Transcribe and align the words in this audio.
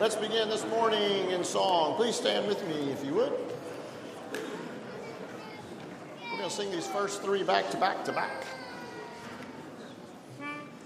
Let's 0.00 0.14
begin 0.14 0.48
this 0.48 0.64
morning 0.66 1.30
in 1.30 1.42
song. 1.42 1.96
Please 1.96 2.14
stand 2.14 2.46
with 2.46 2.64
me 2.68 2.92
if 2.92 3.04
you 3.04 3.14
would. 3.14 3.32
We're 6.22 6.38
going 6.38 6.48
to 6.48 6.50
sing 6.50 6.70
these 6.70 6.86
first 6.86 7.20
three 7.20 7.42
back 7.42 7.68
to 7.70 7.76
back 7.78 8.04
to 8.04 8.12
back. 8.12 8.44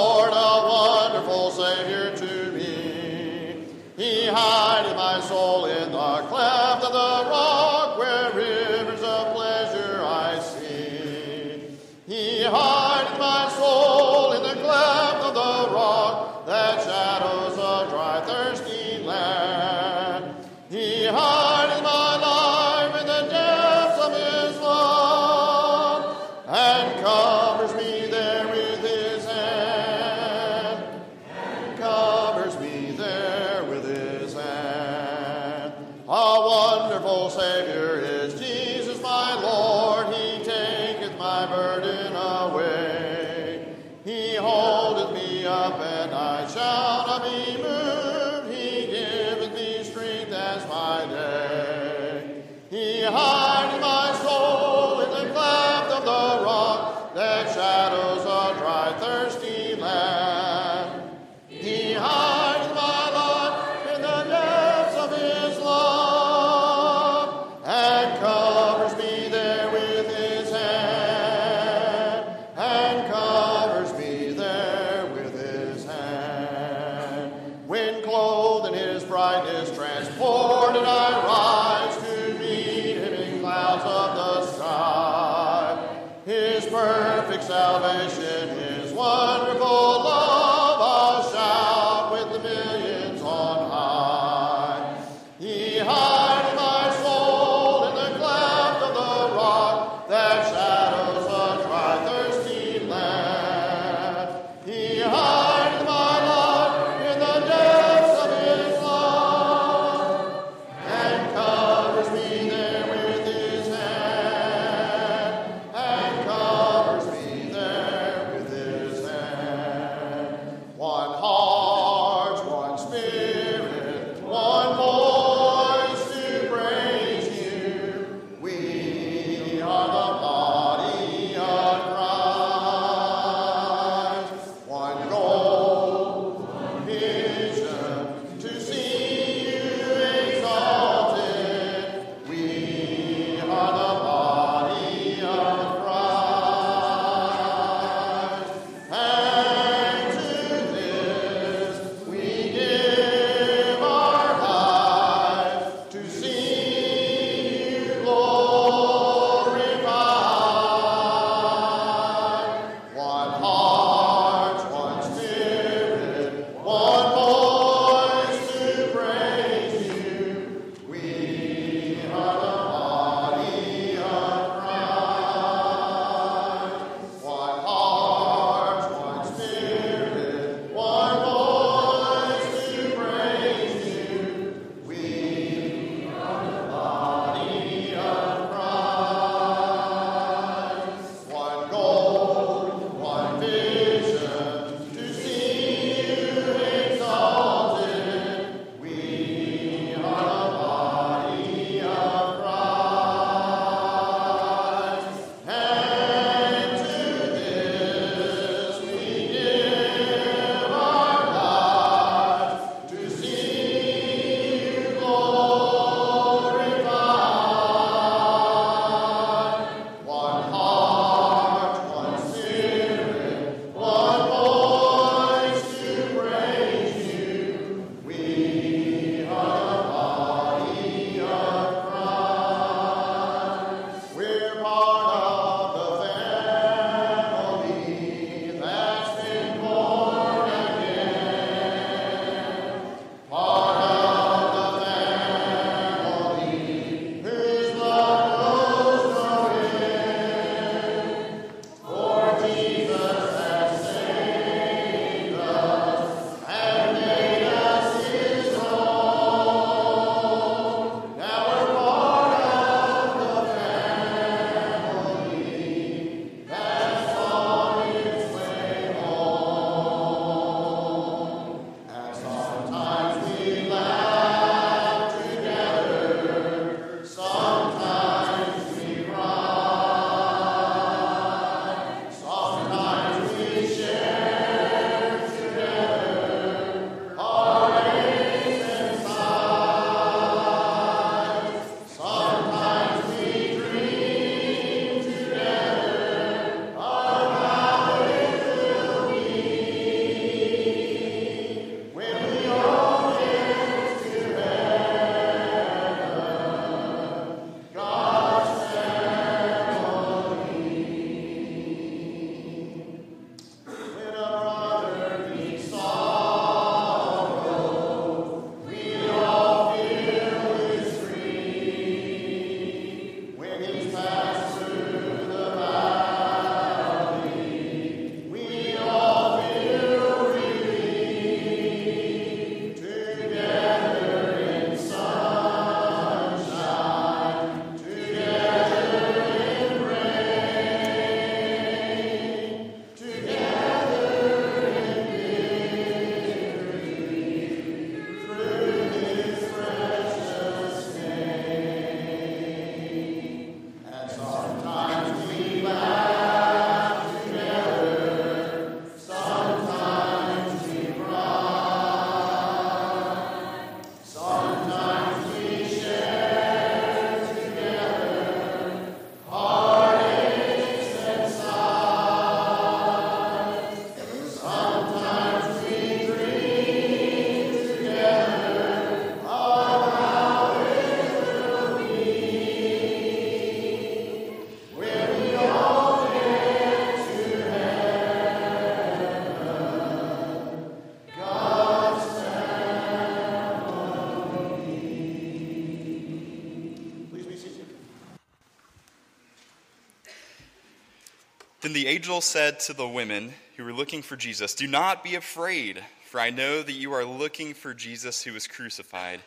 Angel 401.92 402.22
said 402.22 402.62
to 402.62 402.74
the 402.74 402.88
women 402.88 403.34
who 403.58 403.66
were 403.66 403.74
looking 403.74 404.02
for 404.02 404.16
Jesus, 404.16 404.56
Do 404.56 404.66
not 404.66 405.04
be 405.04 405.16
afraid, 405.16 405.84
for 406.06 406.22
I 406.22 406.30
know 406.30 406.64
that 406.64 406.72
you 406.72 406.94
are 406.94 407.04
looking 407.04 407.54
for 407.54 407.74
Jesus 407.74 408.24
who 408.24 408.32
was 408.32 408.48
crucified. 408.48 409.20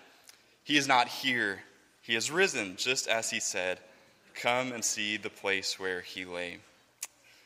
He 0.63 0.79
is 0.79 0.89
not 0.89 1.09
here, 1.09 1.61
he 2.01 2.15
has 2.15 2.31
risen, 2.31 2.77
just 2.77 3.07
as 3.07 3.29
he 3.29 3.39
said. 3.39 3.81
Come 4.33 4.73
and 4.73 4.83
see 4.83 5.19
the 5.19 5.29
place 5.29 5.79
where 5.79 6.01
he 6.01 6.25
lay. 6.25 6.57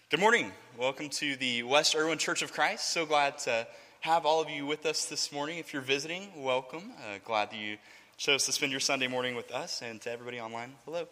Good 0.08 0.20
morning. 0.20 0.52
Welcome 0.78 1.08
to 1.08 1.34
the 1.34 1.64
West 1.64 1.96
Erwin 1.96 2.18
Church 2.18 2.42
of 2.42 2.52
Christ. 2.52 2.92
So 2.92 3.04
glad 3.04 3.38
to 3.38 3.66
have 3.98 4.24
all 4.24 4.40
of 4.40 4.48
you 4.48 4.66
with 4.66 4.86
us 4.86 5.06
this 5.06 5.32
morning. 5.32 5.58
If 5.58 5.72
you're 5.72 5.82
visiting, 5.82 6.28
welcome. 6.36 6.92
Uh, 6.96 7.18
glad 7.24 7.50
that 7.50 7.58
you 7.58 7.78
chose 8.18 8.46
to 8.46 8.52
spend 8.52 8.70
your 8.70 8.80
Sunday 8.80 9.08
morning 9.08 9.34
with 9.34 9.50
us, 9.50 9.82
and 9.82 10.00
to 10.02 10.12
everybody 10.12 10.38
online, 10.40 10.74
hello. 10.84 11.08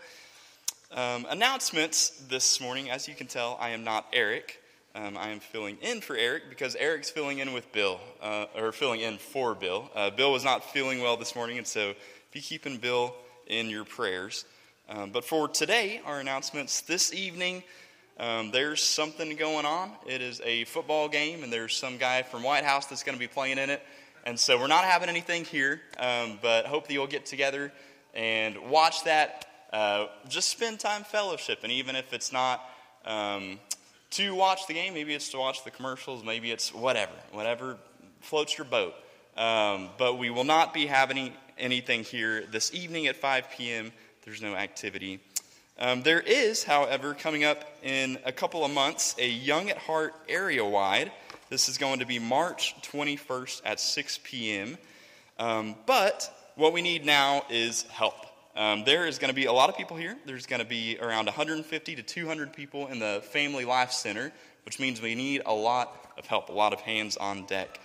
Um, 0.92 1.27
announcements 1.29 2.11
this 2.29 2.61
morning. 2.61 2.90
As 2.90 3.09
you 3.09 3.14
can 3.16 3.27
tell, 3.27 3.59
I 3.61 3.70
am 3.70 3.83
not 3.83 4.07
Eric. 4.12 4.62
Um, 4.94 5.18
I 5.18 5.31
am 5.31 5.40
filling 5.40 5.79
in 5.83 6.01
for 6.01 6.16
Eric 6.16 6.44
because 6.49 6.77
Eric's 6.77 7.11
filling 7.11 7.38
in 7.38 7.53
with 7.53 7.70
Bill, 7.72 7.99
uh, 8.22 8.46
or 8.57 8.70
filling 8.70 9.01
in 9.01 9.18
for 9.18 9.57
Bill. 9.57 9.90
Uh, 9.96 10.11
Bill 10.11 10.31
was 10.31 10.44
not 10.44 10.62
feeling 10.70 11.01
well 11.01 11.16
this 11.16 11.35
morning, 11.35 11.59
and 11.59 11.66
so 11.66 11.94
be 12.33 12.40
keeping 12.40 12.77
Bill 12.77 13.12
in 13.49 13.68
your 13.68 13.85
prayers. 13.85 14.44
Um, 14.88 15.11
but 15.11 15.25
for 15.25 15.49
today, 15.49 16.01
our 16.07 16.20
announcements 16.20 16.83
this 16.83 17.12
evening, 17.12 17.64
um, 18.18 18.53
there's 18.53 18.81
something 18.81 19.35
going 19.35 19.66
on. 19.66 19.90
It 20.07 20.22
is 20.22 20.40
a 20.44 20.64
football 20.64 21.09
game, 21.09 21.42
and 21.42 21.53
there's 21.53 21.75
some 21.75 21.96
guy 21.96 22.22
from 22.22 22.44
Whitehouse 22.44 22.87
that's 22.87 23.03
going 23.03 23.16
to 23.16 23.20
be 23.20 23.27
playing 23.29 23.59
in 23.59 23.70
it. 23.70 23.83
And 24.25 24.38
so 24.38 24.57
we're 24.57 24.68
not 24.68 24.85
having 24.85 25.09
anything 25.09 25.44
here, 25.44 25.81
um, 25.99 26.38
but 26.40 26.66
hope 26.66 26.87
that 26.87 26.92
you'll 26.92 27.09
get 27.09 27.27
together 27.27 27.72
and 28.14 28.70
watch 28.70 29.03
that. 29.03 29.46
Uh, 29.72 30.07
just 30.29 30.48
spend 30.48 30.81
time 30.81 31.05
fellowship, 31.05 31.61
and 31.62 31.72
even 31.72 31.96
if 31.96 32.12
it's 32.12 32.33
not 32.33 32.68
um, 33.05 33.59
to 34.11 34.35
watch 34.35 34.66
the 34.66 34.74
game, 34.74 34.94
maybe 34.94 35.14
it's 35.14 35.31
to 35.31 35.38
watch 35.38 35.64
the 35.64 35.70
commercials, 35.70 36.24
maybe 36.24 36.50
it's 36.50 36.72
whatever, 36.72 37.12
whatever 37.33 37.76
floats 38.20 38.57
your 38.57 38.64
boat. 38.64 38.94
Um, 39.37 39.90
but 39.98 40.18
we 40.18 40.31
will 40.31 40.44
not 40.44 40.72
be 40.72 40.87
having 40.87 41.33
anything 41.59 42.05
here 42.05 42.44
this 42.50 42.72
evening 42.74 43.07
at 43.07 43.16
5 43.16 43.50
p.m. 43.50 43.92
There's 44.24 44.40
no 44.40 44.55
activity. 44.55 45.20
Um, 45.79 46.02
there 46.02 46.20
is, 46.20 46.64
however, 46.64 47.12
coming 47.12 47.44
up 47.44 47.64
in 47.83 48.18
a 48.24 48.33
couple 48.33 48.64
of 48.64 48.70
months, 48.70 49.14
a 49.18 49.29
Young 49.29 49.68
at 49.68 49.76
Heart 49.76 50.14
area 50.29 50.64
wide. 50.64 51.12
This 51.50 51.68
is 51.68 51.76
going 51.76 51.98
to 51.98 52.07
be 52.07 52.18
March 52.18 52.74
21st 52.83 53.61
at 53.64 53.79
6 53.79 54.20
p.m. 54.24 54.79
Um, 55.38 55.76
but 55.85 56.33
what 56.57 56.72
we 56.72 56.81
need 56.81 57.05
now 57.05 57.44
is 57.50 57.83
help. 57.85 58.25
Um, 58.57 58.85
there 58.85 59.07
is 59.07 59.19
going 59.19 59.29
to 59.29 59.35
be 59.35 59.45
a 59.45 59.53
lot 59.53 59.69
of 59.69 59.77
people 59.77 59.99
here. 59.99 60.16
There's 60.25 60.47
going 60.47 60.61
to 60.62 60.66
be 60.66 60.97
around 60.99 61.27
150 61.27 61.97
to 61.97 62.03
200 62.03 62.55
people 62.55 62.87
in 62.87 62.99
the 62.99 63.23
Family 63.31 63.66
Life 63.66 63.92
Center, 63.92 64.33
which 64.64 64.81
means 64.81 65.03
we 65.03 65.14
need 65.14 65.42
a 65.45 65.53
lot 65.53 66.14
of 66.16 66.25
help, 66.25 66.49
a 66.49 66.53
lot 66.53 66.73
of 66.73 66.81
hands 66.81 67.19
on 67.19 67.45
deck. 67.45 67.79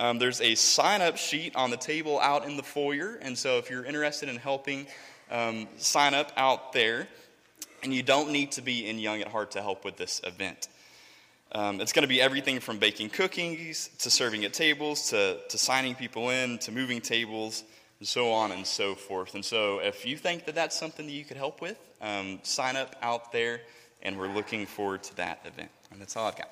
Um, 0.00 0.18
there's 0.18 0.40
a 0.40 0.56
sign 0.56 1.00
up 1.00 1.16
sheet 1.16 1.54
on 1.54 1.70
the 1.70 1.76
table 1.76 2.18
out 2.18 2.44
in 2.44 2.56
the 2.56 2.64
foyer, 2.64 3.20
and 3.22 3.38
so 3.38 3.58
if 3.58 3.70
you're 3.70 3.84
interested 3.84 4.28
in 4.28 4.36
helping, 4.36 4.88
um, 5.30 5.68
sign 5.76 6.12
up 6.12 6.32
out 6.36 6.72
there. 6.72 7.06
And 7.84 7.94
you 7.94 8.02
don't 8.02 8.32
need 8.32 8.50
to 8.52 8.62
be 8.62 8.88
in 8.88 8.98
Young 8.98 9.20
at 9.20 9.28
Heart 9.28 9.52
to 9.52 9.62
help 9.62 9.84
with 9.84 9.96
this 9.96 10.20
event. 10.24 10.66
Um, 11.52 11.80
it's 11.80 11.92
going 11.92 12.02
to 12.02 12.08
be 12.08 12.20
everything 12.20 12.58
from 12.58 12.78
baking 12.78 13.10
cookies 13.10 13.90
to 14.00 14.10
serving 14.10 14.44
at 14.44 14.52
tables 14.52 15.10
to, 15.10 15.38
to 15.48 15.56
signing 15.56 15.94
people 15.94 16.30
in 16.30 16.58
to 16.58 16.72
moving 16.72 17.00
tables 17.00 17.62
and 17.98 18.08
so 18.08 18.32
on 18.32 18.52
and 18.52 18.66
so 18.66 18.94
forth. 18.94 19.34
And 19.34 19.44
so, 19.44 19.78
if 19.78 20.04
you 20.04 20.16
think 20.16 20.44
that 20.46 20.54
that's 20.54 20.78
something 20.78 21.06
that 21.06 21.12
you 21.12 21.24
could 21.24 21.36
help 21.36 21.60
with, 21.60 21.78
um, 22.00 22.40
sign 22.42 22.76
up 22.76 22.94
out 23.02 23.32
there, 23.32 23.60
and 24.02 24.18
we're 24.18 24.32
looking 24.32 24.66
forward 24.66 25.02
to 25.04 25.16
that 25.16 25.40
event. 25.44 25.70
And 25.90 26.00
that's 26.00 26.16
all 26.16 26.28
I've 26.28 26.36
got. 26.36 26.50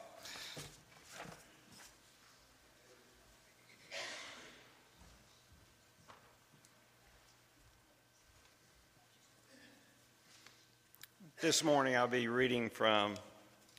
This 11.44 11.62
morning 11.62 11.94
I'll 11.94 12.08
be 12.08 12.26
reading 12.26 12.70
from 12.70 13.16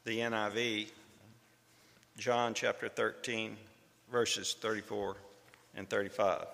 the 0.03 0.19
NIV, 0.19 0.91
John 2.15 2.53
chapter 2.53 2.87
13, 2.87 3.57
verses 4.11 4.55
34 4.61 5.15
and 5.75 5.89
35. 5.89 6.45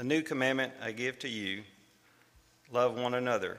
A 0.00 0.02
new 0.02 0.22
commandment 0.22 0.72
I 0.82 0.92
give 0.92 1.18
to 1.18 1.28
you 1.28 1.62
love 2.72 2.98
one 2.98 3.12
another. 3.12 3.58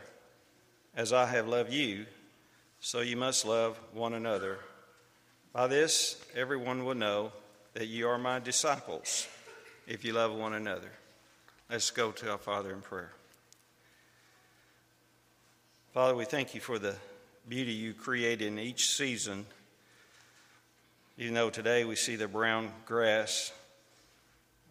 As 0.96 1.14
I 1.14 1.28
have 1.28 1.48
loved 1.48 1.72
you, 1.72 2.08
so 2.80 3.02
you 3.02 3.16
must 3.16 3.46
love 3.46 3.80
one 3.94 4.16
another. 4.16 4.58
By 5.54 5.68
this, 5.68 6.20
everyone 6.36 6.84
will 6.84 6.96
know 6.96 7.32
that 7.76 7.90
you 7.90 8.08
are 8.08 8.18
my 8.18 8.40
disciples 8.40 9.28
if 9.86 10.04
you 10.04 10.14
love 10.14 10.34
one 10.34 10.54
another. 10.54 10.90
Let's 11.70 11.92
go 11.92 12.12
to 12.12 12.32
our 12.32 12.40
Father 12.40 12.74
in 12.74 12.82
prayer. 12.82 13.12
Father, 15.94 16.16
we 16.16 16.26
thank 16.26 16.56
you 16.56 16.60
for 16.60 16.80
the 16.80 16.96
beauty 17.48 17.74
you 17.74 17.94
create 17.94 18.42
in 18.42 18.58
each 18.58 18.88
season. 18.88 19.46
Even 21.20 21.36
though 21.36 21.52
today 21.52 21.86
we 21.86 21.96
see 21.96 22.16
the 22.16 22.28
brown 22.28 22.72
grass 22.88 23.52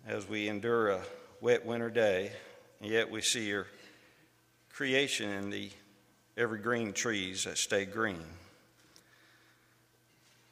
as 0.05 0.29
we 0.29 0.49
endure 0.49 0.89
a 0.89 1.01
wet 1.41 1.65
winter 1.65 1.91
day, 1.91 2.33
and 2.81 2.91
yet 2.91 3.11
we 3.11 3.23
see 3.23 3.47
your 3.47 3.67
creation 4.73 5.31
in 5.31 5.51
the 5.51 5.71
evergreen 6.37 6.93
trees 6.93 7.45
that 7.45 7.57
stay 7.57 7.85
green. 7.85 8.25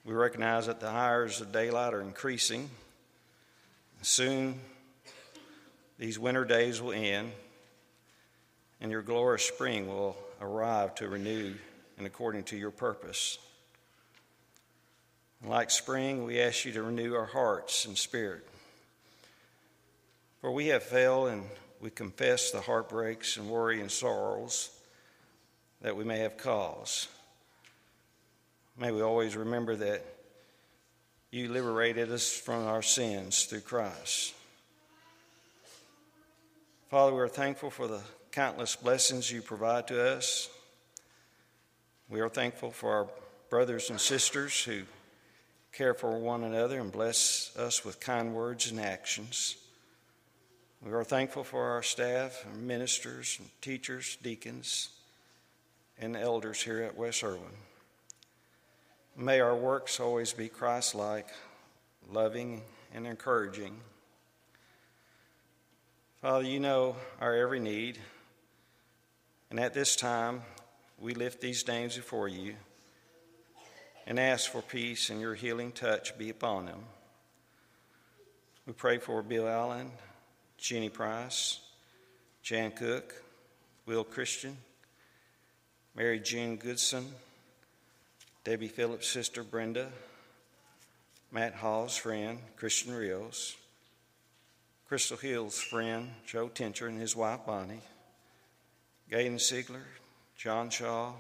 We 0.05 0.15
recognize 0.15 0.67
that 0.67 0.81
the 0.81 0.89
hours 0.89 1.41
of 1.41 1.53
daylight 1.53 1.93
are 1.93 2.01
increasing. 2.01 2.71
Soon, 4.01 4.59
these 5.99 6.19
winter 6.19 6.45
days 6.45 6.81
will 6.81 6.93
end, 6.93 7.33
and 8.81 8.91
your 8.91 9.03
glorious 9.03 9.45
spring 9.45 9.89
will 9.89 10.17
arrive 10.41 10.95
to 10.97 11.09
renew 11.09 11.55
and 11.99 12.07
according 12.07 12.45
to 12.45 12.57
your 12.57 12.71
purpose. 12.71 13.39
Like 15.45 15.71
spring, 15.71 16.25
we 16.25 16.41
ask 16.41 16.65
you 16.65 16.73
to 16.73 16.83
renew 16.83 17.15
our 17.15 17.27
hearts 17.27 17.85
and 17.85 17.97
spirit. 17.97 18.47
For 20.41 20.53
we 20.53 20.69
have 20.69 20.83
failed 20.83 21.29
and 21.29 21.45
we 21.81 21.91
confess 21.91 22.51
the 22.51 22.61
heartbreaks 22.61 23.37
and 23.37 23.49
worry 23.49 23.81
and 23.81 23.91
sorrows 23.91 24.71
that 25.81 25.97
we 25.97 26.05
may 26.05 26.19
have 26.19 26.37
caused. 26.37 27.09
May 28.79 28.93
we 28.93 29.03
always 29.03 29.37
remember 29.37 29.75
that 29.77 30.05
you 31.31 31.49
liberated 31.49 32.11
us 32.11 32.33
from 32.33 32.67
our 32.67 32.83
sins 32.83 33.45
through 33.45 33.61
Christ. 33.61 34.35
Father, 36.89 37.15
we 37.15 37.21
are 37.21 37.29
thankful 37.29 37.71
for 37.71 37.87
the 37.87 38.01
countless 38.31 38.77
blessings 38.77 39.31
you 39.31 39.43
provide 39.43 39.89
to 39.89 40.17
us. 40.17 40.49
We 42.09 42.21
are 42.21 42.29
thankful 42.29 42.71
for 42.71 42.93
our 42.93 43.09
brothers 43.51 43.91
and 43.91 44.01
sisters 44.01 44.63
who 44.63 44.83
care 45.73 45.93
for 45.93 46.19
one 46.19 46.45
another 46.45 46.81
and 46.81 46.91
bless 46.91 47.55
us 47.57 47.85
with 47.85 48.01
kind 48.01 48.35
words 48.35 48.71
and 48.71 48.81
actions. 48.81 49.57
We 50.81 50.93
are 50.93 51.03
thankful 51.03 51.43
for 51.43 51.71
our 51.71 51.83
staff 51.83 52.45
and 52.45 52.69
ministers 52.69 53.41
teachers, 53.61 54.17
deacons, 54.23 54.91
and 55.99 56.17
elders 56.17 56.63
here 56.63 56.83
at 56.83 56.97
West 56.97 57.25
Erwin. 57.25 57.43
May 59.17 59.41
our 59.41 59.57
works 59.57 59.99
always 59.99 60.33
be 60.33 60.49
Christ 60.49 60.95
like, 60.95 61.27
loving, 62.13 62.63
and 62.95 63.09
encouraging. 63.09 63.77
Father, 66.23 66.45
you 66.45 66.61
know 66.61 66.95
our 67.21 67.35
every 67.35 67.59
need. 67.59 67.99
And 69.51 69.59
at 69.59 69.75
this 69.75 69.97
time, 69.97 70.43
we 71.01 71.13
lift 71.15 71.41
these 71.41 71.67
names 71.67 71.97
before 71.97 72.29
you 72.29 72.55
and 74.07 74.21
ask 74.21 74.49
for 74.49 74.63
peace 74.63 75.11
and 75.11 75.21
your 75.21 75.35
healing 75.35 75.73
touch 75.73 76.17
be 76.17 76.31
upon 76.31 76.67
them. 76.67 76.85
We 78.65 78.75
pray 78.75 78.99
for 78.99 79.23
Bill 79.23 79.49
Allen, 79.49 79.91
Jenny 80.59 80.89
Price, 80.89 81.61
Jan 82.43 82.73
Cook, 82.73 83.15
Will 83.87 84.05
Christian, 84.05 84.57
Mary 85.95 86.21
Jean 86.21 86.57
Goodson, 86.57 87.07
Debbie 88.45 88.69
Phillips' 88.69 89.09
sister 89.09 89.43
Brenda, 89.43 89.89
Matt 91.31 91.55
Hall's 91.55 91.97
friend 91.97 92.39
Christian 92.57 92.93
Rios, 92.95 93.57
Crystal 94.89 95.17
Hill's 95.17 95.61
friend 95.61 96.11
Joe 96.27 96.49
Tincher 96.49 96.89
and 96.89 97.01
his 97.01 97.15
wife 97.15 97.41
Bonnie. 97.47 97.83
Gayden 99.11 99.37
Siegler, 99.37 99.85
John 100.37 100.69
Shaw, 100.69 101.13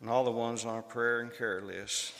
and 0.00 0.10
all 0.10 0.24
the 0.24 0.30
ones 0.30 0.64
on 0.64 0.74
our 0.74 0.82
prayer 0.82 1.20
and 1.20 1.32
care 1.32 1.62
list. 1.62 2.12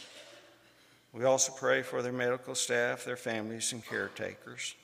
We 1.13 1.25
also 1.25 1.53
pray 1.53 1.83
for 1.83 2.01
their 2.03 2.13
medical 2.13 2.55
staff, 2.55 3.05
their 3.05 3.17
families, 3.17 3.73
and 3.73 3.85
caretakers, 3.85 4.75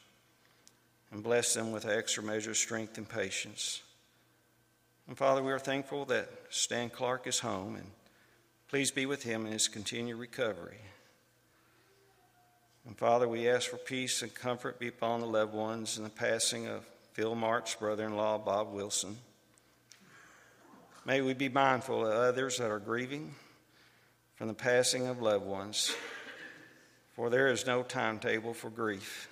and 1.13 1.23
bless 1.23 1.55
them 1.55 1.71
with 1.71 1.87
extra 1.87 2.23
measure 2.23 2.51
of 2.51 2.57
strength 2.57 2.99
and 2.99 3.09
patience. 3.09 3.83
And 5.07 5.17
Father, 5.17 5.43
we 5.43 5.53
are 5.53 5.59
thankful 5.59 6.05
that 6.07 6.29
Stan 6.51 6.91
Clark 6.91 7.27
is 7.27 7.39
home, 7.39 7.77
and 7.77 7.87
Please 8.73 8.91
be 8.91 9.05
with 9.05 9.23
him 9.23 9.45
in 9.45 9.53
his 9.53 9.69
continued 9.69 10.17
recovery. 10.17 10.79
And 12.87 12.97
Father, 12.97 13.29
we 13.29 13.47
ask 13.47 13.69
for 13.69 13.77
peace 13.77 14.23
and 14.23 14.35
comfort 14.35 14.79
be 14.79 14.89
upon 14.89 15.21
the 15.21 15.27
loved 15.27 15.53
ones 15.53 15.99
in 15.99 16.05
the 16.05 16.09
passing 16.09 16.69
of 16.69 16.83
Phil 17.13 17.35
Mark's 17.35 17.75
brother 17.75 18.07
in 18.07 18.17
law, 18.17 18.39
Bob 18.39 18.73
Wilson. 18.73 19.19
May 21.05 21.21
we 21.21 21.35
be 21.35 21.51
mindful 21.51 22.07
of 22.07 22.15
others 22.15 22.57
that 22.57 22.71
are 22.71 22.79
grieving 22.79 23.35
from 24.37 24.49
the 24.49 24.55
passing 24.55 25.07
of 25.07 25.21
loved 25.21 25.45
ones, 25.45 25.95
for 27.15 27.29
there 27.29 27.49
is 27.49 27.67
no 27.67 27.83
timetable 27.83 28.55
for 28.55 28.71
grief. 28.71 29.29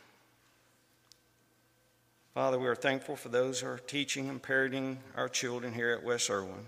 Father, 2.35 2.61
we 2.61 2.69
are 2.69 2.77
thankful 2.77 3.17
for 3.17 3.29
those 3.29 3.61
who 3.61 3.67
are 3.67 3.79
teaching 3.79 4.29
and 4.29 4.41
parenting 4.41 4.99
our 5.17 5.29
children 5.29 5.75
here 5.75 5.91
at 5.91 6.05
West 6.05 6.31
Erwin. 6.31 6.65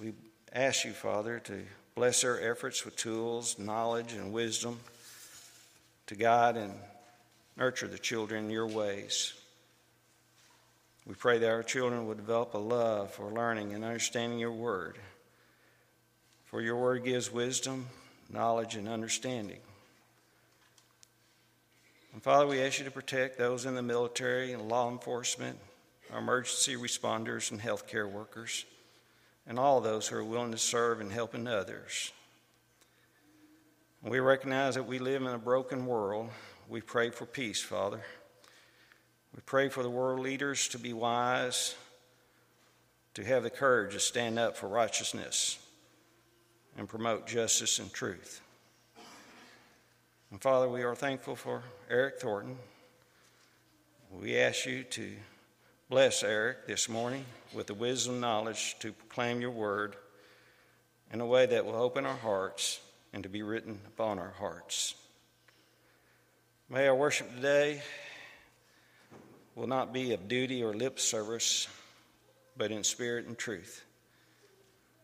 We 0.00 0.12
ask 0.52 0.84
you, 0.84 0.92
Father, 0.92 1.40
to 1.40 1.64
bless 1.96 2.22
their 2.22 2.48
efforts 2.48 2.84
with 2.84 2.94
tools, 2.94 3.58
knowledge, 3.58 4.12
and 4.12 4.32
wisdom 4.32 4.78
to 6.06 6.14
guide 6.14 6.56
and 6.56 6.74
nurture 7.56 7.88
the 7.88 7.98
children 7.98 8.44
in 8.44 8.50
your 8.50 8.68
ways. 8.68 9.34
We 11.04 11.14
pray 11.14 11.38
that 11.38 11.50
our 11.50 11.64
children 11.64 12.06
would 12.06 12.18
develop 12.18 12.54
a 12.54 12.58
love 12.58 13.10
for 13.10 13.32
learning 13.32 13.74
and 13.74 13.84
understanding 13.84 14.38
your 14.38 14.52
word. 14.52 14.96
For 16.44 16.62
your 16.62 16.76
word 16.76 17.02
gives 17.02 17.32
wisdom, 17.32 17.88
knowledge, 18.32 18.76
and 18.76 18.88
understanding. 18.88 19.58
And 22.18 22.22
Father, 22.24 22.48
we 22.48 22.60
ask 22.60 22.80
you 22.80 22.84
to 22.84 22.90
protect 22.90 23.38
those 23.38 23.64
in 23.64 23.76
the 23.76 23.82
military 23.82 24.52
and 24.52 24.68
law 24.68 24.90
enforcement, 24.90 25.56
our 26.12 26.18
emergency 26.18 26.74
responders 26.74 27.52
and 27.52 27.60
healthcare 27.60 28.10
workers, 28.10 28.64
and 29.46 29.56
all 29.56 29.80
those 29.80 30.08
who 30.08 30.16
are 30.16 30.24
willing 30.24 30.50
to 30.50 30.58
serve 30.58 31.00
and 31.00 31.12
helping 31.12 31.46
others. 31.46 32.10
We 34.02 34.18
recognize 34.18 34.74
that 34.74 34.88
we 34.88 34.98
live 34.98 35.22
in 35.22 35.28
a 35.28 35.38
broken 35.38 35.86
world. 35.86 36.30
We 36.68 36.80
pray 36.80 37.10
for 37.10 37.24
peace, 37.24 37.62
Father. 37.62 38.00
We 39.32 39.40
pray 39.46 39.68
for 39.68 39.84
the 39.84 39.88
world 39.88 40.18
leaders 40.18 40.66
to 40.70 40.78
be 40.80 40.92
wise, 40.92 41.76
to 43.14 43.22
have 43.22 43.44
the 43.44 43.48
courage 43.48 43.92
to 43.92 44.00
stand 44.00 44.40
up 44.40 44.56
for 44.56 44.66
righteousness 44.66 45.60
and 46.76 46.88
promote 46.88 47.28
justice 47.28 47.78
and 47.78 47.92
truth. 47.92 48.40
And 50.30 50.42
Father, 50.42 50.68
we 50.68 50.82
are 50.82 50.94
thankful 50.94 51.36
for 51.36 51.62
Eric 51.88 52.20
Thornton. 52.20 52.58
We 54.12 54.36
ask 54.36 54.66
you 54.66 54.82
to 54.82 55.12
bless 55.88 56.22
Eric 56.22 56.66
this 56.66 56.86
morning 56.86 57.24
with 57.54 57.66
the 57.66 57.72
wisdom 57.72 58.14
and 58.14 58.20
knowledge 58.20 58.76
to 58.80 58.92
proclaim 58.92 59.40
your 59.40 59.52
word 59.52 59.96
in 61.14 61.22
a 61.22 61.26
way 61.26 61.46
that 61.46 61.64
will 61.64 61.76
open 61.76 62.04
our 62.04 62.16
hearts 62.18 62.78
and 63.14 63.22
to 63.22 63.30
be 63.30 63.42
written 63.42 63.80
upon 63.86 64.18
our 64.18 64.34
hearts. 64.38 64.94
May 66.68 66.86
our 66.88 66.94
worship 66.94 67.34
today 67.34 67.80
will 69.54 69.66
not 69.66 69.94
be 69.94 70.12
of 70.12 70.28
duty 70.28 70.62
or 70.62 70.74
lip 70.74 71.00
service, 71.00 71.68
but 72.54 72.70
in 72.70 72.84
spirit 72.84 73.24
and 73.24 73.38
truth. 73.38 73.82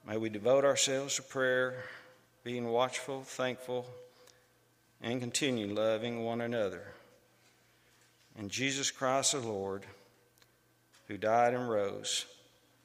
May 0.07 0.19
we 0.19 0.29
devote 0.29 0.67
ourselves 0.67 1.17
to 1.17 1.23
prayer, 1.23 1.83
being 2.45 2.69
watchful, 2.69 3.23
thankful, 3.23 3.87
and 5.05 5.21
continue 5.21 5.67
loving 5.67 6.25
one 6.25 6.41
another. 6.41 6.83
And 8.37 8.51
Jesus 8.51 8.91
Christ 8.91 9.33
the 9.33 9.41
Lord, 9.41 9.85
who 11.07 11.19
died 11.19 11.53
and 11.53 11.69
rose, 11.69 12.25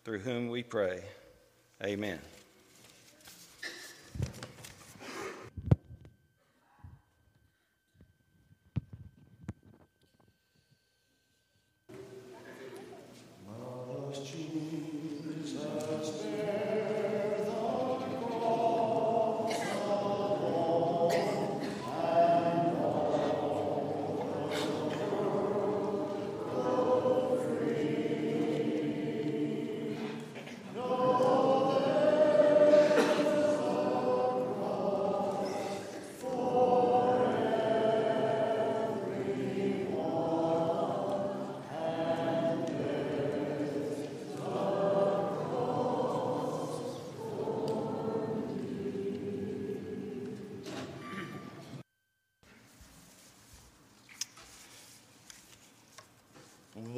through 0.04 0.20
whom 0.20 0.50
we 0.50 0.62
pray. 0.62 1.02
Amen. 1.82 2.20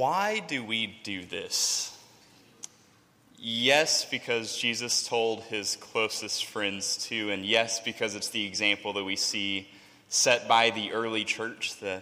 Why 0.02 0.40
do 0.40 0.64
we 0.64 0.88
do 1.04 1.24
this? 1.26 1.96
Yes, 3.38 4.04
because 4.04 4.58
Jesus 4.58 5.08
told 5.08 5.42
his 5.44 5.76
closest 5.76 6.46
friends 6.46 7.06
to, 7.10 7.30
and 7.30 7.46
yes, 7.46 7.80
because 7.80 8.16
it's 8.16 8.30
the 8.30 8.44
example 8.48 8.94
that 8.94 9.04
we 9.04 9.16
see 9.16 9.70
set 10.10 10.48
by 10.48 10.72
the 10.72 10.94
early 10.94 11.24
church, 11.24 11.80
the 11.80 12.02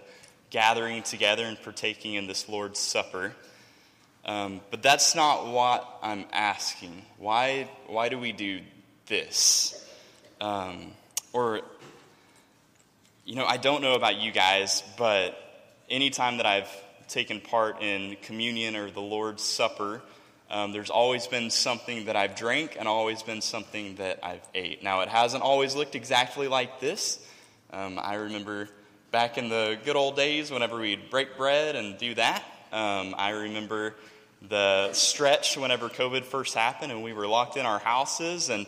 gathering 0.49 1.03
together 1.03 1.43
and 1.43 1.61
partaking 1.61 2.13
in 2.13 2.25
this 2.25 2.47
Lord's 2.47 2.79
Supper. 2.79 3.33
Um, 4.23 4.61
but 4.71 4.81
that's 4.81 5.13
not 5.13 5.47
what 5.47 5.85
I'm 6.01 6.23
asking. 6.31 7.01
Why, 7.17 7.69
why 7.87 8.07
do 8.07 8.17
we 8.17 8.31
do 8.31 8.61
this? 9.07 9.85
Um, 10.39 10.93
or, 11.33 11.59
you 13.25 13.35
know, 13.35 13.45
I 13.45 13.57
don't 13.57 13.81
know 13.81 13.95
about 13.95 14.21
you 14.21 14.31
guys, 14.31 14.83
but 14.97 15.37
anytime 15.89 16.37
that 16.37 16.45
I've 16.45 16.69
taken 17.09 17.41
part 17.41 17.81
in 17.81 18.15
communion 18.21 18.75
or 18.75 18.89
the 18.89 19.01
Lord's 19.01 19.43
Supper, 19.43 20.01
um, 20.49 20.71
there's 20.71 20.89
always 20.89 21.27
been 21.27 21.49
something 21.49 22.05
that 22.05 22.15
I've 22.15 22.35
drank 22.35 22.75
and 22.79 22.87
always 22.87 23.21
been 23.21 23.41
something 23.41 23.95
that 23.95 24.19
I've 24.23 24.47
ate. 24.55 24.83
Now, 24.83 25.01
it 25.01 25.09
hasn't 25.09 25.43
always 25.43 25.75
looked 25.75 25.95
exactly 25.95 26.47
like 26.47 26.79
this. 26.79 27.23
Um, 27.71 27.99
I 28.01 28.15
remember 28.15 28.67
back 29.11 29.37
in 29.37 29.49
the 29.49 29.77
good 29.85 29.95
old 29.95 30.15
days 30.15 30.49
whenever 30.49 30.79
we'd 30.79 31.09
break 31.09 31.37
bread 31.37 31.75
and 31.75 31.97
do 31.97 32.15
that. 32.15 32.43
Um, 32.71 33.13
I 33.17 33.31
remember 33.31 33.95
the 34.47 34.93
stretch 34.93 35.57
whenever 35.57 35.89
COVID 35.89 36.23
first 36.23 36.55
happened 36.55 36.91
and 36.91 37.03
we 37.03 37.13
were 37.13 37.27
locked 37.27 37.57
in 37.57 37.65
our 37.65 37.79
houses 37.79 38.49
and 38.49 38.65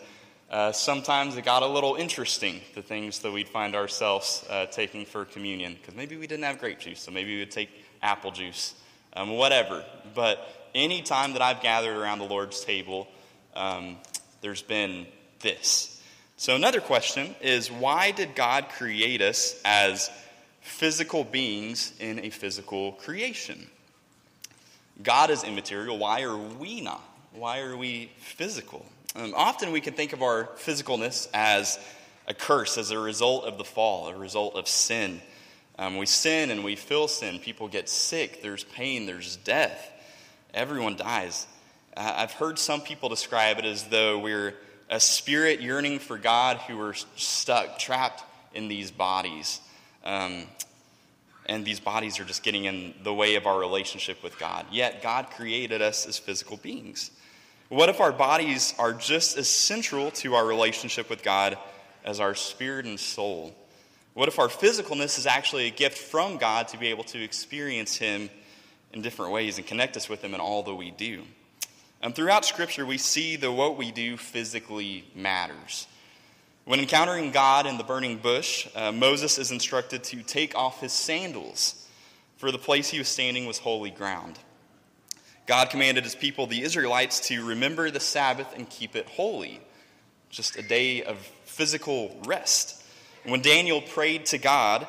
uh, 0.51 0.71
sometimes 0.71 1.37
it 1.37 1.45
got 1.45 1.63
a 1.63 1.67
little 1.67 1.95
interesting, 1.95 2.59
the 2.75 2.81
things 2.81 3.19
that 3.19 3.31
we'd 3.31 3.47
find 3.47 3.73
ourselves 3.73 4.45
uh, 4.49 4.65
taking 4.65 5.05
for 5.05 5.23
communion. 5.23 5.75
Because 5.79 5.95
maybe 5.95 6.17
we 6.17 6.27
didn't 6.27 6.43
have 6.43 6.59
grape 6.59 6.77
juice, 6.77 6.99
so 6.99 7.09
maybe 7.09 7.35
we 7.35 7.39
would 7.39 7.51
take 7.51 7.69
apple 8.01 8.31
juice, 8.31 8.73
um, 9.13 9.31
whatever. 9.31 9.83
But 10.13 10.47
any 10.73 11.01
time 11.01 11.33
that 11.33 11.41
I've 11.41 11.61
gathered 11.61 11.95
around 11.95 12.19
the 12.19 12.25
Lord's 12.25 12.63
table, 12.63 13.07
um, 13.55 13.97
there's 14.41 14.61
been 14.61 15.05
this. 15.39 16.01
So, 16.37 16.55
another 16.55 16.81
question 16.81 17.35
is 17.41 17.71
why 17.71 18.11
did 18.11 18.35
God 18.35 18.69
create 18.69 19.21
us 19.21 19.61
as 19.63 20.09
physical 20.61 21.23
beings 21.23 21.93
in 21.99 22.19
a 22.19 22.29
physical 22.29 22.93
creation? 22.93 23.69
God 25.03 25.29
is 25.29 25.43
immaterial. 25.43 25.97
Why 25.97 26.23
are 26.23 26.37
we 26.37 26.81
not? 26.81 27.01
Why 27.33 27.59
are 27.59 27.77
we 27.77 28.11
physical? 28.17 28.85
Um, 29.15 29.33
often 29.35 29.71
we 29.71 29.81
can 29.81 29.93
think 29.93 30.13
of 30.13 30.21
our 30.21 30.45
physicalness 30.57 31.27
as 31.33 31.79
a 32.27 32.33
curse, 32.33 32.77
as 32.77 32.91
a 32.91 32.99
result 32.99 33.45
of 33.45 33.57
the 33.57 33.63
fall, 33.63 34.07
a 34.07 34.17
result 34.17 34.55
of 34.55 34.67
sin. 34.67 35.21
Um, 35.81 35.97
we 35.97 36.05
sin 36.05 36.51
and 36.51 36.63
we 36.63 36.75
feel 36.75 37.07
sin. 37.07 37.39
People 37.39 37.67
get 37.67 37.89
sick. 37.89 38.43
There's 38.43 38.63
pain. 38.63 39.07
There's 39.07 39.37
death. 39.37 39.91
Everyone 40.53 40.95
dies. 40.95 41.47
I've 41.97 42.33
heard 42.33 42.59
some 42.59 42.81
people 42.81 43.09
describe 43.09 43.57
it 43.57 43.65
as 43.65 43.85
though 43.85 44.19
we're 44.19 44.53
a 44.91 44.99
spirit 44.99 45.59
yearning 45.59 45.97
for 45.97 46.19
God 46.19 46.57
who 46.57 46.79
are 46.79 46.93
stuck, 47.15 47.79
trapped 47.79 48.23
in 48.53 48.67
these 48.67 48.91
bodies. 48.91 49.59
Um, 50.05 50.43
and 51.47 51.65
these 51.65 51.79
bodies 51.79 52.19
are 52.19 52.25
just 52.25 52.43
getting 52.43 52.65
in 52.65 52.93
the 53.01 53.13
way 53.13 53.33
of 53.33 53.47
our 53.47 53.59
relationship 53.59 54.21
with 54.21 54.37
God. 54.37 54.67
Yet, 54.71 55.01
God 55.01 55.31
created 55.31 55.81
us 55.81 56.05
as 56.05 56.19
physical 56.19 56.57
beings. 56.57 57.09
What 57.69 57.89
if 57.89 57.99
our 57.99 58.11
bodies 58.11 58.75
are 58.77 58.93
just 58.93 59.35
as 59.35 59.49
central 59.49 60.11
to 60.11 60.35
our 60.35 60.45
relationship 60.45 61.09
with 61.09 61.23
God 61.23 61.57
as 62.05 62.19
our 62.19 62.35
spirit 62.35 62.85
and 62.85 62.99
soul? 62.99 63.55
What 64.13 64.27
if 64.27 64.39
our 64.39 64.49
physicalness 64.49 65.17
is 65.17 65.25
actually 65.25 65.67
a 65.67 65.71
gift 65.71 65.97
from 65.97 66.37
God 66.37 66.67
to 66.69 66.77
be 66.77 66.87
able 66.87 67.05
to 67.05 67.23
experience 67.23 67.95
Him 67.95 68.29
in 68.91 69.01
different 69.01 69.31
ways 69.31 69.57
and 69.57 69.65
connect 69.65 69.95
us 69.95 70.09
with 70.09 70.21
Him 70.21 70.33
in 70.33 70.41
all 70.41 70.63
that 70.63 70.75
we 70.75 70.91
do? 70.91 71.23
And 72.01 72.13
throughout 72.13 72.45
Scripture, 72.45 72.85
we 72.85 72.97
see 72.97 73.35
that 73.37 73.51
what 73.51 73.77
we 73.77 73.91
do 73.91 74.17
physically 74.17 75.05
matters. 75.15 75.87
When 76.65 76.79
encountering 76.79 77.31
God 77.31 77.65
in 77.65 77.77
the 77.77 77.83
burning 77.83 78.17
bush, 78.17 78.67
uh, 78.75 78.91
Moses 78.91 79.37
is 79.37 79.51
instructed 79.51 80.03
to 80.05 80.21
take 80.23 80.55
off 80.55 80.81
his 80.81 80.93
sandals, 80.93 81.87
for 82.37 82.51
the 82.51 82.57
place 82.57 82.89
he 82.89 82.99
was 82.99 83.07
standing 83.07 83.45
was 83.45 83.59
holy 83.59 83.91
ground. 83.91 84.37
God 85.47 85.69
commanded 85.69 86.03
his 86.03 86.15
people, 86.15 86.47
the 86.47 86.61
Israelites, 86.61 87.19
to 87.27 87.45
remember 87.45 87.89
the 87.89 87.99
Sabbath 87.99 88.53
and 88.55 88.69
keep 88.69 88.95
it 88.95 89.07
holy, 89.07 89.59
just 90.29 90.55
a 90.57 90.61
day 90.61 91.03
of 91.03 91.17
physical 91.45 92.19
rest. 92.25 92.80
When 93.23 93.41
Daniel 93.41 93.81
prayed 93.81 94.25
to 94.27 94.39
God, 94.39 94.87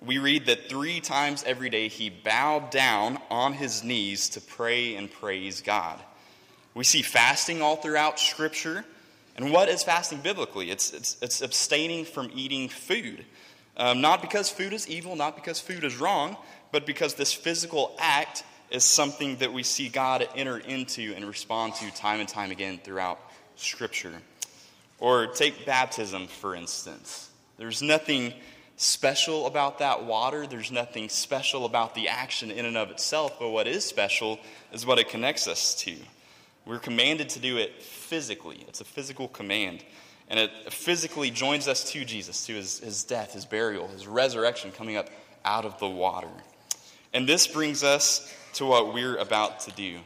we 0.00 0.18
read 0.18 0.46
that 0.46 0.68
three 0.68 1.00
times 1.00 1.44
every 1.46 1.70
day 1.70 1.88
he 1.88 2.10
bowed 2.10 2.70
down 2.70 3.18
on 3.30 3.52
his 3.52 3.84
knees 3.84 4.28
to 4.30 4.40
pray 4.40 4.96
and 4.96 5.10
praise 5.10 5.60
God. 5.60 6.00
We 6.74 6.82
see 6.82 7.02
fasting 7.02 7.62
all 7.62 7.76
throughout 7.76 8.18
Scripture. 8.18 8.84
And 9.36 9.52
what 9.52 9.68
is 9.68 9.84
fasting 9.84 10.18
biblically? 10.20 10.70
It's, 10.70 10.92
it's, 10.92 11.16
it's 11.22 11.42
abstaining 11.42 12.04
from 12.04 12.30
eating 12.34 12.68
food. 12.68 13.24
Um, 13.76 14.00
not 14.00 14.20
because 14.20 14.50
food 14.50 14.72
is 14.72 14.88
evil, 14.88 15.14
not 15.14 15.36
because 15.36 15.60
food 15.60 15.84
is 15.84 15.96
wrong, 15.96 16.36
but 16.72 16.86
because 16.86 17.14
this 17.14 17.32
physical 17.32 17.94
act 17.98 18.44
is 18.70 18.82
something 18.82 19.36
that 19.36 19.52
we 19.52 19.62
see 19.62 19.88
God 19.88 20.28
enter 20.34 20.58
into 20.58 21.14
and 21.14 21.24
respond 21.24 21.74
to 21.76 21.94
time 21.94 22.18
and 22.18 22.28
time 22.28 22.50
again 22.50 22.80
throughout 22.82 23.20
Scripture. 23.54 24.14
Or 24.98 25.28
take 25.28 25.66
baptism, 25.66 26.26
for 26.26 26.54
instance. 26.54 27.30
There's 27.56 27.82
nothing 27.82 28.34
special 28.76 29.46
about 29.46 29.78
that 29.78 30.04
water, 30.04 30.46
there's 30.46 30.72
nothing 30.72 31.08
special 31.08 31.64
about 31.64 31.94
the 31.94 32.08
action 32.08 32.50
in 32.50 32.66
and 32.66 32.76
of 32.76 32.90
itself, 32.90 33.38
but 33.38 33.50
what 33.50 33.68
is 33.68 33.84
special 33.84 34.40
is 34.72 34.84
what 34.84 34.98
it 34.98 35.08
connects 35.08 35.46
us 35.46 35.74
to. 35.76 35.94
We're 36.66 36.78
commanded 36.78 37.28
to 37.30 37.38
do 37.38 37.58
it 37.58 37.82
physically, 37.82 38.64
it's 38.68 38.80
a 38.80 38.84
physical 38.84 39.28
command. 39.28 39.84
And 40.28 40.40
it 40.40 40.72
physically 40.72 41.30
joins 41.30 41.68
us 41.68 41.92
to 41.92 42.04
Jesus, 42.04 42.46
to 42.46 42.54
his, 42.54 42.78
his 42.78 43.04
death, 43.04 43.34
his 43.34 43.44
burial, 43.44 43.86
his 43.88 44.06
resurrection 44.06 44.72
coming 44.72 44.96
up 44.96 45.10
out 45.44 45.66
of 45.66 45.78
the 45.78 45.88
water. 45.88 46.30
And 47.12 47.28
this 47.28 47.46
brings 47.46 47.84
us 47.84 48.32
to 48.54 48.64
what 48.64 48.94
we're 48.94 49.16
about 49.16 49.60
to 49.60 49.70
do. 49.72 49.98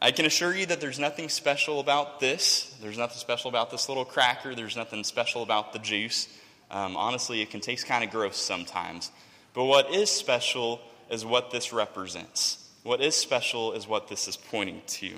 I 0.00 0.10
can 0.10 0.26
assure 0.26 0.54
you 0.54 0.66
that 0.66 0.80
there's 0.80 0.98
nothing 0.98 1.30
special 1.30 1.80
about 1.80 2.20
this. 2.20 2.76
There's 2.82 2.98
nothing 2.98 3.16
special 3.16 3.48
about 3.48 3.70
this 3.70 3.88
little 3.88 4.04
cracker. 4.04 4.54
There's 4.54 4.76
nothing 4.76 5.02
special 5.04 5.42
about 5.42 5.72
the 5.72 5.78
juice. 5.78 6.28
Um, 6.70 6.96
honestly, 6.96 7.40
it 7.40 7.50
can 7.50 7.60
taste 7.60 7.86
kind 7.86 8.04
of 8.04 8.10
gross 8.10 8.36
sometimes. 8.36 9.10
But 9.52 9.64
what 9.64 9.92
is 9.94 10.10
special 10.10 10.80
is 11.10 11.24
what 11.24 11.50
this 11.50 11.72
represents. 11.72 12.68
What 12.82 13.00
is 13.00 13.14
special 13.14 13.72
is 13.72 13.86
what 13.86 14.08
this 14.08 14.28
is 14.28 14.36
pointing 14.36 14.82
to. 14.86 15.10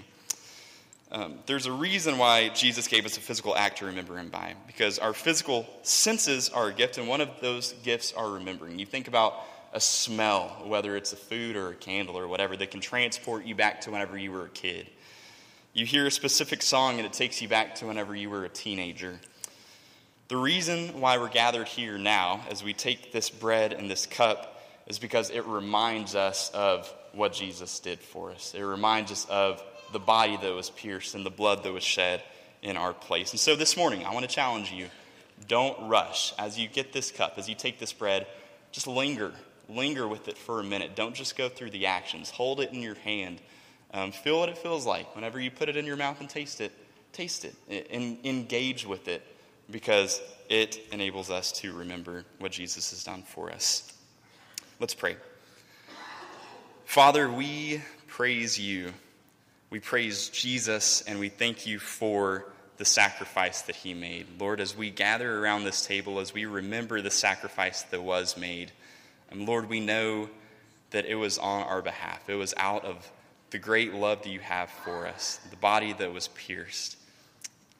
Um, 1.10 1.38
there's 1.46 1.66
a 1.66 1.72
reason 1.72 2.18
why 2.18 2.48
Jesus 2.48 2.88
gave 2.88 3.06
us 3.06 3.16
a 3.16 3.20
physical 3.20 3.56
act 3.56 3.78
to 3.78 3.86
remember 3.86 4.18
him 4.18 4.28
by, 4.28 4.54
because 4.66 4.98
our 4.98 5.12
physical 5.12 5.66
senses 5.82 6.48
are 6.48 6.68
a 6.68 6.72
gift, 6.72 6.98
and 6.98 7.06
one 7.06 7.20
of 7.20 7.30
those 7.40 7.74
gifts 7.84 8.12
are 8.12 8.30
remembering. 8.30 8.78
You 8.78 8.86
think 8.86 9.06
about 9.06 9.34
a 9.72 9.80
smell, 9.80 10.48
whether 10.64 10.96
it's 10.96 11.12
a 11.12 11.16
food 11.16 11.54
or 11.54 11.70
a 11.70 11.74
candle 11.74 12.18
or 12.18 12.26
whatever, 12.26 12.56
that 12.56 12.70
can 12.70 12.80
transport 12.80 13.44
you 13.44 13.54
back 13.54 13.82
to 13.82 13.90
whenever 13.90 14.18
you 14.18 14.32
were 14.32 14.46
a 14.46 14.50
kid. 14.50 14.88
You 15.74 15.84
hear 15.84 16.06
a 16.06 16.10
specific 16.10 16.62
song 16.62 16.96
and 16.96 17.04
it 17.04 17.12
takes 17.12 17.42
you 17.42 17.48
back 17.48 17.74
to 17.76 17.86
whenever 17.86 18.14
you 18.14 18.30
were 18.30 18.44
a 18.44 18.48
teenager. 18.48 19.20
The 20.28 20.36
reason 20.36 21.00
why 21.00 21.18
we're 21.18 21.28
gathered 21.28 21.68
here 21.68 21.98
now, 21.98 22.40
as 22.50 22.64
we 22.64 22.72
take 22.72 23.12
this 23.12 23.30
bread 23.30 23.72
and 23.72 23.90
this 23.90 24.06
cup, 24.06 24.60
is 24.86 24.98
because 24.98 25.30
it 25.30 25.46
reminds 25.46 26.14
us 26.14 26.50
of 26.50 26.92
what 27.12 27.32
Jesus 27.32 27.78
did 27.80 28.00
for 28.00 28.32
us. 28.32 28.54
It 28.54 28.62
reminds 28.62 29.12
us 29.12 29.26
of 29.30 29.62
the 29.92 29.98
body 29.98 30.36
that 30.36 30.54
was 30.54 30.70
pierced 30.70 31.14
and 31.14 31.24
the 31.24 31.30
blood 31.30 31.62
that 31.62 31.72
was 31.72 31.84
shed 31.84 32.22
in 32.62 32.76
our 32.76 32.92
place. 32.92 33.30
And 33.30 33.40
so 33.40 33.54
this 33.54 33.76
morning, 33.76 34.04
I 34.04 34.12
want 34.12 34.28
to 34.28 34.34
challenge 34.34 34.72
you 34.72 34.88
don't 35.48 35.88
rush. 35.88 36.32
As 36.38 36.58
you 36.58 36.66
get 36.66 36.92
this 36.92 37.12
cup, 37.12 37.34
as 37.36 37.48
you 37.48 37.54
take 37.54 37.78
this 37.78 37.92
bread, 37.92 38.26
just 38.72 38.86
linger 38.86 39.32
linger 39.68 40.06
with 40.06 40.28
it 40.28 40.38
for 40.38 40.60
a 40.60 40.64
minute. 40.64 40.94
Don't 40.94 41.14
just 41.14 41.36
go 41.36 41.48
through 41.48 41.70
the 41.70 41.86
actions. 41.86 42.30
Hold 42.30 42.60
it 42.60 42.72
in 42.72 42.82
your 42.82 42.94
hand. 42.96 43.40
Um, 43.92 44.12
feel 44.12 44.38
what 44.38 44.48
it 44.48 44.58
feels 44.58 44.86
like. 44.86 45.14
Whenever 45.14 45.40
you 45.40 45.50
put 45.50 45.68
it 45.68 45.76
in 45.76 45.86
your 45.86 45.96
mouth 45.96 46.20
and 46.20 46.28
taste 46.28 46.60
it, 46.60 46.72
taste 47.12 47.44
it 47.44 47.54
and 47.90 48.18
engage 48.24 48.86
with 48.86 49.08
it 49.08 49.22
because 49.70 50.20
it 50.48 50.80
enables 50.92 51.30
us 51.30 51.52
to 51.52 51.72
remember 51.72 52.24
what 52.38 52.52
Jesus 52.52 52.90
has 52.90 53.02
done 53.04 53.22
for 53.22 53.50
us. 53.50 53.92
Let's 54.78 54.94
pray. 54.94 55.16
Father, 56.84 57.30
we 57.30 57.82
praise 58.06 58.58
you. 58.58 58.92
We 59.70 59.80
praise 59.80 60.28
Jesus 60.28 61.02
and 61.02 61.18
we 61.18 61.28
thank 61.28 61.66
you 61.66 61.78
for 61.78 62.46
the 62.76 62.84
sacrifice 62.84 63.62
that 63.62 63.76
he 63.76 63.94
made. 63.94 64.26
Lord, 64.38 64.60
as 64.60 64.76
we 64.76 64.90
gather 64.90 65.40
around 65.40 65.64
this 65.64 65.84
table, 65.84 66.20
as 66.20 66.32
we 66.32 66.44
remember 66.44 67.00
the 67.00 67.10
sacrifice 67.10 67.82
that 67.82 68.02
was 68.02 68.36
made, 68.36 68.70
and 69.30 69.46
Lord, 69.46 69.68
we 69.68 69.80
know 69.80 70.28
that 70.90 71.06
it 71.06 71.16
was 71.16 71.38
on 71.38 71.62
our 71.62 71.82
behalf. 71.82 72.28
It 72.28 72.34
was 72.34 72.54
out 72.56 72.84
of 72.84 73.10
the 73.50 73.58
great 73.58 73.94
love 73.94 74.22
that 74.22 74.30
you 74.30 74.40
have 74.40 74.70
for 74.70 75.06
us, 75.06 75.40
the 75.50 75.56
body 75.56 75.92
that 75.94 76.12
was 76.12 76.28
pierced. 76.28 76.96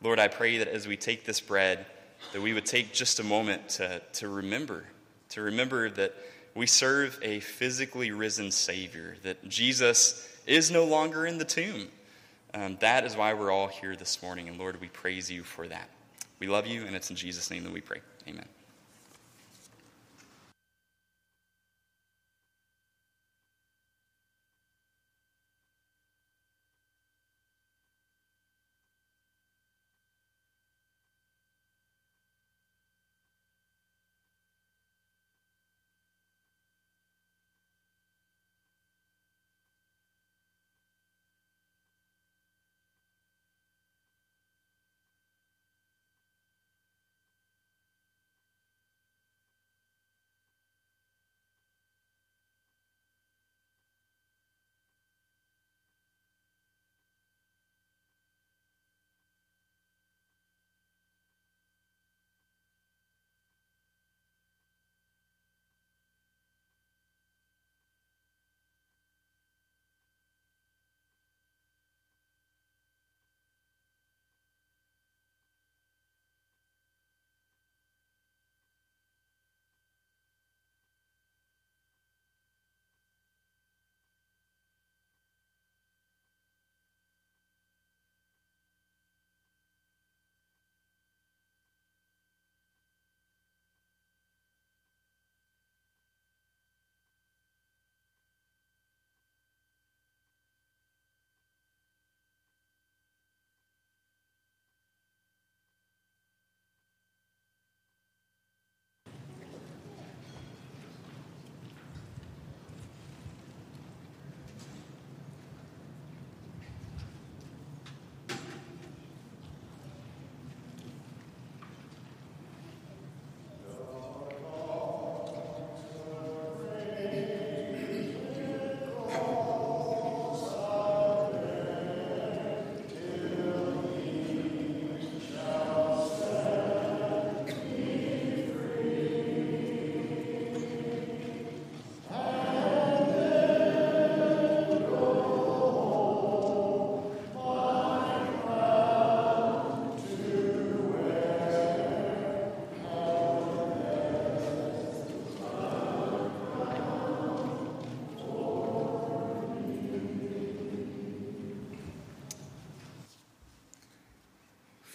Lord, 0.03 0.19
I 0.19 0.29
pray 0.29 0.59
that 0.59 0.69
as 0.69 0.87
we 0.87 0.97
take 0.97 1.25
this 1.25 1.41
bread, 1.41 1.87
that 2.33 2.41
we 2.41 2.53
would 2.53 2.67
take 2.67 2.93
just 2.93 3.21
a 3.21 3.25
moment 3.25 3.69
to, 3.71 4.01
to 4.15 4.29
remember, 4.29 4.85
to 5.31 5.43
remember 5.43 5.91
that 5.91 6.15
we 6.55 6.67
serve 6.67 7.19
a 7.23 7.41
physically 7.41 8.11
risen 8.11 8.51
Savior, 8.51 9.17
that 9.23 9.49
Jesus 9.49 10.29
is 10.47 10.71
no 10.71 10.85
longer 10.85 11.27
in 11.27 11.39
the 11.39 11.45
tomb. 11.45 11.89
Um, 12.55 12.77
that 12.81 13.05
is 13.05 13.17
why 13.17 13.35
we're 13.35 13.51
all 13.51 13.69
here 13.69 13.97
this 13.97 14.23
morning. 14.23 14.49
And 14.49 14.59
Lord, 14.59 14.81
we 14.81 14.89
praise 14.89 15.31
you 15.31 15.43
for 15.43 15.67
that. 15.69 15.91
We 16.39 16.47
love 16.47 16.67
you, 16.67 16.87
and 16.87 16.97
it's 16.97 17.11
in 17.11 17.17
Jesus' 17.17 17.51
name 17.51 17.65
that 17.65 17.73
we 17.73 17.81
pray. 17.81 18.01
Amen. 18.29 18.47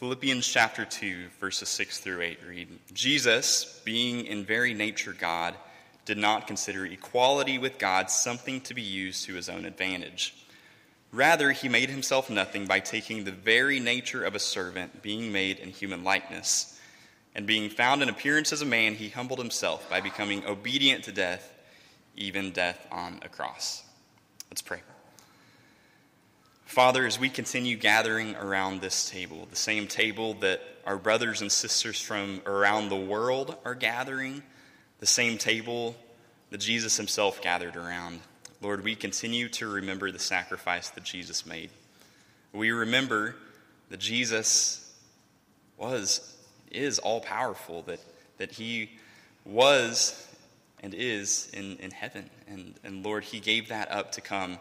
Philippians 0.01 0.47
chapter 0.47 0.83
2, 0.83 1.27
verses 1.39 1.69
6 1.69 1.99
through 1.99 2.21
8 2.21 2.39
read 2.49 2.79
Jesus, 2.91 3.79
being 3.85 4.25
in 4.25 4.43
very 4.43 4.73
nature 4.73 5.13
God, 5.13 5.53
did 6.05 6.17
not 6.17 6.47
consider 6.47 6.87
equality 6.87 7.59
with 7.59 7.77
God 7.77 8.09
something 8.09 8.61
to 8.61 8.73
be 8.73 8.81
used 8.81 9.25
to 9.25 9.35
his 9.35 9.47
own 9.47 9.63
advantage. 9.63 10.33
Rather, 11.11 11.51
he 11.51 11.69
made 11.69 11.91
himself 11.91 12.31
nothing 12.31 12.65
by 12.65 12.79
taking 12.79 13.25
the 13.25 13.31
very 13.31 13.79
nature 13.79 14.23
of 14.23 14.33
a 14.33 14.39
servant, 14.39 15.03
being 15.03 15.31
made 15.31 15.59
in 15.59 15.69
human 15.69 16.03
likeness. 16.03 16.79
And 17.35 17.45
being 17.45 17.69
found 17.69 18.01
in 18.01 18.09
appearance 18.09 18.51
as 18.51 18.63
a 18.63 18.65
man, 18.65 18.95
he 18.95 19.09
humbled 19.09 19.37
himself 19.37 19.87
by 19.87 20.01
becoming 20.01 20.43
obedient 20.47 21.03
to 21.03 21.11
death, 21.11 21.53
even 22.17 22.49
death 22.49 22.87
on 22.91 23.19
a 23.21 23.29
cross. 23.29 23.83
Let's 24.49 24.63
pray. 24.63 24.81
Father, 26.71 27.05
as 27.05 27.19
we 27.19 27.27
continue 27.27 27.75
gathering 27.75 28.33
around 28.37 28.79
this 28.79 29.09
table, 29.09 29.45
the 29.49 29.57
same 29.57 29.89
table 29.89 30.35
that 30.35 30.61
our 30.85 30.95
brothers 30.97 31.41
and 31.41 31.51
sisters 31.51 31.99
from 31.99 32.41
around 32.45 32.87
the 32.87 32.95
world 32.95 33.57
are 33.65 33.75
gathering, 33.75 34.41
the 34.99 35.05
same 35.05 35.37
table 35.37 35.97
that 36.49 36.59
Jesus 36.59 36.95
himself 36.95 37.41
gathered 37.41 37.75
around, 37.75 38.21
Lord, 38.61 38.85
we 38.85 38.95
continue 38.95 39.49
to 39.49 39.67
remember 39.67 40.11
the 40.11 40.19
sacrifice 40.19 40.87
that 40.91 41.03
Jesus 41.03 41.45
made. 41.45 41.71
We 42.53 42.71
remember 42.71 43.35
that 43.89 43.99
Jesus 43.99 44.93
was, 45.75 46.37
is 46.71 46.99
all 46.99 47.19
powerful, 47.19 47.81
that, 47.81 47.99
that 48.37 48.53
he 48.53 48.91
was 49.43 50.25
and 50.79 50.93
is 50.93 51.51
in, 51.51 51.75
in 51.79 51.91
heaven. 51.91 52.29
And, 52.47 52.75
and 52.85 53.03
Lord, 53.03 53.25
he 53.25 53.41
gave 53.41 53.67
that 53.67 53.91
up 53.91 54.13
to 54.13 54.21
come 54.21 54.57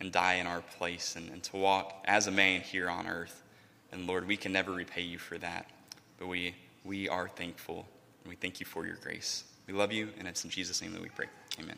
and 0.00 0.10
die 0.10 0.34
in 0.34 0.46
our 0.46 0.62
place 0.62 1.16
and, 1.16 1.30
and 1.30 1.42
to 1.44 1.56
walk 1.56 2.02
as 2.06 2.26
a 2.26 2.30
man 2.30 2.62
here 2.62 2.88
on 2.88 3.06
earth. 3.06 3.42
And 3.92 4.06
Lord, 4.06 4.26
we 4.26 4.36
can 4.36 4.52
never 4.52 4.72
repay 4.72 5.02
you 5.02 5.18
for 5.18 5.38
that, 5.38 5.70
but 6.18 6.28
we, 6.28 6.54
we 6.84 7.08
are 7.08 7.28
thankful 7.28 7.86
and 8.22 8.30
we 8.30 8.36
thank 8.36 8.60
you 8.60 8.66
for 8.66 8.86
your 8.86 8.96
grace. 8.96 9.44
We 9.66 9.74
love 9.74 9.92
you, 9.92 10.08
and 10.18 10.26
it's 10.26 10.44
in 10.44 10.50
Jesus' 10.50 10.82
name 10.82 10.92
that 10.92 11.02
we 11.02 11.10
pray. 11.10 11.26
Amen. 11.60 11.76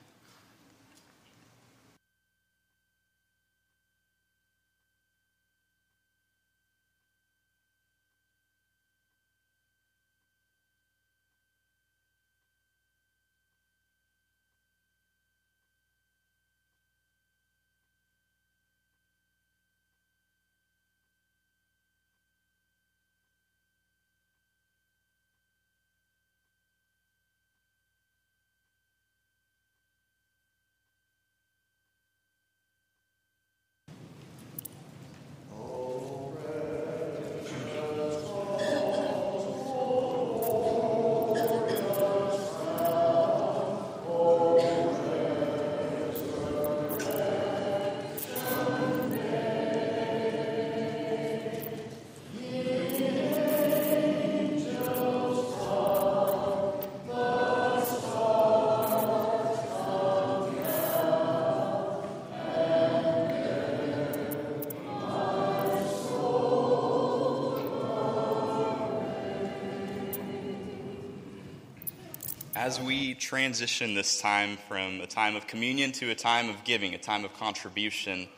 As 72.62 72.80
we 72.80 73.12
transition 73.14 73.92
this 73.92 74.20
time 74.20 74.56
from 74.68 75.00
a 75.00 75.06
time 75.08 75.34
of 75.34 75.48
communion 75.48 75.90
to 75.90 76.10
a 76.10 76.14
time 76.14 76.48
of 76.48 76.62
giving, 76.62 76.94
a 76.94 76.98
time 76.98 77.24
of 77.24 77.36
contribution, 77.36 78.28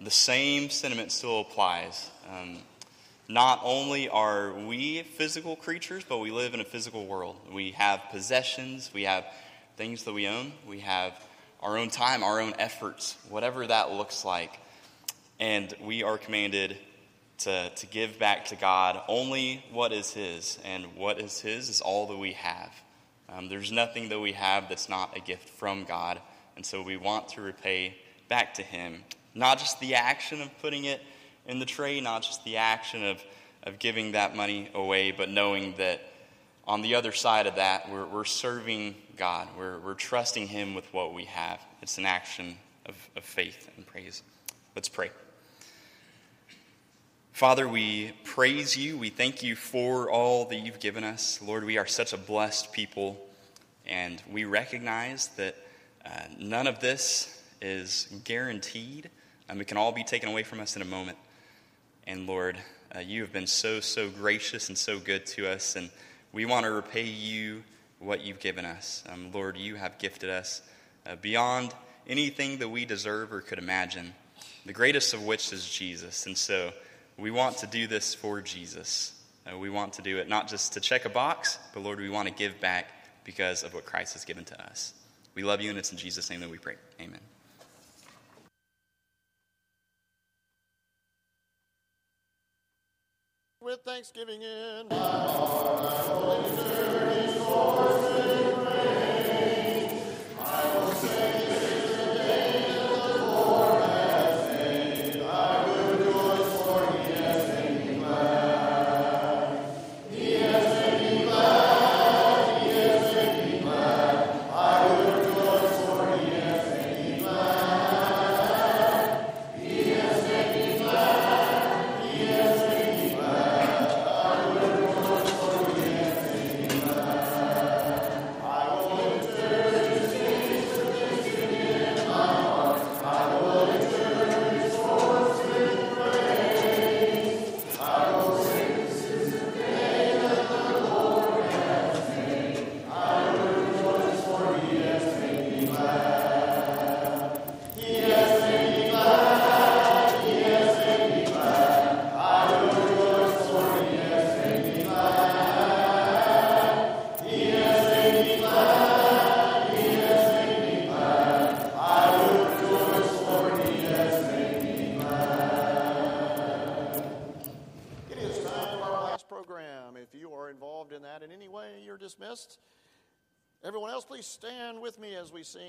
the 0.00 0.10
same 0.10 0.68
sentiment 0.68 1.12
still 1.12 1.42
applies. 1.42 2.10
Um, 2.28 2.58
not 3.28 3.60
only 3.62 4.08
are 4.08 4.52
we 4.52 5.04
physical 5.04 5.54
creatures, 5.54 6.02
but 6.08 6.18
we 6.18 6.32
live 6.32 6.54
in 6.54 6.60
a 6.60 6.64
physical 6.64 7.06
world. 7.06 7.36
We 7.52 7.70
have 7.70 8.00
possessions, 8.10 8.90
we 8.92 9.04
have 9.04 9.24
things 9.76 10.02
that 10.02 10.12
we 10.12 10.26
own, 10.26 10.54
we 10.66 10.80
have 10.80 11.12
our 11.62 11.78
own 11.78 11.88
time, 11.88 12.24
our 12.24 12.40
own 12.40 12.54
efforts, 12.58 13.16
whatever 13.28 13.64
that 13.64 13.92
looks 13.92 14.24
like. 14.24 14.58
And 15.38 15.72
we 15.80 16.02
are 16.02 16.18
commanded 16.18 16.76
to, 17.38 17.70
to 17.70 17.86
give 17.86 18.18
back 18.18 18.46
to 18.46 18.56
God 18.56 19.00
only 19.06 19.64
what 19.70 19.92
is 19.92 20.12
His. 20.12 20.58
And 20.64 20.96
what 20.96 21.20
is 21.20 21.40
His 21.40 21.68
is 21.68 21.80
all 21.80 22.08
that 22.08 22.18
we 22.18 22.32
have. 22.32 22.72
Um, 23.28 23.48
there's 23.48 23.70
nothing 23.70 24.08
that 24.08 24.20
we 24.20 24.32
have 24.32 24.68
that's 24.68 24.88
not 24.88 25.16
a 25.16 25.20
gift 25.20 25.48
from 25.48 25.84
God. 25.84 26.20
And 26.56 26.64
so 26.64 26.82
we 26.82 26.96
want 26.96 27.28
to 27.30 27.40
repay 27.40 27.96
back 28.28 28.54
to 28.54 28.62
Him. 28.62 29.02
Not 29.34 29.58
just 29.58 29.80
the 29.80 29.94
action 29.94 30.40
of 30.42 30.50
putting 30.60 30.84
it 30.84 31.00
in 31.46 31.58
the 31.58 31.66
tray, 31.66 32.00
not 32.00 32.22
just 32.22 32.44
the 32.44 32.56
action 32.56 33.04
of, 33.04 33.22
of 33.64 33.78
giving 33.78 34.12
that 34.12 34.34
money 34.34 34.70
away, 34.74 35.12
but 35.12 35.28
knowing 35.28 35.74
that 35.78 36.00
on 36.66 36.82
the 36.82 36.94
other 36.94 37.12
side 37.12 37.46
of 37.46 37.56
that, 37.56 37.90
we're, 37.90 38.06
we're 38.06 38.24
serving 38.24 38.94
God. 39.16 39.48
We're, 39.56 39.78
we're 39.78 39.94
trusting 39.94 40.46
Him 40.46 40.74
with 40.74 40.92
what 40.92 41.14
we 41.14 41.24
have. 41.24 41.60
It's 41.82 41.98
an 41.98 42.06
action 42.06 42.56
of, 42.86 42.96
of 43.16 43.24
faith 43.24 43.70
and 43.76 43.86
praise. 43.86 44.22
Let's 44.74 44.88
pray. 44.88 45.10
Father, 47.38 47.68
we 47.68 48.10
praise 48.24 48.76
you. 48.76 48.98
We 48.98 49.10
thank 49.10 49.44
you 49.44 49.54
for 49.54 50.10
all 50.10 50.46
that 50.46 50.56
you've 50.56 50.80
given 50.80 51.04
us. 51.04 51.40
Lord, 51.40 51.62
we 51.62 51.78
are 51.78 51.86
such 51.86 52.12
a 52.12 52.16
blessed 52.16 52.72
people, 52.72 53.16
and 53.86 54.20
we 54.28 54.44
recognize 54.44 55.28
that 55.36 55.54
uh, 56.04 56.22
none 56.36 56.66
of 56.66 56.80
this 56.80 57.40
is 57.62 58.08
guaranteed, 58.24 59.08
and 59.48 59.60
it 59.60 59.66
can 59.66 59.76
all 59.76 59.92
be 59.92 60.02
taken 60.02 60.28
away 60.28 60.42
from 60.42 60.58
us 60.58 60.74
in 60.74 60.82
a 60.82 60.84
moment. 60.84 61.16
And 62.08 62.26
Lord, 62.26 62.58
uh, 62.92 62.98
you 62.98 63.20
have 63.22 63.32
been 63.32 63.46
so, 63.46 63.78
so 63.78 64.10
gracious 64.10 64.68
and 64.68 64.76
so 64.76 64.98
good 64.98 65.24
to 65.26 65.46
us, 65.48 65.76
and 65.76 65.90
we 66.32 66.44
want 66.44 66.66
to 66.66 66.72
repay 66.72 67.04
you 67.04 67.62
what 68.00 68.20
you've 68.20 68.40
given 68.40 68.64
us. 68.64 69.04
Um, 69.08 69.30
Lord, 69.30 69.56
you 69.56 69.76
have 69.76 69.98
gifted 69.98 70.28
us 70.28 70.60
uh, 71.06 71.14
beyond 71.14 71.72
anything 72.08 72.58
that 72.58 72.68
we 72.68 72.84
deserve 72.84 73.32
or 73.32 73.42
could 73.42 73.60
imagine, 73.60 74.12
the 74.66 74.72
greatest 74.72 75.14
of 75.14 75.24
which 75.24 75.52
is 75.52 75.70
Jesus. 75.70 76.26
And 76.26 76.36
so, 76.36 76.72
we 77.18 77.30
want 77.32 77.58
to 77.58 77.66
do 77.66 77.86
this 77.86 78.14
for 78.14 78.40
Jesus. 78.40 79.12
Uh, 79.46 79.58
we 79.58 79.70
want 79.70 79.94
to 79.94 80.02
do 80.02 80.18
it 80.18 80.28
not 80.28 80.48
just 80.48 80.74
to 80.74 80.80
check 80.80 81.04
a 81.04 81.08
box, 81.08 81.58
but 81.74 81.82
Lord, 81.82 81.98
we 81.98 82.08
want 82.08 82.28
to 82.28 82.34
give 82.34 82.60
back 82.60 83.24
because 83.24 83.64
of 83.64 83.74
what 83.74 83.84
Christ 83.84 84.12
has 84.14 84.24
given 84.24 84.44
to 84.46 84.64
us. 84.64 84.94
We 85.34 85.42
love 85.42 85.60
you, 85.60 85.70
and 85.70 85.78
it's 85.78 85.92
in 85.92 85.98
Jesus' 85.98 86.30
name 86.30 86.40
that 86.40 86.50
we 86.50 86.58
pray. 86.58 86.76
Amen. 87.00 87.20
With 93.60 93.80
thanksgiving 93.84 94.40
in 94.42 94.88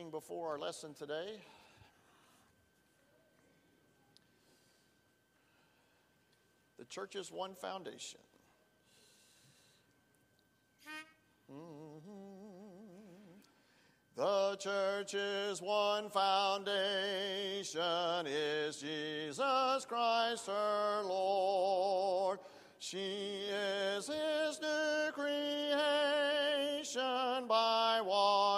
before 0.09 0.51
our 0.51 0.59
lesson 0.59 0.93
today. 0.93 1.39
The 6.77 6.85
church's 6.85 7.31
one 7.31 7.55
foundation. 7.55 8.19
Mm-hmm. 11.51 12.09
The 14.15 14.57
church's 14.59 15.61
one 15.61 16.09
foundation 16.09 17.79
is 18.27 18.77
Jesus 18.77 19.85
Christ 19.87 20.47
her 20.47 21.03
Lord. 21.03 22.39
She 22.79 22.97
is 23.49 24.07
his 24.07 24.59
new 24.61 25.11
creation 25.13 25.77
by 27.47 28.01
water 28.05 28.48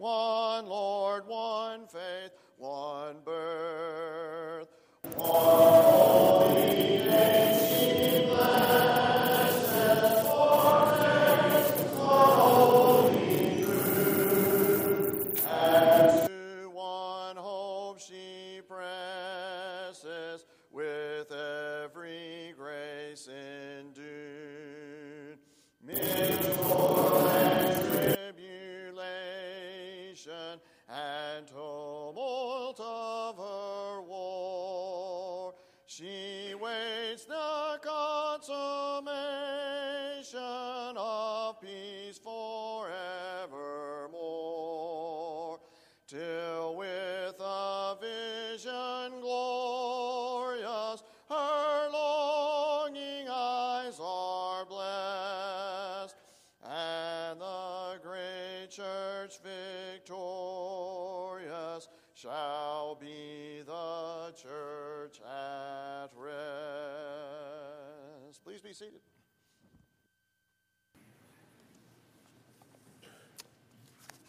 one 0.00 0.64
Lord, 0.64 1.26
one 1.26 1.86
faith, 1.86 2.32
one 2.56 3.16
birth. 3.22 3.39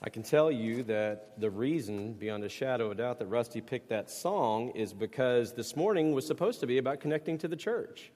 I 0.04 0.10
can 0.10 0.24
tell 0.24 0.52
you 0.52 0.82
that 0.84 1.40
the 1.40 1.52
reason, 1.52 2.14
beyond 2.14 2.44
a 2.44 2.50
shadow 2.50 2.90
of 2.90 2.98
doubt, 2.98 3.20
that 3.20 3.28
Rusty 3.28 3.62
picked 3.62 3.90
that 3.90 4.10
song 4.10 4.72
is 4.72 4.94
because 4.94 5.54
this 5.54 5.76
morning 5.76 6.14
was 6.14 6.26
supposed 6.26 6.62
to 6.62 6.66
be 6.66 6.80
about 6.80 7.02
connecting 7.02 7.38
to 7.38 7.48
the 7.48 7.56
church. 7.56 8.12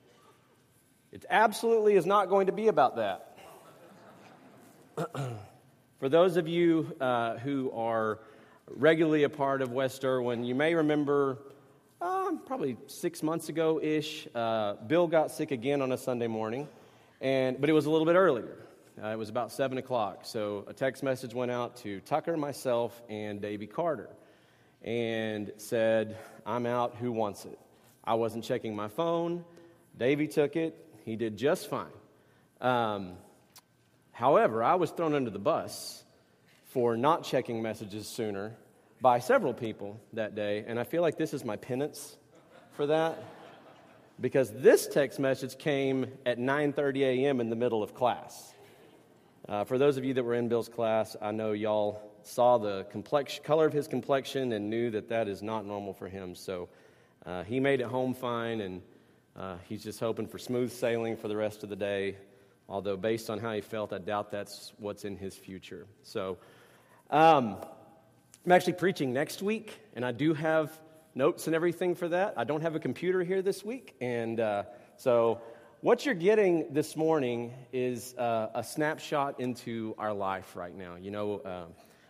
It 1.11 1.25
absolutely 1.29 1.95
is 1.95 2.07
not 2.07 2.27
going 2.27 2.47
to 2.47 2.51
be 2.51 2.69
about 2.69 2.95
that. 2.95 3.38
For 5.99 6.09
those 6.09 6.38
of 6.38 6.47
you 6.47 6.91
uh, 6.99 7.38
who 7.38 7.71
are 7.75 8.17
regularly 8.67 9.21
a 9.21 9.29
part 9.29 9.61
of 9.61 9.71
West 9.71 10.03
Erwin, 10.03 10.43
you 10.43 10.55
may 10.55 10.73
remember 10.73 11.38
uh, 12.01 12.31
probably 12.47 12.77
six 12.88 13.21
months 13.21 13.49
ago 13.49 13.79
ish, 13.79 14.27
uh, 14.33 14.73
Bill 14.88 15.05
got 15.05 15.29
sick 15.29 15.51
again 15.51 15.83
on 15.83 15.91
a 15.91 15.99
Sunday 15.99 16.27
morning, 16.27 16.67
and, 17.21 17.61
but 17.61 17.69
it 17.69 17.73
was 17.73 17.86
a 17.86 17.91
little 17.91 18.07
bit 18.07 18.15
earlier. 18.15 18.57
Uh, 19.01 19.07
it 19.07 19.17
was 19.17 19.27
about 19.29 19.51
7 19.51 19.77
o'clock. 19.77 20.19
So 20.23 20.63
a 20.67 20.73
text 20.73 21.03
message 21.03 21.33
went 21.33 21.51
out 21.51 21.75
to 21.77 21.99
Tucker, 22.01 22.37
myself, 22.37 23.01
and 23.09 23.41
Davy 23.41 23.67
Carter 23.67 24.09
and 24.81 25.51
said, 25.57 26.15
I'm 26.45 26.65
out. 26.65 26.95
Who 26.95 27.11
wants 27.11 27.43
it? 27.43 27.59
I 28.05 28.13
wasn't 28.13 28.45
checking 28.45 28.73
my 28.73 28.87
phone. 28.87 29.43
Davy 29.97 30.27
took 30.27 30.55
it. 30.55 30.77
He 31.03 31.17
did 31.17 31.35
just 31.35 31.69
fine. 31.69 31.91
Um, 32.61 33.13
however, 34.13 34.63
I 34.63 34.75
was 34.75 34.91
thrown 34.91 35.13
under 35.13 35.29
the 35.29 35.39
bus 35.39 36.03
for 36.63 36.95
not 36.95 37.23
checking 37.23 37.61
messages 37.61 38.07
sooner 38.07 38.55
by 39.01 39.19
several 39.19 39.53
people 39.53 39.99
that 40.13 40.35
day, 40.35 40.63
and 40.65 40.79
I 40.79 40.83
feel 40.83 41.01
like 41.01 41.17
this 41.17 41.33
is 41.33 41.43
my 41.43 41.57
penance 41.57 42.17
for 42.73 42.87
that 42.87 43.21
because 44.19 44.51
this 44.51 44.87
text 44.87 45.19
message 45.19 45.57
came 45.57 46.07
at 46.25 46.39
9:30 46.39 47.01
a.m. 47.01 47.41
in 47.41 47.49
the 47.49 47.55
middle 47.55 47.83
of 47.83 47.93
class. 47.93 48.55
Uh, 49.47 49.63
for 49.63 49.77
those 49.77 49.97
of 49.97 50.03
you 50.03 50.11
that 50.11 50.23
were 50.23 50.33
in 50.33 50.47
Bill's 50.47 50.69
class, 50.69 51.15
I 51.21 51.31
know 51.31 51.51
y'all 51.51 52.01
saw 52.23 52.57
the 52.57 52.85
complex, 52.85 53.39
color 53.43 53.67
of 53.67 53.73
his 53.73 53.87
complexion 53.87 54.53
and 54.53 54.71
knew 54.71 54.89
that 54.89 55.07
that 55.09 55.27
is 55.27 55.43
not 55.43 55.67
normal 55.67 55.93
for 55.93 56.07
him. 56.07 56.33
So 56.33 56.67
uh, 57.27 57.43
he 57.43 57.59
made 57.59 57.79
it 57.79 57.85
home 57.85 58.15
fine, 58.15 58.61
and 58.61 58.81
uh, 59.37 59.57
he's 59.69 59.83
just 59.83 59.99
hoping 59.99 60.25
for 60.25 60.39
smooth 60.39 60.71
sailing 60.71 61.15
for 61.15 61.27
the 61.27 61.35
rest 61.35 61.61
of 61.63 61.69
the 61.69 61.75
day. 61.75 62.17
Although, 62.67 62.97
based 62.97 63.29
on 63.29 63.37
how 63.37 63.53
he 63.53 63.61
felt, 63.61 63.93
I 63.93 63.99
doubt 63.99 64.31
that's 64.31 64.73
what's 64.77 65.05
in 65.05 65.15
his 65.15 65.35
future. 65.35 65.85
So, 66.01 66.37
um, 67.11 67.57
I'm 68.43 68.51
actually 68.51 68.73
preaching 68.73 69.13
next 69.13 69.43
week, 69.43 69.79
and 69.95 70.03
I 70.03 70.11
do 70.11 70.33
have 70.33 70.71
notes 71.13 71.45
and 71.45 71.55
everything 71.55 71.93
for 71.93 72.07
that. 72.07 72.33
I 72.35 72.45
don't 72.45 72.61
have 72.61 72.73
a 72.73 72.79
computer 72.79 73.23
here 73.23 73.43
this 73.43 73.63
week, 73.63 73.95
and 74.01 74.39
uh, 74.39 74.63
so 74.97 75.41
what 75.82 76.05
you're 76.05 76.15
getting 76.15 76.73
this 76.73 76.95
morning 76.95 77.53
is 77.73 78.15
uh, 78.17 78.49
a 78.55 78.63
snapshot 78.63 79.39
into 79.39 79.93
our 79.97 80.13
life 80.13 80.55
right 80.55 80.76
now. 80.76 80.95
You 80.95 81.11
know, 81.11 81.39
uh, 81.39 81.65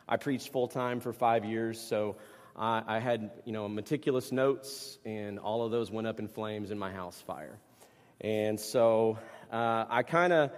I 0.07 0.17
preached 0.17 0.49
full 0.49 0.67
time 0.67 0.99
for 0.99 1.11
five 1.11 1.43
years, 1.43 1.79
so 1.79 2.15
I, 2.55 2.83
I, 2.87 2.99
had 2.99 3.31
you 3.43 3.51
know 3.51 3.67
meticulous 3.67 4.31
notes, 4.31 4.99
and 5.03 5.39
all 5.39 5.65
of 5.65 5.71
those 5.71 5.91
went 5.91 6.07
up 6.07 6.19
in 6.19 6.27
flames 6.27 6.71
in 6.71 6.77
my 6.77 6.91
house 6.91 7.21
fire. 7.25 7.57
And 8.21 8.59
so 8.59 9.17
uh, 9.51 9.85
I 9.89 10.03
kind 10.03 10.31
of 10.31 10.51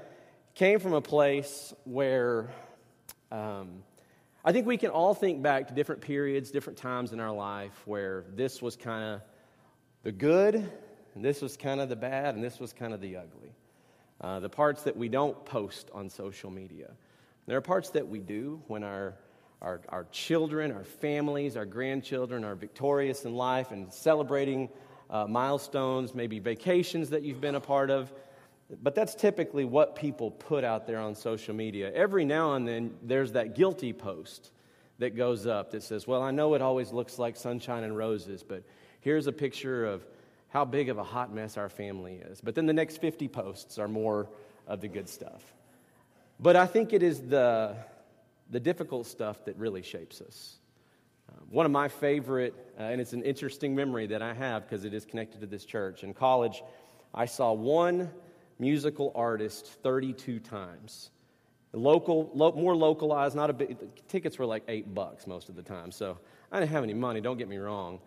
came 0.54 0.80
from 0.80 0.94
a 0.94 1.02
place 1.02 1.74
where 1.86 2.50
um, 3.32 3.84
I 4.44 4.52
think 4.52 4.68
we 4.68 4.78
can 4.78 4.92
all 4.92 5.14
think 5.14 5.42
back 5.42 5.68
to 5.70 5.74
different 5.74 6.02
periods, 6.02 6.52
different 6.52 6.78
times 6.78 7.14
in 7.14 7.20
our 7.20 7.34
life 7.34 7.82
where 7.86 8.26
this 8.36 8.62
was 8.62 8.76
kind 8.76 9.16
of 9.16 9.22
the 10.04 10.12
good 10.12 10.70
and 11.18 11.26
this 11.26 11.42
was 11.42 11.58
kind 11.58 11.82
of 11.82 11.90
the 11.90 11.96
bad, 11.96 12.36
and 12.36 12.44
this 12.44 12.60
was 12.60 12.74
kind 12.74 12.94
of 12.94 13.02
the 13.02 13.18
ugly. 13.18 13.52
Uh, 14.22 14.40
the 14.40 14.50
parts 14.50 14.84
that 14.84 14.96
we 14.96 15.10
don't 15.10 15.46
post 15.46 15.90
on 15.92 16.12
social 16.12 16.52
media. 16.52 16.92
There 17.48 17.58
are 17.58 17.62
parts 17.62 17.90
that 17.92 18.08
we 18.08 18.20
do 18.20 18.62
when 18.68 18.84
our, 18.84 19.16
our, 19.60 19.82
our 19.90 20.06
children, 20.12 20.72
our 20.72 20.84
families, 20.84 21.58
our 21.58 21.66
grandchildren 21.66 22.44
are 22.44 22.54
victorious 22.54 23.26
in 23.26 23.34
life 23.34 23.72
and 23.72 23.92
celebrating 23.92 24.70
uh, 25.10 25.26
milestones, 25.26 26.14
maybe 26.14 26.38
vacations 26.38 27.10
that 27.10 27.24
you've 27.24 27.42
been 27.42 27.56
a 27.56 27.60
part 27.60 27.90
of. 27.90 28.14
But 28.84 28.94
that's 28.94 29.16
typically 29.16 29.66
what 29.66 29.96
people 29.96 30.30
put 30.30 30.64
out 30.64 30.86
there 30.86 31.00
on 31.00 31.16
social 31.16 31.56
media. 31.56 31.92
Every 31.96 32.26
now 32.26 32.54
and 32.54 32.68
then, 32.68 32.94
there's 33.02 33.32
that 33.32 33.56
guilty 33.56 33.92
post 33.92 34.52
that 35.00 35.16
goes 35.16 35.48
up 35.48 35.72
that 35.72 35.82
says, 35.82 36.06
Well, 36.06 36.22
I 36.22 36.30
know 36.30 36.54
it 36.54 36.62
always 36.62 36.92
looks 36.92 37.18
like 37.18 37.38
sunshine 37.38 37.84
and 37.84 37.98
roses, 37.98 38.44
but 38.44 38.62
here's 39.00 39.26
a 39.26 39.32
picture 39.32 39.84
of 39.84 40.06
how 40.58 40.66
big 40.66 40.90
of 40.90 40.98
a 40.98 41.04
hot 41.04 41.32
mess 41.32 41.56
our 41.56 41.70
family 41.70 42.16
is. 42.16 42.42
But 42.42 42.56
then 42.56 42.66
the 42.66 42.74
next 42.74 42.98
50 42.98 43.28
posts 43.28 43.78
are 43.78 43.88
more 43.88 44.28
of 44.66 44.82
the 44.82 44.88
good 44.88 45.08
stuff. 45.08 45.54
But 46.40 46.56
I 46.56 46.66
think 46.66 46.94
it 46.94 47.04
is 47.04 47.22
the, 47.22 47.76
the 48.50 48.60
difficult 48.60 49.06
stuff 49.06 49.46
that 49.46 49.56
really 49.58 49.84
shapes 49.84 50.20
us. 50.20 50.56
Uh, 51.30 51.36
one 51.52 51.68
of 51.68 51.72
my 51.72 51.88
favorite, 51.88 52.56
uh, 52.80 52.86
and 52.86 53.00
it's 53.00 53.14
an 53.14 53.22
interesting 53.22 53.76
memory 53.76 54.08
that 54.08 54.24
I 54.24 54.34
have 54.34 54.64
because 54.64 54.84
it 54.84 54.96
is 54.96 55.06
connected 55.06 55.42
to 55.42 55.46
this 55.46 55.64
church. 55.64 56.04
In 56.04 56.12
college, 56.12 56.64
I 57.14 57.28
saw 57.28 57.54
one 57.54 58.10
musical 58.58 59.12
artist 59.14 59.68
32 59.84 60.40
times. 60.40 61.12
Local, 61.72 62.32
lo- 62.34 62.54
more 62.54 62.76
localized, 62.76 63.36
not 63.36 63.52
a 63.52 63.54
big, 63.54 63.78
tickets 64.08 64.40
were 64.40 64.48
like 64.48 64.64
eight 64.68 64.96
bucks 64.96 65.28
most 65.28 65.50
of 65.50 65.56
the 65.56 65.62
time. 65.62 65.92
So 65.92 66.18
I 66.52 66.60
didn't 66.60 66.72
have 66.72 66.84
any 66.84 66.96
money, 66.96 67.22
don't 67.22 67.38
get 67.38 67.48
me 67.48 67.58
wrong. 67.58 68.00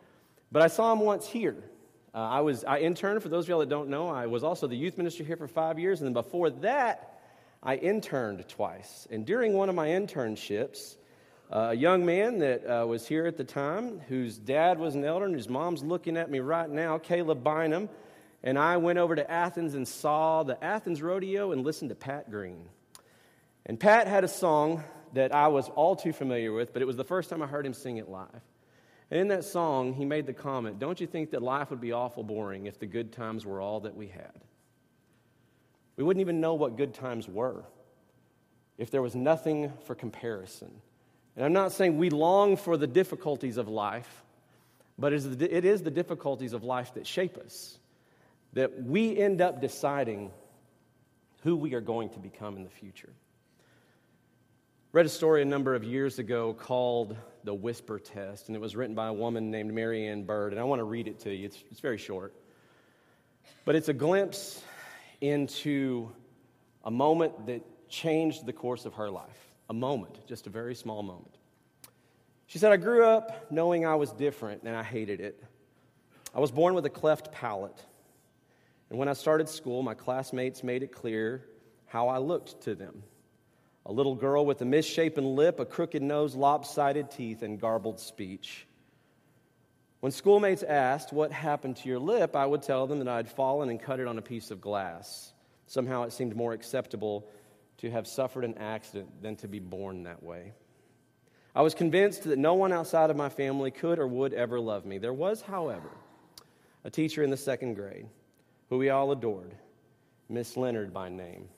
But 0.51 0.62
I 0.62 0.66
saw 0.66 0.92
him 0.92 0.98
once 0.98 1.28
here. 1.28 1.62
Uh, 2.12 2.18
I 2.18 2.40
was, 2.40 2.64
I 2.64 2.80
interned, 2.80 3.22
for 3.22 3.28
those 3.28 3.44
of 3.44 3.50
y'all 3.50 3.61
that 3.61 3.68
don't 3.68 3.88
know, 3.88 4.08
I 4.08 4.26
was 4.26 4.42
also 4.42 4.66
the 4.66 4.76
youth 4.76 4.98
minister 4.98 5.22
here 5.22 5.36
for 5.36 5.46
five 5.46 5.78
years. 5.78 6.00
And 6.00 6.06
then 6.06 6.12
before 6.12 6.50
that, 6.50 7.20
I 7.62 7.76
interned 7.76 8.48
twice. 8.48 9.06
And 9.11 9.24
during 9.24 9.52
one 9.52 9.68
of 9.68 9.74
my 9.74 9.88
internships, 9.88 10.96
uh, 11.52 11.68
a 11.70 11.74
young 11.74 12.04
man 12.04 12.38
that 12.38 12.64
uh, 12.66 12.86
was 12.86 13.06
here 13.06 13.26
at 13.26 13.36
the 13.36 13.44
time, 13.44 14.00
whose 14.08 14.38
dad 14.38 14.78
was 14.78 14.94
an 14.94 15.04
elder 15.04 15.26
and 15.26 15.34
whose 15.34 15.48
mom's 15.48 15.84
looking 15.84 16.16
at 16.16 16.30
me 16.30 16.40
right 16.40 16.68
now, 16.68 16.98
Caleb 16.98 17.44
Bynum, 17.44 17.88
and 18.42 18.58
I 18.58 18.78
went 18.78 18.98
over 18.98 19.14
to 19.14 19.30
Athens 19.30 19.74
and 19.74 19.86
saw 19.86 20.42
the 20.42 20.62
Athens 20.64 21.02
Rodeo 21.02 21.52
and 21.52 21.62
listened 21.62 21.90
to 21.90 21.94
Pat 21.94 22.30
Green. 22.30 22.68
And 23.66 23.78
Pat 23.78 24.08
had 24.08 24.24
a 24.24 24.28
song 24.28 24.82
that 25.12 25.34
I 25.34 25.48
was 25.48 25.68
all 25.68 25.94
too 25.94 26.12
familiar 26.12 26.52
with, 26.52 26.72
but 26.72 26.82
it 26.82 26.86
was 26.86 26.96
the 26.96 27.04
first 27.04 27.30
time 27.30 27.42
I 27.42 27.46
heard 27.46 27.66
him 27.66 27.74
sing 27.74 27.98
it 27.98 28.08
live. 28.08 28.40
And 29.11 29.20
in 29.20 29.28
that 29.28 29.44
song, 29.44 29.94
he 29.94 30.04
made 30.04 30.26
the 30.26 30.32
comment 30.32 30.78
Don't 30.78 31.00
you 31.00 31.06
think 31.06 31.30
that 31.30 31.42
life 31.42 31.70
would 31.70 31.80
be 31.80 31.92
awful 31.92 32.22
boring 32.22 32.66
if 32.66 32.78
the 32.78 32.86
good 32.86 33.12
times 33.12 33.44
were 33.44 33.61
all 33.61 33.80
that 33.80 33.96
we 33.96 34.08
had? 34.08 34.44
We 35.96 36.04
wouldn't 36.04 36.20
even 36.20 36.40
know 36.40 36.54
what 36.54 36.76
good 36.76 36.94
times 36.94 37.28
were 37.28 37.64
if 38.78 38.90
there 38.90 39.02
was 39.02 39.14
nothing 39.14 39.72
for 39.84 39.94
comparison. 39.94 40.70
And 41.36 41.44
I'm 41.44 41.52
not 41.52 41.72
saying 41.72 41.98
we 41.98 42.11
long 42.11 42.56
for 42.56 42.76
the 42.76 42.86
difficulties 42.86 43.56
of 43.56 43.68
life, 43.68 44.22
but 44.98 45.12
it 45.12 45.64
is 45.64 45.82
the 45.82 45.90
difficulties 45.90 46.52
of 46.52 46.64
life 46.64 46.94
that 46.94 47.06
shape 47.06 47.36
us 47.36 47.78
that 48.52 48.82
we 48.82 49.16
end 49.16 49.40
up 49.40 49.61
deciding 49.61 50.30
who 51.42 51.56
we 51.56 51.74
are 51.74 51.80
going 51.80 52.11
to 52.11 52.18
become 52.18 52.56
in 52.56 52.64
the 52.64 52.70
future. 52.70 53.12
Read 54.93 55.07
a 55.07 55.09
story 55.09 55.41
a 55.41 55.45
number 55.45 55.76
of 55.76 55.84
years 55.84 56.18
ago 56.18 56.53
called 56.53 57.16
The 57.45 57.55
Whisper 57.55 58.01
Test, 58.01 58.49
and 58.49 58.57
it 58.57 58.59
was 58.59 58.74
written 58.74 58.97
by 58.97 59.07
a 59.07 59.12
woman 59.12 59.49
named 59.49 59.72
Mary 59.72 60.09
Ann 60.09 60.24
Bird, 60.24 60.53
and 60.53 60.61
I 60.61 60.64
want 60.64 60.80
to 60.80 60.84
read 60.84 61.07
it 61.07 61.20
to 61.20 61.32
you. 61.32 61.47
It's, 61.47 61.62
it's 61.70 61.78
very 61.78 61.97
short. 61.97 62.34
But 63.64 63.76
it's 63.76 63.88
a 63.88 63.93
glimpse 63.93 64.64
into 65.20 66.11
a 66.82 66.91
moment 66.91 67.47
that 67.47 67.62
changed 67.88 68.47
the 68.47 68.53
course 68.53 68.84
of 68.84 68.95
her 68.95 69.09
life. 69.09 69.55
A 69.68 69.72
moment, 69.72 70.26
just 70.26 70.49
a 70.49 70.51
very 70.51 70.74
small 70.74 71.05
moment. 71.05 71.36
She 72.49 72.59
said, 72.59 72.72
I 72.72 72.76
grew 72.76 73.05
up 73.05 73.53
knowing 73.53 73.86
I 73.86 73.95
was 73.95 74.11
different, 74.11 74.64
and 74.64 74.74
I 74.74 74.82
hated 74.82 75.20
it. 75.20 75.41
I 76.34 76.41
was 76.41 76.51
born 76.51 76.74
with 76.74 76.84
a 76.84 76.91
cleft 76.91 77.30
palate. 77.30 77.80
And 78.88 78.99
when 78.99 79.07
I 79.07 79.12
started 79.12 79.49
school, 79.49 79.84
my 79.84 79.95
classmates 79.95 80.64
made 80.64 80.82
it 80.82 80.91
clear 80.91 81.47
how 81.86 82.09
I 82.09 82.18
looked 82.18 82.62
to 82.62 82.74
them 82.74 83.05
a 83.87 83.93
little 83.93 84.14
girl 84.14 84.45
with 84.45 84.61
a 84.62 84.64
misshapen 84.64 85.37
lip, 85.37 85.61
a 85.61 85.64
crooked 85.64 86.03
nose, 86.03 86.35
lopsided 86.35 87.11
teeth, 87.11 87.43
and 87.43 87.61
garbled 87.61 87.99
speech. 87.99 88.66
When 90.01 90.12
schoolmates 90.12 90.62
asked 90.62 91.12
what 91.12 91.33
happened 91.33 91.76
to 91.78 91.89
your 91.89 91.99
lip, 91.99 92.35
I 92.35 92.47
would 92.47 92.62
tell 92.62 92.87
them 92.87 92.99
that 93.01 93.09
I 93.09 93.16
had 93.16 93.31
fallen 93.31 93.68
and 93.68 93.81
cut 93.81 94.01
it 94.01 94.07
on 94.07 94.18
a 94.18 94.22
piece 94.22 94.51
of 94.51 94.61
glass. 94.61 95.33
Somehow 95.66 96.05
it 96.05 96.12
seemed 96.12 96.35
more 96.35 96.53
acceptable 96.53 97.28
to 97.78 97.91
have 97.91 98.07
suffered 98.07 98.45
an 98.45 98.59
accident 98.59 99.22
than 99.22 99.37
to 99.37 99.49
be 99.49 99.61
born 99.61 100.05
that 100.05 100.22
way. 100.22 100.53
I 101.55 101.62
was 101.62 101.74
convinced 101.74 102.24
that 102.24 102.39
no 102.39 102.55
one 102.55 102.72
outside 102.72 103.11
of 103.11 103.16
my 103.16 103.28
family 103.28 103.70
could 103.70 103.99
or 103.99 104.07
would 104.07 104.33
ever 104.33 104.61
love 104.61 104.87
me. 104.87 104.99
There 104.99 105.12
was, 105.12 105.43
however, 105.43 105.91
a 106.85 106.91
teacher 106.91 107.22
in 107.22 107.31
the 107.31 107.37
second 107.37 107.74
grade 107.74 108.07
who 108.68 108.78
we 108.78 108.91
all 108.91 109.11
adored, 109.11 109.55
Miss 110.28 110.57
Leonard 110.57 110.93
by 110.95 111.09
name. 111.09 111.49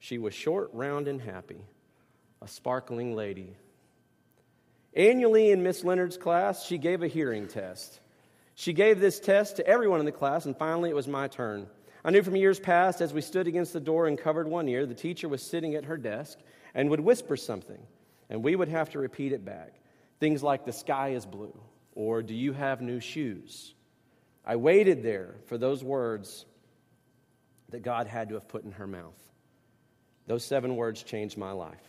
She 0.00 0.18
was 0.18 0.34
short, 0.34 0.70
round, 0.72 1.08
and 1.08 1.20
happy, 1.20 1.60
a 2.42 2.48
sparkling 2.48 3.14
lady. 3.14 3.54
Annually 4.94 5.50
in 5.50 5.62
Miss 5.62 5.84
Leonard's 5.84 6.16
class, 6.16 6.64
she 6.64 6.78
gave 6.78 7.02
a 7.02 7.06
hearing 7.06 7.46
test. 7.46 8.00
She 8.54 8.72
gave 8.72 8.98
this 8.98 9.20
test 9.20 9.56
to 9.56 9.66
everyone 9.66 10.00
in 10.00 10.06
the 10.06 10.12
class, 10.12 10.46
and 10.46 10.56
finally 10.56 10.90
it 10.90 10.96
was 10.96 11.06
my 11.06 11.28
turn. 11.28 11.68
I 12.02 12.10
knew 12.10 12.22
from 12.22 12.34
years 12.34 12.58
past, 12.58 13.02
as 13.02 13.12
we 13.12 13.20
stood 13.20 13.46
against 13.46 13.74
the 13.74 13.80
door 13.80 14.06
and 14.06 14.18
covered 14.18 14.48
one 14.48 14.68
ear, 14.68 14.86
the 14.86 14.94
teacher 14.94 15.28
was 15.28 15.42
sitting 15.42 15.74
at 15.74 15.84
her 15.84 15.98
desk 15.98 16.38
and 16.74 16.88
would 16.88 17.00
whisper 17.00 17.36
something, 17.36 17.80
and 18.30 18.42
we 18.42 18.56
would 18.56 18.68
have 18.68 18.90
to 18.90 18.98
repeat 18.98 19.32
it 19.32 19.44
back. 19.44 19.74
Things 20.18 20.42
like, 20.42 20.64
the 20.64 20.72
sky 20.72 21.10
is 21.10 21.26
blue, 21.26 21.58
or 21.94 22.22
do 22.22 22.34
you 22.34 22.54
have 22.54 22.80
new 22.80 23.00
shoes? 23.00 23.74
I 24.46 24.56
waited 24.56 25.02
there 25.02 25.36
for 25.44 25.58
those 25.58 25.84
words 25.84 26.46
that 27.68 27.82
God 27.82 28.06
had 28.06 28.30
to 28.30 28.34
have 28.34 28.48
put 28.48 28.64
in 28.64 28.72
her 28.72 28.86
mouth. 28.86 29.29
Those 30.30 30.44
seven 30.44 30.76
words 30.76 31.02
changed 31.02 31.36
my 31.36 31.50
life. 31.50 31.82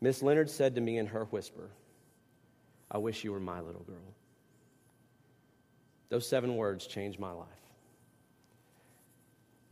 Miss 0.00 0.22
Leonard 0.22 0.48
said 0.48 0.76
to 0.76 0.80
me 0.80 0.96
in 0.96 1.04
her 1.08 1.26
whisper, 1.26 1.68
I 2.90 2.96
wish 2.96 3.24
you 3.24 3.32
were 3.32 3.40
my 3.40 3.60
little 3.60 3.82
girl. 3.82 4.14
Those 6.08 6.26
seven 6.26 6.56
words 6.56 6.86
changed 6.86 7.20
my 7.20 7.32
life. 7.32 7.46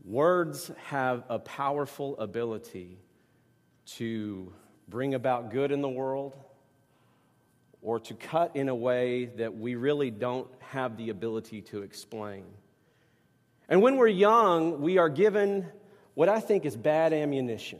Words 0.04 0.70
have 0.88 1.24
a 1.30 1.38
powerful 1.38 2.18
ability 2.18 2.98
to 3.96 4.52
bring 4.86 5.14
about 5.14 5.50
good 5.50 5.72
in 5.72 5.80
the 5.80 5.88
world 5.88 6.36
or 7.80 7.98
to 7.98 8.12
cut 8.12 8.56
in 8.56 8.68
a 8.68 8.74
way 8.74 9.24
that 9.38 9.56
we 9.56 9.74
really 9.74 10.10
don't 10.10 10.48
have 10.58 10.98
the 10.98 11.08
ability 11.08 11.62
to 11.62 11.80
explain. 11.80 12.44
And 13.70 13.80
when 13.80 13.96
we're 13.96 14.08
young, 14.08 14.82
we 14.82 14.98
are 14.98 15.08
given 15.08 15.66
what 16.18 16.28
I 16.28 16.40
think 16.40 16.64
is 16.64 16.74
bad 16.74 17.12
ammunition. 17.12 17.78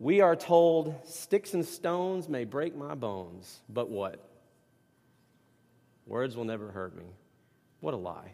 We 0.00 0.22
are 0.22 0.34
told, 0.34 0.92
sticks 1.04 1.54
and 1.54 1.64
stones 1.64 2.28
may 2.28 2.44
break 2.44 2.74
my 2.74 2.96
bones, 2.96 3.60
but 3.68 3.88
what? 3.88 4.18
Words 6.04 6.36
will 6.36 6.46
never 6.46 6.72
hurt 6.72 6.96
me. 6.96 7.04
What 7.78 7.94
a 7.94 7.96
lie. 7.96 8.32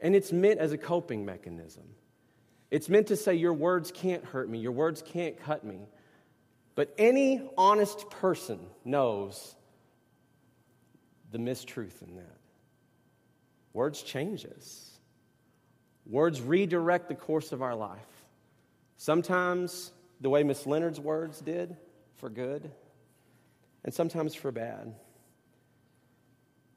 And 0.00 0.16
it's 0.16 0.32
meant 0.32 0.58
as 0.58 0.72
a 0.72 0.76
coping 0.76 1.24
mechanism. 1.24 1.84
It's 2.72 2.88
meant 2.88 3.06
to 3.06 3.16
say, 3.16 3.36
Your 3.36 3.54
words 3.54 3.92
can't 3.94 4.24
hurt 4.24 4.50
me, 4.50 4.58
your 4.58 4.72
words 4.72 5.00
can't 5.00 5.40
cut 5.44 5.62
me. 5.64 5.86
But 6.74 6.92
any 6.98 7.48
honest 7.56 8.10
person 8.10 8.58
knows 8.84 9.54
the 11.30 11.38
mistruth 11.38 12.02
in 12.02 12.16
that. 12.16 12.38
Words 13.72 14.02
change 14.02 14.44
us. 14.44 14.91
Words 16.06 16.40
redirect 16.40 17.08
the 17.08 17.14
course 17.14 17.52
of 17.52 17.62
our 17.62 17.74
life. 17.74 18.00
Sometimes 18.96 19.92
the 20.20 20.30
way 20.30 20.42
Miss 20.42 20.66
Leonard's 20.66 21.00
words 21.00 21.40
did, 21.40 21.76
for 22.16 22.28
good, 22.28 22.70
and 23.84 23.92
sometimes 23.92 24.34
for 24.34 24.52
bad. 24.52 24.94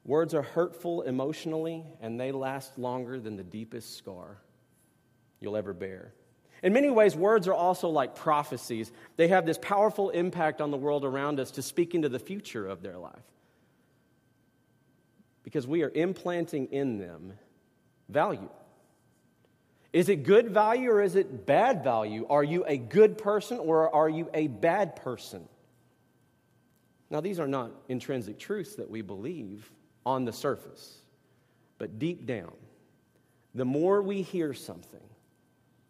Words 0.04 0.34
are 0.34 0.42
hurtful 0.42 1.02
emotionally, 1.02 1.84
and 2.00 2.18
they 2.18 2.32
last 2.32 2.78
longer 2.78 3.18
than 3.18 3.36
the 3.36 3.44
deepest 3.44 3.96
scar 3.96 4.38
you'll 5.40 5.56
ever 5.56 5.72
bear. 5.72 6.12
In 6.62 6.72
many 6.72 6.90
ways, 6.90 7.14
words 7.14 7.48
are 7.48 7.54
also 7.54 7.88
like 7.88 8.14
prophecies. 8.14 8.90
They 9.16 9.28
have 9.28 9.46
this 9.46 9.58
powerful 9.58 10.10
impact 10.10 10.60
on 10.60 10.70
the 10.70 10.76
world 10.76 11.04
around 11.04 11.38
us 11.38 11.50
to 11.52 11.62
speak 11.62 11.94
into 11.94 12.08
the 12.08 12.18
future 12.18 12.66
of 12.66 12.82
their 12.82 12.98
life. 12.98 13.14
Because 15.42 15.66
we 15.66 15.82
are 15.82 15.90
implanting 15.90 16.66
in 16.72 16.98
them 16.98 17.34
value. 18.08 18.48
Is 19.96 20.10
it 20.10 20.24
good 20.24 20.50
value 20.50 20.90
or 20.90 21.00
is 21.00 21.16
it 21.16 21.46
bad 21.46 21.82
value? 21.82 22.26
Are 22.28 22.44
you 22.44 22.66
a 22.66 22.76
good 22.76 23.16
person 23.16 23.58
or 23.58 23.94
are 23.94 24.10
you 24.10 24.28
a 24.34 24.46
bad 24.46 24.94
person? 24.94 25.48
Now, 27.08 27.22
these 27.22 27.40
are 27.40 27.48
not 27.48 27.70
intrinsic 27.88 28.38
truths 28.38 28.74
that 28.74 28.90
we 28.90 29.00
believe 29.00 29.72
on 30.04 30.26
the 30.26 30.34
surface, 30.34 30.98
but 31.78 31.98
deep 31.98 32.26
down, 32.26 32.52
the 33.54 33.64
more 33.64 34.02
we 34.02 34.20
hear 34.20 34.52
something, 34.52 35.00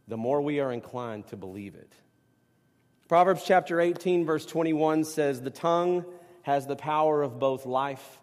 the 0.07 0.16
more 0.16 0.40
we 0.40 0.61
are 0.61 0.70
inclined 0.70 1.26
to 1.26 1.36
believe 1.36 1.74
it. 1.74 1.92
Proverbs 3.09 3.42
chapter 3.44 3.80
18, 3.80 4.24
verse 4.24 4.46
21 4.46 5.02
says, 5.02 5.40
The 5.40 5.50
tongue 5.50 6.04
has 6.42 6.68
the 6.68 6.76
power 6.76 7.24
of 7.24 7.40
both 7.40 7.66
life 7.66 8.20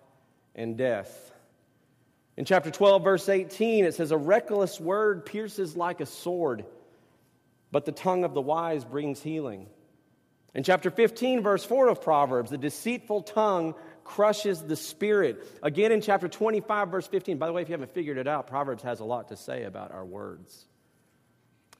and 0.55 0.77
death. 0.77 1.32
In 2.35 2.45
chapter 2.45 2.71
12, 2.71 3.03
verse 3.03 3.29
18, 3.29 3.85
it 3.85 3.93
says, 3.93 4.11
A 4.11 4.17
reckless 4.17 4.79
word 4.79 5.25
pierces 5.25 5.77
like 5.77 6.01
a 6.01 6.05
sword, 6.05 6.65
but 7.71 7.85
the 7.85 7.91
tongue 7.91 8.23
of 8.23 8.33
the 8.33 8.41
wise 8.41 8.83
brings 8.83 9.21
healing. 9.21 9.67
In 10.55 10.63
chapter 10.63 10.91
15, 10.91 11.41
verse 11.41 11.63
4 11.63 11.89
of 11.89 12.01
Proverbs, 12.01 12.51
the 12.51 12.57
deceitful 12.57 13.23
tongue 13.23 13.75
crushes 14.03 14.61
the 14.61 14.75
spirit. 14.75 15.47
Again 15.63 15.91
in 15.91 16.01
chapter 16.01 16.27
25, 16.27 16.89
verse 16.89 17.07
15. 17.07 17.37
By 17.37 17.47
the 17.47 17.53
way, 17.53 17.61
if 17.61 17.69
you 17.69 17.73
haven't 17.73 17.93
figured 17.93 18.17
it 18.17 18.27
out, 18.27 18.47
Proverbs 18.47 18.83
has 18.83 18.99
a 18.99 19.05
lot 19.05 19.29
to 19.29 19.37
say 19.37 19.63
about 19.63 19.91
our 19.91 20.05
words. 20.05 20.65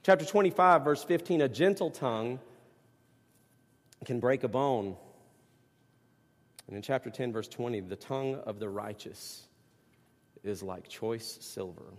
Chapter 0.02 0.24
25, 0.24 0.82
verse 0.84 1.04
15 1.04 1.40
A 1.40 1.48
gentle 1.48 1.90
tongue 1.90 2.40
can 4.04 4.20
break 4.20 4.44
a 4.44 4.48
bone, 4.48 4.96
And 6.66 6.76
in 6.76 6.82
chapter 6.82 7.10
10, 7.10 7.32
verse 7.32 7.48
20, 7.48 7.80
the 7.80 7.96
tongue 7.96 8.36
of 8.46 8.58
the 8.58 8.68
righteous 8.68 9.46
is 10.44 10.62
like 10.62 10.88
choice 10.88 11.38
silver. 11.40 11.94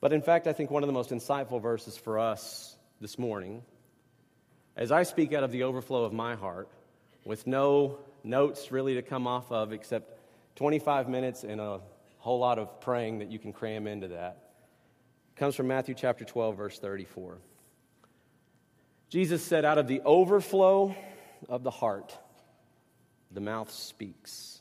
But 0.00 0.12
in 0.12 0.22
fact, 0.22 0.46
I 0.46 0.52
think 0.52 0.70
one 0.70 0.82
of 0.82 0.86
the 0.86 0.92
most 0.92 1.10
insightful 1.10 1.60
verses 1.62 1.96
for 1.96 2.18
us 2.18 2.76
this 3.00 3.18
morning, 3.18 3.62
as 4.76 4.90
I 4.90 5.04
speak 5.04 5.32
out 5.32 5.44
of 5.44 5.52
the 5.52 5.62
overflow 5.62 6.04
of 6.04 6.12
my 6.12 6.34
heart, 6.34 6.68
with 7.24 7.46
no 7.46 7.98
notes 8.24 8.72
really 8.72 8.94
to 8.94 9.02
come 9.02 9.26
off 9.26 9.52
of 9.52 9.72
except 9.72 10.18
25 10.56 11.08
minutes 11.08 11.44
and 11.44 11.60
a 11.60 11.80
whole 12.18 12.38
lot 12.38 12.58
of 12.58 12.80
praying 12.80 13.18
that 13.18 13.30
you 13.30 13.38
can 13.38 13.52
cram 13.52 13.86
into 13.86 14.08
that, 14.08 14.50
comes 15.36 15.54
from 15.54 15.68
Matthew 15.68 15.94
chapter 15.94 16.24
12, 16.24 16.56
verse 16.56 16.78
34. 16.78 17.38
Jesus 19.10 19.42
said, 19.44 19.64
Out 19.64 19.78
of 19.78 19.86
the 19.86 20.00
overflow 20.02 20.94
of 21.48 21.62
the 21.62 21.70
heart, 21.70 22.16
the 23.30 23.40
mouth 23.40 23.70
speaks. 23.70 24.59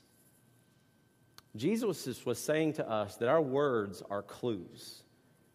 Jesus 1.60 2.26
was 2.26 2.40
saying 2.40 2.74
to 2.74 2.90
us 2.90 3.18
that 3.18 3.28
our 3.28 3.42
words 3.42 4.02
are 4.10 4.22
clues 4.22 5.04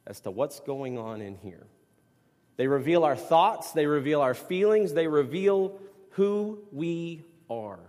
as 0.07 0.21
to 0.21 0.31
what's 0.31 0.61
going 0.61 0.99
on 0.99 1.23
in 1.23 1.35
here. 1.37 1.67
They 2.57 2.67
reveal 2.67 3.05
our 3.05 3.17
thoughts, 3.17 3.73
they 3.73 3.87
reveal 3.87 4.21
our 4.21 4.35
feelings, 4.35 4.93
they 4.93 5.09
reveal 5.09 5.81
who 6.11 6.59
we 6.71 7.25
are. 7.49 7.81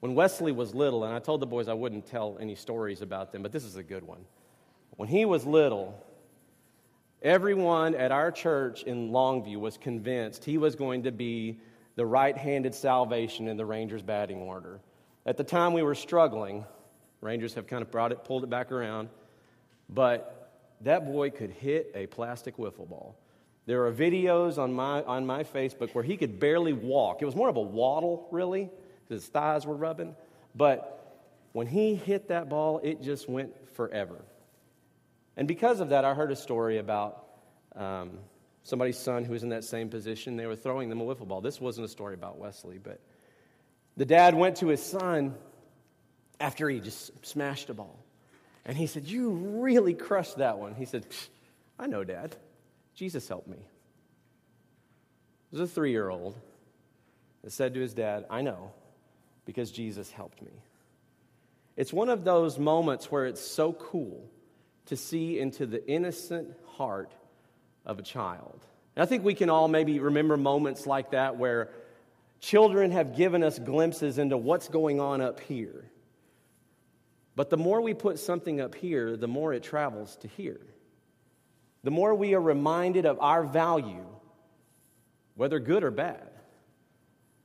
When 0.00 0.14
Wesley 0.14 0.52
was 0.52 0.74
little, 0.74 1.04
and 1.04 1.14
I 1.14 1.18
told 1.18 1.40
the 1.40 1.46
boys 1.46 1.68
I 1.68 1.74
wouldn't 1.74 2.06
tell 2.06 2.38
any 2.40 2.54
stories 2.54 3.02
about 3.02 3.30
them, 3.30 3.42
but 3.42 3.52
this 3.52 3.64
is 3.64 3.76
a 3.76 3.82
good 3.82 4.04
one. 4.04 4.24
When 4.96 5.08
he 5.08 5.26
was 5.26 5.44
little, 5.44 6.02
everyone 7.22 7.94
at 7.94 8.10
our 8.10 8.32
church 8.32 8.84
in 8.84 9.10
Longview 9.10 9.58
was 9.58 9.76
convinced 9.76 10.46
he 10.46 10.56
was 10.56 10.76
going 10.76 11.02
to 11.02 11.12
be 11.12 11.60
the 11.94 12.06
right 12.06 12.36
handed 12.36 12.74
salvation 12.74 13.48
in 13.48 13.58
the 13.58 13.66
Rangers 13.66 14.02
batting 14.02 14.38
order. 14.38 14.80
At 15.28 15.36
the 15.36 15.44
time 15.44 15.74
we 15.74 15.82
were 15.82 15.94
struggling, 15.94 16.64
Rangers 17.20 17.52
have 17.52 17.66
kind 17.66 17.82
of 17.82 17.90
brought 17.90 18.12
it, 18.12 18.24
pulled 18.24 18.44
it 18.44 18.46
back 18.48 18.72
around, 18.72 19.10
but 19.86 20.54
that 20.80 21.04
boy 21.04 21.28
could 21.28 21.50
hit 21.50 21.92
a 21.94 22.06
plastic 22.06 22.56
wiffle 22.56 22.88
ball. 22.88 23.14
There 23.66 23.84
are 23.84 23.92
videos 23.92 24.56
on 24.56 24.72
my, 24.72 25.02
on 25.02 25.26
my 25.26 25.44
Facebook 25.44 25.94
where 25.94 26.02
he 26.02 26.16
could 26.16 26.40
barely 26.40 26.72
walk. 26.72 27.20
It 27.20 27.26
was 27.26 27.36
more 27.36 27.50
of 27.50 27.56
a 27.56 27.60
waddle, 27.60 28.26
really, 28.30 28.70
his 29.10 29.26
thighs 29.26 29.66
were 29.66 29.76
rubbing. 29.76 30.16
But 30.54 31.20
when 31.52 31.66
he 31.66 31.94
hit 31.94 32.28
that 32.28 32.48
ball, 32.48 32.80
it 32.82 33.02
just 33.02 33.28
went 33.28 33.52
forever. 33.74 34.24
And 35.36 35.46
because 35.46 35.80
of 35.80 35.90
that, 35.90 36.06
I 36.06 36.14
heard 36.14 36.32
a 36.32 36.36
story 36.36 36.78
about 36.78 37.26
um, 37.76 38.12
somebody's 38.62 38.96
son 38.96 39.24
who 39.24 39.32
was 39.32 39.42
in 39.42 39.50
that 39.50 39.64
same 39.64 39.90
position. 39.90 40.38
They 40.38 40.46
were 40.46 40.56
throwing 40.56 40.88
them 40.88 41.02
a 41.02 41.04
wiffle 41.04 41.28
ball. 41.28 41.42
This 41.42 41.60
wasn't 41.60 41.84
a 41.84 41.90
story 41.90 42.14
about 42.14 42.38
Wesley, 42.38 42.78
but 42.78 43.02
the 43.98 44.06
dad 44.06 44.34
went 44.34 44.58
to 44.58 44.68
his 44.68 44.82
son 44.82 45.34
after 46.38 46.68
he 46.70 46.78
just 46.78 47.26
smashed 47.26 47.68
a 47.68 47.74
ball. 47.74 47.98
And 48.64 48.76
he 48.76 48.86
said, 48.86 49.06
You 49.06 49.30
really 49.30 49.92
crushed 49.92 50.36
that 50.38 50.58
one. 50.58 50.74
He 50.76 50.84
said, 50.84 51.04
I 51.78 51.88
know, 51.88 52.04
Dad. 52.04 52.36
Jesus 52.94 53.28
helped 53.28 53.48
me. 53.48 53.58
There's 55.50 55.68
a 55.68 55.72
three 55.72 55.90
year 55.90 56.08
old 56.08 56.36
that 57.42 57.52
said 57.52 57.74
to 57.74 57.80
his 57.80 57.92
dad, 57.92 58.24
I 58.30 58.42
know, 58.42 58.70
because 59.44 59.72
Jesus 59.72 60.10
helped 60.12 60.42
me. 60.42 60.52
It's 61.76 61.92
one 61.92 62.08
of 62.08 62.22
those 62.24 62.58
moments 62.58 63.10
where 63.10 63.26
it's 63.26 63.40
so 63.40 63.72
cool 63.72 64.28
to 64.86 64.96
see 64.96 65.40
into 65.40 65.66
the 65.66 65.86
innocent 65.88 66.54
heart 66.76 67.12
of 67.84 67.98
a 67.98 68.02
child. 68.02 68.60
And 68.94 69.02
I 69.02 69.06
think 69.06 69.24
we 69.24 69.34
can 69.34 69.50
all 69.50 69.66
maybe 69.66 69.98
remember 69.98 70.36
moments 70.36 70.86
like 70.86 71.12
that 71.12 71.36
where 71.36 71.70
children 72.40 72.90
have 72.92 73.16
given 73.16 73.42
us 73.42 73.58
glimpses 73.58 74.18
into 74.18 74.36
what's 74.36 74.68
going 74.68 75.00
on 75.00 75.20
up 75.20 75.40
here. 75.40 75.90
But 77.34 77.50
the 77.50 77.56
more 77.56 77.80
we 77.80 77.94
put 77.94 78.18
something 78.18 78.60
up 78.60 78.74
here, 78.74 79.16
the 79.16 79.28
more 79.28 79.52
it 79.52 79.62
travels 79.62 80.16
to 80.18 80.28
here. 80.28 80.60
The 81.84 81.90
more 81.90 82.14
we 82.14 82.34
are 82.34 82.40
reminded 82.40 83.06
of 83.06 83.20
our 83.20 83.44
value, 83.44 84.04
whether 85.36 85.60
good 85.60 85.84
or 85.84 85.92
bad, 85.92 86.30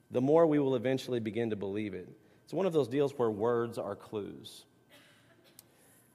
the 0.10 0.22
more 0.22 0.48
we 0.48 0.60
will 0.60 0.76
eventually 0.76 1.20
begin 1.20 1.52
to 1.52 1.56
believe 1.56 1.94
it. 1.94 2.10
It's 2.44 2.54
one 2.54 2.66
of 2.66 2.74
those 2.74 2.88
deals 2.88 3.14
where 3.18 3.30
words 3.30 3.78
are 3.78 3.96
clues. 3.96 4.66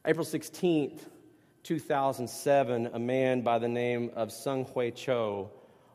April 0.05 0.26
16th, 0.26 1.01
2007, 1.62 2.91
a 2.93 2.99
man 2.99 3.43
by 3.43 3.59
the 3.59 3.68
name 3.68 4.11
of 4.14 4.31
Seung-Hui 4.31 4.91
Cho 4.93 5.51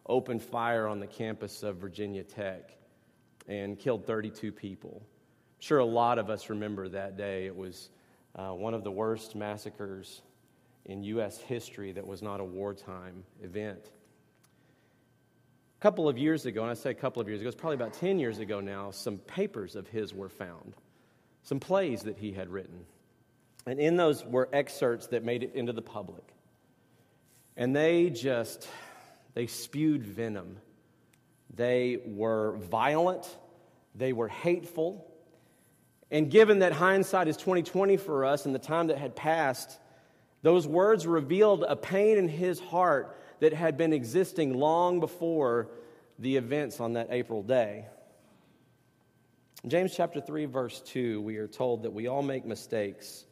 opened 0.05 0.43
fire 0.43 0.87
on 0.87 0.99
the 0.99 1.07
campus 1.07 1.63
of 1.63 1.77
Virginia 1.77 2.23
Tech 2.23 2.71
and 3.47 3.77
killed 3.77 4.05
32 4.05 4.51
people. 4.51 5.01
I'm 5.01 5.61
sure 5.61 5.79
a 5.79 5.85
lot 5.85 6.19
of 6.19 6.29
us 6.29 6.49
remember 6.49 6.89
that 6.89 7.17
day. 7.17 7.45
It 7.45 7.55
was 7.55 7.89
uh, 8.35 8.49
one 8.49 8.73
of 8.73 8.83
the 8.83 8.91
worst 8.91 9.35
massacres 9.35 10.21
in 10.85 11.03
U.S. 11.03 11.37
history 11.37 11.91
that 11.93 12.05
was 12.05 12.21
not 12.21 12.39
a 12.39 12.43
wartime 12.43 13.23
event. 13.41 13.89
A 15.79 15.81
couple 15.81 16.07
of 16.07 16.17
years 16.17 16.45
ago, 16.45 16.61
and 16.61 16.71
I 16.71 16.75
say 16.75 16.91
a 16.91 16.95
couple 16.95 17.21
of 17.21 17.27
years 17.27 17.41
ago, 17.41 17.47
it's 17.47 17.59
probably 17.59 17.75
about 17.75 17.93
10 17.93 18.19
years 18.19 18.39
ago 18.39 18.59
now, 18.59 18.91
some 18.91 19.17
papers 19.17 19.75
of 19.75 19.87
his 19.87 20.13
were 20.13 20.29
found, 20.29 20.73
some 21.43 21.59
plays 21.59 22.03
that 22.03 22.17
he 22.17 22.31
had 22.31 22.49
written. 22.49 22.85
And 23.65 23.79
in 23.79 23.95
those 23.95 24.25
were 24.25 24.49
excerpts 24.51 25.07
that 25.07 25.23
made 25.23 25.43
it 25.43 25.55
into 25.55 25.73
the 25.73 25.81
public. 25.81 26.23
And 27.55 27.75
they 27.75 28.09
just, 28.09 28.67
they 29.33 29.47
spewed 29.47 30.05
venom. 30.05 30.57
They 31.53 31.99
were 32.05 32.57
violent. 32.57 33.25
They 33.95 34.13
were 34.13 34.27
hateful. 34.27 35.07
And 36.11 36.29
given 36.29 36.59
that 36.59 36.73
hindsight 36.73 37.27
is 37.27 37.37
2020 37.37 37.97
for 37.97 38.25
us 38.25 38.45
and 38.45 38.53
the 38.53 38.59
time 38.59 38.87
that 38.87 38.97
had 38.97 39.15
passed, 39.15 39.79
those 40.43 40.67
words 40.67 41.07
revealed 41.07 41.63
a 41.67 41.75
pain 41.75 42.17
in 42.17 42.27
his 42.27 42.59
heart 42.59 43.17
that 43.39 43.53
had 43.53 43.77
been 43.77 43.93
existing 43.93 44.53
long 44.53 44.99
before 44.99 45.69
the 46.19 46.37
events 46.37 46.79
on 46.79 46.93
that 46.93 47.07
April 47.09 47.41
day. 47.41 47.85
In 49.63 49.69
James 49.69 49.95
chapter 49.95 50.21
3 50.21 50.45
verse 50.45 50.81
2, 50.81 51.21
we 51.21 51.37
are 51.37 51.47
told 51.47 51.83
that 51.83 51.93
we 51.93 52.07
all 52.07 52.21
make 52.21 52.45
mistakes, 52.45 53.25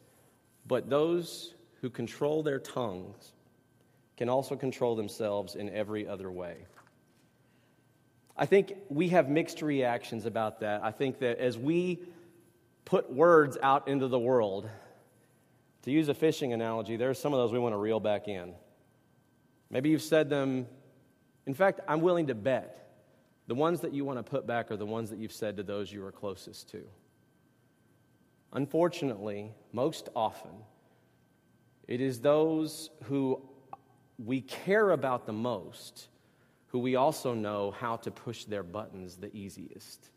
but 0.66 0.88
those 0.88 1.54
who 1.80 1.90
control 1.90 2.42
their 2.42 2.58
tongues 2.58 3.32
can 4.16 4.28
also 4.28 4.56
control 4.56 4.94
themselves 4.94 5.54
in 5.54 5.68
every 5.70 6.06
other 6.06 6.30
way. 6.30 6.66
I 8.36 8.46
think 8.46 8.74
we 8.88 9.08
have 9.10 9.28
mixed 9.28 9.62
reactions 9.62 10.26
about 10.26 10.60
that. 10.60 10.82
I 10.82 10.90
think 10.90 11.18
that 11.20 11.38
as 11.38 11.58
we 11.58 12.00
put 12.84 13.12
words 13.12 13.58
out 13.62 13.88
into 13.88 14.08
the 14.08 14.18
world, 14.18 14.68
to 15.82 15.90
use 15.90 16.08
a 16.08 16.14
fishing 16.14 16.52
analogy, 16.52 16.96
there's 16.96 17.18
some 17.18 17.32
of 17.32 17.38
those 17.38 17.52
we 17.52 17.58
want 17.58 17.72
to 17.74 17.78
reel 17.78 18.00
back 18.00 18.28
in. 18.28 18.54
Maybe 19.70 19.90
you've 19.90 20.02
said 20.02 20.30
them. 20.30 20.66
In 21.46 21.54
fact, 21.54 21.80
I'm 21.88 22.00
willing 22.00 22.28
to 22.28 22.34
bet 22.34 22.78
the 23.48 23.54
ones 23.54 23.80
that 23.80 23.92
you 23.92 24.04
want 24.04 24.18
to 24.18 24.22
put 24.22 24.46
back 24.46 24.70
are 24.70 24.76
the 24.76 24.86
ones 24.86 25.10
that 25.10 25.18
you've 25.18 25.32
said 25.32 25.56
to 25.56 25.62
those 25.62 25.92
you 25.92 26.04
are 26.04 26.12
closest 26.12 26.70
to. 26.70 26.82
Unfortunately, 28.52 29.52
most 29.72 30.08
often, 30.14 30.52
it 31.88 32.00
is 32.00 32.20
those 32.20 32.90
who 33.04 33.42
we 34.24 34.40
care 34.40 34.90
about 34.90 35.26
the 35.26 35.32
most 35.32 36.08
who 36.68 36.78
we 36.78 36.96
also 36.96 37.34
know 37.34 37.70
how 37.70 37.96
to 37.96 38.10
push 38.10 38.44
their 38.44 38.62
buttons 38.62 39.16
the 39.16 39.34
easiest. 39.36 40.10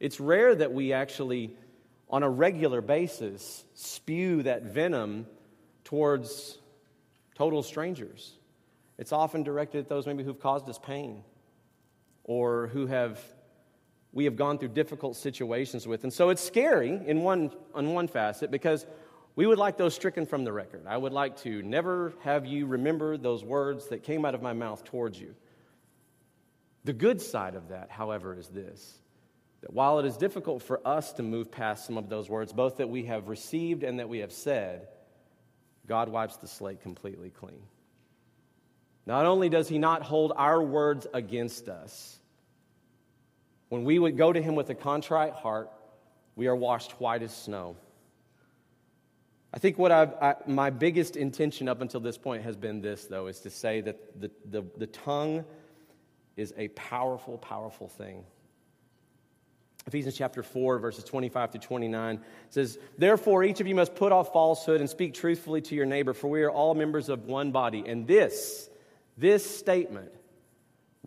It's 0.00 0.18
rare 0.18 0.54
that 0.54 0.72
we 0.72 0.92
actually 0.92 1.56
on 2.10 2.22
a 2.22 2.28
regular 2.28 2.80
basis 2.80 3.64
spew 3.74 4.42
that 4.42 4.62
venom 4.62 5.26
towards 5.84 6.58
total 7.34 7.62
strangers. 7.62 8.32
It's 8.98 9.12
often 9.12 9.42
directed 9.42 9.78
at 9.78 9.88
those 9.88 10.06
maybe 10.06 10.24
who've 10.24 10.40
caused 10.40 10.68
us 10.68 10.78
pain 10.78 11.22
or 12.24 12.68
who 12.68 12.86
have 12.86 13.20
we 14.12 14.24
have 14.24 14.36
gone 14.36 14.58
through 14.58 14.68
difficult 14.68 15.16
situations 15.16 15.86
with. 15.86 16.02
And 16.02 16.12
so 16.12 16.30
it's 16.30 16.42
scary 16.42 17.00
in 17.06 17.22
one 17.22 17.50
on 17.74 17.92
one 17.92 18.08
facet 18.08 18.50
because 18.50 18.86
we 19.38 19.46
would 19.46 19.56
like 19.56 19.76
those 19.76 19.94
stricken 19.94 20.26
from 20.26 20.42
the 20.42 20.52
record. 20.52 20.82
I 20.88 20.96
would 20.96 21.12
like 21.12 21.36
to 21.42 21.62
never 21.62 22.12
have 22.22 22.44
you 22.44 22.66
remember 22.66 23.16
those 23.16 23.44
words 23.44 23.86
that 23.90 24.02
came 24.02 24.24
out 24.24 24.34
of 24.34 24.42
my 24.42 24.52
mouth 24.52 24.82
towards 24.82 25.16
you. 25.20 25.32
The 26.82 26.92
good 26.92 27.22
side 27.22 27.54
of 27.54 27.68
that, 27.68 27.88
however, 27.88 28.36
is 28.36 28.48
this 28.48 28.98
that 29.60 29.72
while 29.72 30.00
it 30.00 30.06
is 30.06 30.16
difficult 30.16 30.64
for 30.64 30.80
us 30.84 31.12
to 31.12 31.22
move 31.22 31.52
past 31.52 31.86
some 31.86 31.96
of 31.96 32.08
those 32.08 32.28
words, 32.28 32.52
both 32.52 32.78
that 32.78 32.88
we 32.88 33.04
have 33.04 33.28
received 33.28 33.84
and 33.84 34.00
that 34.00 34.08
we 34.08 34.18
have 34.18 34.32
said, 34.32 34.88
God 35.86 36.08
wipes 36.08 36.38
the 36.38 36.48
slate 36.48 36.82
completely 36.82 37.30
clean. 37.30 37.62
Not 39.06 39.24
only 39.24 39.48
does 39.48 39.68
He 39.68 39.78
not 39.78 40.02
hold 40.02 40.32
our 40.34 40.60
words 40.60 41.06
against 41.14 41.68
us, 41.68 42.18
when 43.68 43.84
we 43.84 44.00
would 44.00 44.16
go 44.16 44.32
to 44.32 44.42
Him 44.42 44.56
with 44.56 44.68
a 44.70 44.74
contrite 44.74 45.34
heart, 45.34 45.70
we 46.34 46.48
are 46.48 46.56
washed 46.56 47.00
white 47.00 47.22
as 47.22 47.32
snow. 47.32 47.76
I 49.52 49.58
think 49.58 49.78
what 49.78 49.90
I've, 49.90 50.12
I, 50.14 50.34
my 50.46 50.70
biggest 50.70 51.16
intention 51.16 51.68
up 51.68 51.80
until 51.80 52.00
this 52.00 52.18
point 52.18 52.42
has 52.42 52.56
been 52.56 52.82
this, 52.82 53.06
though, 53.06 53.28
is 53.28 53.40
to 53.40 53.50
say 53.50 53.80
that 53.80 54.20
the, 54.20 54.30
the, 54.50 54.64
the 54.76 54.86
tongue 54.86 55.44
is 56.36 56.52
a 56.56 56.68
powerful, 56.68 57.38
powerful 57.38 57.88
thing. 57.88 58.24
Ephesians 59.86 60.16
chapter 60.18 60.42
4, 60.42 60.78
verses 60.78 61.02
25 61.04 61.52
to 61.52 61.58
29 61.58 62.20
says, 62.50 62.78
Therefore, 62.98 63.42
each 63.42 63.60
of 63.60 63.66
you 63.66 63.74
must 63.74 63.94
put 63.94 64.12
off 64.12 64.34
falsehood 64.34 64.80
and 64.80 64.90
speak 64.90 65.14
truthfully 65.14 65.62
to 65.62 65.74
your 65.74 65.86
neighbor, 65.86 66.12
for 66.12 66.28
we 66.28 66.42
are 66.42 66.50
all 66.50 66.74
members 66.74 67.08
of 67.08 67.24
one 67.24 67.50
body. 67.50 67.84
And 67.86 68.06
this, 68.06 68.68
this 69.16 69.48
statement 69.58 70.12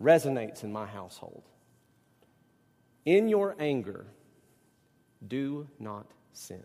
resonates 0.00 0.64
in 0.64 0.72
my 0.72 0.84
household. 0.84 1.44
In 3.04 3.28
your 3.28 3.54
anger, 3.60 4.04
do 5.26 5.68
not 5.78 6.06
sin. 6.32 6.62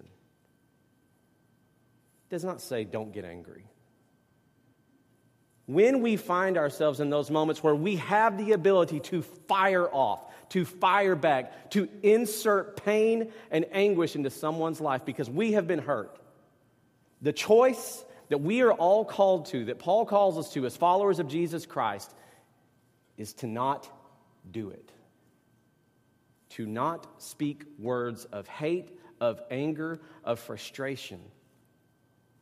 Does 2.29 2.43
not 2.43 2.61
say 2.61 2.83
don't 2.83 3.11
get 3.13 3.25
angry. 3.25 3.65
When 5.65 6.01
we 6.01 6.15
find 6.15 6.57
ourselves 6.57 7.01
in 7.01 7.09
those 7.09 7.29
moments 7.29 7.61
where 7.61 7.75
we 7.75 7.97
have 7.97 8.37
the 8.37 8.53
ability 8.53 9.01
to 9.01 9.21
fire 9.21 9.87
off, 9.87 10.21
to 10.49 10.63
fire 10.63 11.15
back, 11.15 11.71
to 11.71 11.89
insert 12.03 12.83
pain 12.83 13.31
and 13.51 13.65
anguish 13.73 14.15
into 14.15 14.29
someone's 14.29 14.79
life 14.79 15.03
because 15.03 15.29
we 15.29 15.53
have 15.53 15.67
been 15.67 15.79
hurt, 15.79 16.17
the 17.21 17.33
choice 17.33 18.05
that 18.29 18.39
we 18.39 18.61
are 18.61 18.71
all 18.71 19.03
called 19.03 19.47
to, 19.47 19.65
that 19.65 19.79
Paul 19.79 20.05
calls 20.05 20.37
us 20.37 20.53
to 20.53 20.65
as 20.65 20.77
followers 20.77 21.19
of 21.19 21.27
Jesus 21.27 21.65
Christ, 21.65 22.13
is 23.17 23.33
to 23.33 23.47
not 23.47 23.89
do 24.49 24.69
it. 24.69 24.91
To 26.51 26.65
not 26.65 27.21
speak 27.21 27.63
words 27.77 28.25
of 28.25 28.47
hate, 28.47 28.97
of 29.19 29.41
anger, 29.51 29.99
of 30.23 30.39
frustration. 30.39 31.19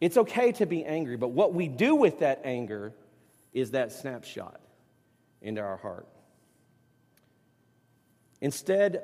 It's 0.06 0.18
okay 0.18 0.52
to 0.52 0.68
be 0.68 0.86
angry, 0.86 1.18
but 1.18 1.30
what 1.30 1.56
we 1.56 1.68
do 1.68 1.96
with 1.96 2.20
that 2.20 2.42
anger 2.44 2.94
is 3.54 3.72
that 3.72 3.92
snapshot 3.92 4.62
into 5.42 5.62
our 5.62 5.78
heart. 5.78 6.08
Instead 8.40 9.02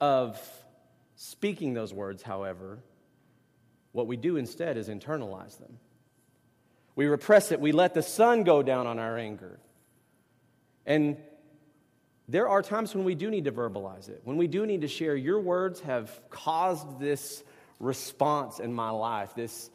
of 0.00 0.40
speaking 1.14 1.74
those 1.74 1.92
words, 1.92 2.22
however, 2.22 2.78
what 3.92 4.06
we 4.06 4.16
do 4.16 4.38
instead 4.38 4.78
is 4.78 4.88
internalize 4.88 5.58
them. 5.58 5.76
We 6.96 7.04
repress 7.04 7.52
it, 7.52 7.60
we 7.60 7.72
let 7.72 7.92
the 7.92 8.02
sun 8.02 8.42
go 8.42 8.62
down 8.62 8.86
on 8.86 8.98
our 8.98 9.18
anger. 9.18 9.60
And 10.86 11.18
there 12.28 12.48
are 12.48 12.62
times 12.62 12.94
when 12.94 13.04
we 13.04 13.14
do 13.14 13.30
need 13.30 13.44
to 13.44 13.52
verbalize 13.52 14.08
it, 14.08 14.22
when 14.24 14.38
we 14.38 14.46
do 14.46 14.64
need 14.64 14.80
to 14.80 14.88
share, 14.88 15.14
your 15.14 15.38
words 15.38 15.80
have 15.80 16.18
caused 16.30 16.98
this 16.98 17.44
response 17.78 18.58
in 18.58 18.72
my 18.72 18.88
life, 18.88 19.34
this, 19.34 19.68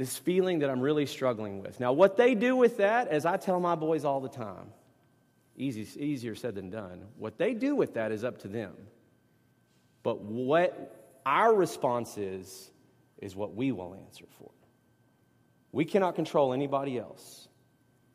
this 0.00 0.16
feeling 0.16 0.60
that 0.60 0.70
I'm 0.70 0.80
really 0.80 1.04
struggling 1.04 1.60
with. 1.60 1.78
Now, 1.78 1.92
what 1.92 2.16
they 2.16 2.34
do 2.34 2.56
with 2.56 2.78
that, 2.78 3.08
as 3.08 3.26
I 3.26 3.36
tell 3.36 3.60
my 3.60 3.74
boys 3.74 4.06
all 4.06 4.18
the 4.22 4.30
time, 4.30 4.72
easy, 5.58 5.86
easier 6.02 6.34
said 6.34 6.54
than 6.54 6.70
done. 6.70 7.02
What 7.18 7.36
they 7.36 7.52
do 7.52 7.76
with 7.76 7.92
that 7.92 8.10
is 8.10 8.24
up 8.24 8.38
to 8.38 8.48
them. 8.48 8.72
But 10.02 10.22
what 10.22 11.18
our 11.26 11.54
response 11.54 12.16
is, 12.16 12.70
is 13.18 13.36
what 13.36 13.54
we 13.54 13.72
will 13.72 13.94
answer 14.06 14.24
for. 14.38 14.50
We 15.70 15.84
cannot 15.84 16.14
control 16.14 16.54
anybody 16.54 16.98
else. 16.98 17.48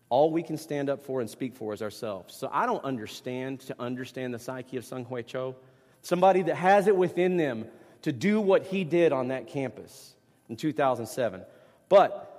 All 0.09 0.31
we 0.31 0.41
can 0.41 0.57
stand 0.57 0.89
up 0.89 1.03
for 1.03 1.21
and 1.21 1.29
speak 1.29 1.53
for 1.53 1.71
is 1.71 1.83
ourselves. 1.83 2.35
So 2.35 2.49
I 2.51 2.65
don't 2.65 2.83
understand 2.83 3.59
to 3.59 3.75
understand 3.79 4.33
the 4.33 4.39
psyche 4.39 4.77
of 4.77 4.85
Seung-Hui 4.85 5.21
Cho, 5.21 5.55
somebody 6.01 6.41
that 6.41 6.55
has 6.55 6.87
it 6.87 6.97
within 6.97 7.37
them 7.37 7.67
to 8.01 8.11
do 8.11 8.41
what 8.41 8.65
he 8.65 8.83
did 8.83 9.11
on 9.11 9.27
that 9.27 9.45
campus 9.45 10.15
in 10.49 10.55
2007. 10.55 11.43
But 11.89 12.31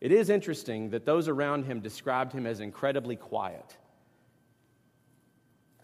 it 0.00 0.12
is 0.12 0.28
interesting 0.30 0.90
that 0.90 1.06
those 1.06 1.28
around 1.28 1.64
him 1.64 1.80
described 1.80 2.32
him 2.32 2.46
as 2.46 2.60
incredibly 2.60 3.16
quiet. 3.16 3.76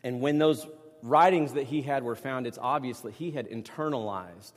And 0.02 0.20
when 0.20 0.38
those 0.38 0.66
writings 1.02 1.54
that 1.54 1.64
he 1.64 1.82
had 1.82 2.02
were 2.02 2.16
found, 2.16 2.46
it's 2.46 2.58
obvious 2.58 3.00
that 3.00 3.14
he 3.14 3.30
had 3.30 3.48
internalized 3.48 4.52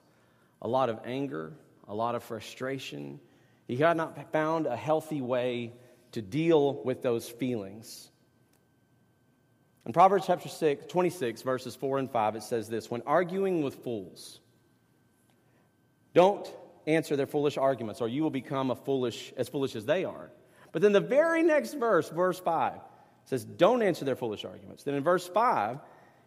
a 0.61 0.67
lot 0.67 0.89
of 0.89 0.99
anger, 1.05 1.53
a 1.87 1.95
lot 1.95 2.15
of 2.15 2.23
frustration. 2.23 3.19
He 3.67 3.77
had 3.77 3.97
not 3.97 4.31
found 4.31 4.65
a 4.65 4.75
healthy 4.75 5.21
way 5.21 5.73
to 6.11 6.21
deal 6.21 6.81
with 6.83 7.01
those 7.01 7.27
feelings. 7.27 8.09
In 9.85 9.93
Proverbs 9.93 10.25
chapter 10.25 10.49
6, 10.49 10.85
26, 10.87 11.43
verses 11.43 11.75
4 11.75 11.99
and 11.99 12.11
5, 12.11 12.35
it 12.35 12.43
says 12.43 12.67
this 12.67 12.89
When 12.89 13.03
arguing 13.03 13.61
with 13.61 13.75
fools, 13.83 14.39
don't 16.13 16.49
answer 16.87 17.15
their 17.15 17.27
foolish 17.27 17.57
arguments, 17.57 18.01
or 18.01 18.07
you 18.07 18.23
will 18.23 18.29
become 18.29 18.71
a 18.71 18.75
foolish, 18.75 19.33
as 19.37 19.49
foolish 19.49 19.75
as 19.75 19.85
they 19.85 20.05
are. 20.05 20.31
But 20.71 20.81
then 20.81 20.91
the 20.91 20.99
very 20.99 21.43
next 21.43 21.73
verse, 21.73 22.09
verse 22.09 22.39
5, 22.39 22.73
says, 23.25 23.43
Don't 23.43 23.81
answer 23.81 24.05
their 24.05 24.15
foolish 24.15 24.45
arguments. 24.45 24.83
Then 24.83 24.95
in 24.95 25.03
verse 25.03 25.27
5, 25.27 25.79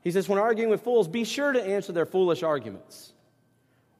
he 0.03 0.11
says, 0.11 0.29
When 0.29 0.39
arguing 0.39 0.71
with 0.71 0.83
fools, 0.83 1.09
be 1.09 1.25
sure 1.25 1.53
to 1.53 1.63
answer 1.63 1.93
their 1.93 2.07
foolish 2.07 2.43
arguments, 2.43 3.13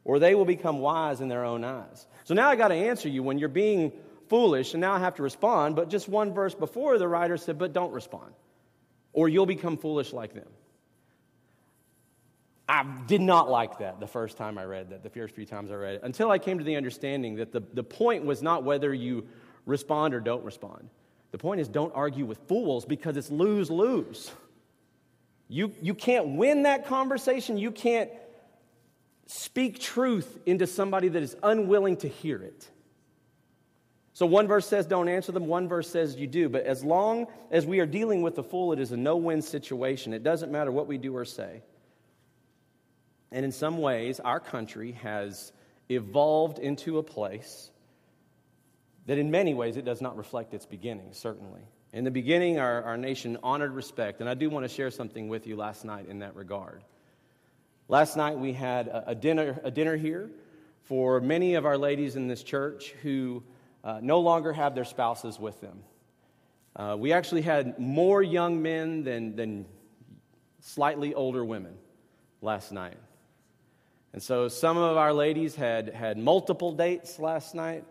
or 0.05 0.19
they 0.19 0.35
will 0.35 0.45
become 0.45 0.79
wise 0.79 1.21
in 1.21 1.29
their 1.29 1.45
own 1.45 1.65
eyes. 1.65 2.07
So 2.25 2.35
now 2.35 2.49
I 2.49 2.57
got 2.57 2.69
to 2.69 2.75
answer 2.75 3.09
you 3.09 3.23
when 3.23 3.39
you're 3.39 3.49
being 3.49 3.93
foolish, 4.29 4.75
and 4.75 4.81
now 4.81 4.93
I 4.93 4.99
have 4.99 5.17
to 5.17 5.23
respond. 5.23 5.77
But 5.77 5.91
just 5.91 6.09
one 6.09 6.33
verse 6.33 6.55
before, 6.55 6.99
the 6.99 7.09
writer 7.09 7.37
said, 7.37 7.59
But 7.59 7.73
don't 7.73 7.93
respond, 7.93 8.33
or 9.13 9.29
you'll 9.29 9.47
become 9.47 9.77
foolish 9.77 10.13
like 10.13 10.35
them. 10.35 10.49
I 12.69 12.85
did 13.07 13.23
not 13.23 13.49
like 13.49 13.79
that 13.79 13.99
the 13.99 14.07
first 14.07 14.37
time 14.37 14.59
I 14.59 14.65
read 14.65 14.91
that, 14.91 15.03
the 15.03 15.09
first 15.09 15.35
few 15.35 15.47
times 15.47 15.71
I 15.71 15.75
read 15.75 15.95
it, 15.95 16.01
until 16.03 16.31
I 16.31 16.39
came 16.39 16.59
to 16.59 16.65
the 16.65 16.77
understanding 16.77 17.37
that 17.37 17.51
the, 17.51 17.63
the 17.73 17.83
point 17.83 18.27
was 18.27 18.43
not 18.43 18.63
whether 18.63 18.93
you 18.93 19.27
respond 19.65 20.15
or 20.15 20.21
don't 20.21 20.45
respond. 20.45 20.91
The 21.31 21.39
point 21.39 21.61
is, 21.61 21.69
don't 21.69 21.95
argue 21.95 22.27
with 22.27 22.39
fools 22.47 22.85
because 22.85 23.17
it's 23.17 23.31
lose 23.31 23.71
lose. 23.71 24.31
You, 25.49 25.73
you 25.81 25.95
can't 25.95 26.37
win 26.37 26.65
that 26.65 26.87
conversation. 26.87 27.57
You 27.57 27.71
can't 27.71 28.11
speak 29.27 29.79
truth 29.79 30.39
into 30.45 30.67
somebody 30.67 31.09
that 31.09 31.23
is 31.23 31.37
unwilling 31.43 31.97
to 31.99 32.09
hear 32.09 32.43
it. 32.43 32.69
So 34.13 34.27
one 34.27 34.49
verse 34.49 34.67
says 34.67 34.85
don't 34.85 35.09
answer 35.09 35.33
them, 35.33 35.47
one 35.47 35.69
verse 35.69 35.89
says 35.89 36.17
you 36.17 36.27
do. 36.27 36.49
But 36.49 36.65
as 36.65 36.83
long 36.83 37.29
as 37.51 37.65
we 37.65 37.79
are 37.81 37.87
dealing 37.87 38.21
with 38.21 38.35
the 38.35 38.43
fool, 38.43 38.73
it 38.73 38.81
is 38.81 38.93
a 38.93 38.97
no 38.97 39.17
win 39.17 39.41
situation. 39.41 40.13
It 40.13 40.23
doesn't 40.23 40.51
matter 40.51 40.73
what 40.73 40.87
we 40.87 40.99
do 40.99 41.17
or 41.17 41.25
say. 41.25 41.63
And 43.31 43.45
in 43.45 43.53
some 43.53 43.79
ways, 43.79 44.21
our 44.21 44.41
country 44.41 44.93
has 45.03 45.53
evolved 45.89 46.59
into 46.59 46.99
a 46.99 47.03
place 47.03 47.71
that, 49.07 49.19
in 49.19 49.31
many 49.31 49.55
ways, 49.55 49.77
it 49.77 49.85
does 49.85 50.01
not 50.01 50.17
reflect 50.17 50.55
its 50.55 50.67
beginning, 50.67 51.13
certainly. 51.13 51.63
In 51.93 52.05
the 52.05 52.11
beginning, 52.11 52.59
our, 52.59 52.83
our 52.83 52.97
nation 52.97 53.39
honored 53.43 53.73
respect, 53.73 54.21
and 54.21 54.29
I 54.29 54.35
do 54.35 54.51
want 54.51 54.65
to 54.65 54.69
share 54.69 54.91
something 54.91 55.29
with 55.29 55.47
you 55.47 55.57
last 55.57 55.85
night 55.85 56.09
in 56.09 56.19
that 56.19 56.37
regard. 56.37 56.85
Last 57.89 58.17
night, 58.17 58.39
we 58.39 58.53
had 58.53 58.89
a, 58.89 59.11
a 59.11 59.15
dinner, 59.15 59.59
a 59.65 59.71
dinner 59.71 59.97
here 59.97 60.31
for 60.83 61.21
many 61.21 61.55
of 61.55 61.65
our 61.65 61.79
ladies 61.79 62.17
in 62.17 62.29
this 62.29 62.43
church 62.43 62.91
who 63.03 63.43
uh, 63.85 64.01
no 64.03 64.21
longer 64.21 64.53
have 64.53 64.75
their 64.75 64.85
spouses 64.85 65.39
with 65.39 65.61
them. 65.61 65.83
Uh, 66.77 66.97
we 66.99 67.13
actually 67.13 67.43
had 67.43 67.79
more 67.79 68.23
young 68.23 68.61
men 68.63 69.03
than, 69.05 69.37
than 69.37 69.67
slightly 70.61 71.15
older 71.15 71.45
women 71.45 71.75
last 72.43 72.73
night. 72.73 72.97
And 74.19 74.23
so 74.25 74.49
some 74.49 74.77
of 74.77 74.97
our 74.97 75.13
ladies 75.13 75.55
had, 75.55 75.91
had 75.91 76.19
multiple 76.19 76.73
dates 76.73 77.21
last 77.21 77.55
night. 77.55 77.85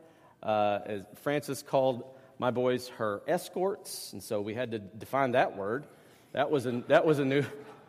Uh, 0.44 0.80
Frances 1.22 1.64
called 1.64 2.04
my 2.38 2.52
boys 2.52 2.90
her 2.98 3.22
escorts, 3.30 4.12
and 4.12 4.22
so 4.22 4.42
we 4.42 4.54
had 4.54 4.72
to 4.72 4.80
define 4.80 5.32
that 5.32 5.56
word. 5.56 5.86
That 6.34 6.52
was 6.52 6.66
a, 6.66 6.84
that 6.90 7.06
was 7.06 7.20
a, 7.20 7.24
new, 7.24 7.46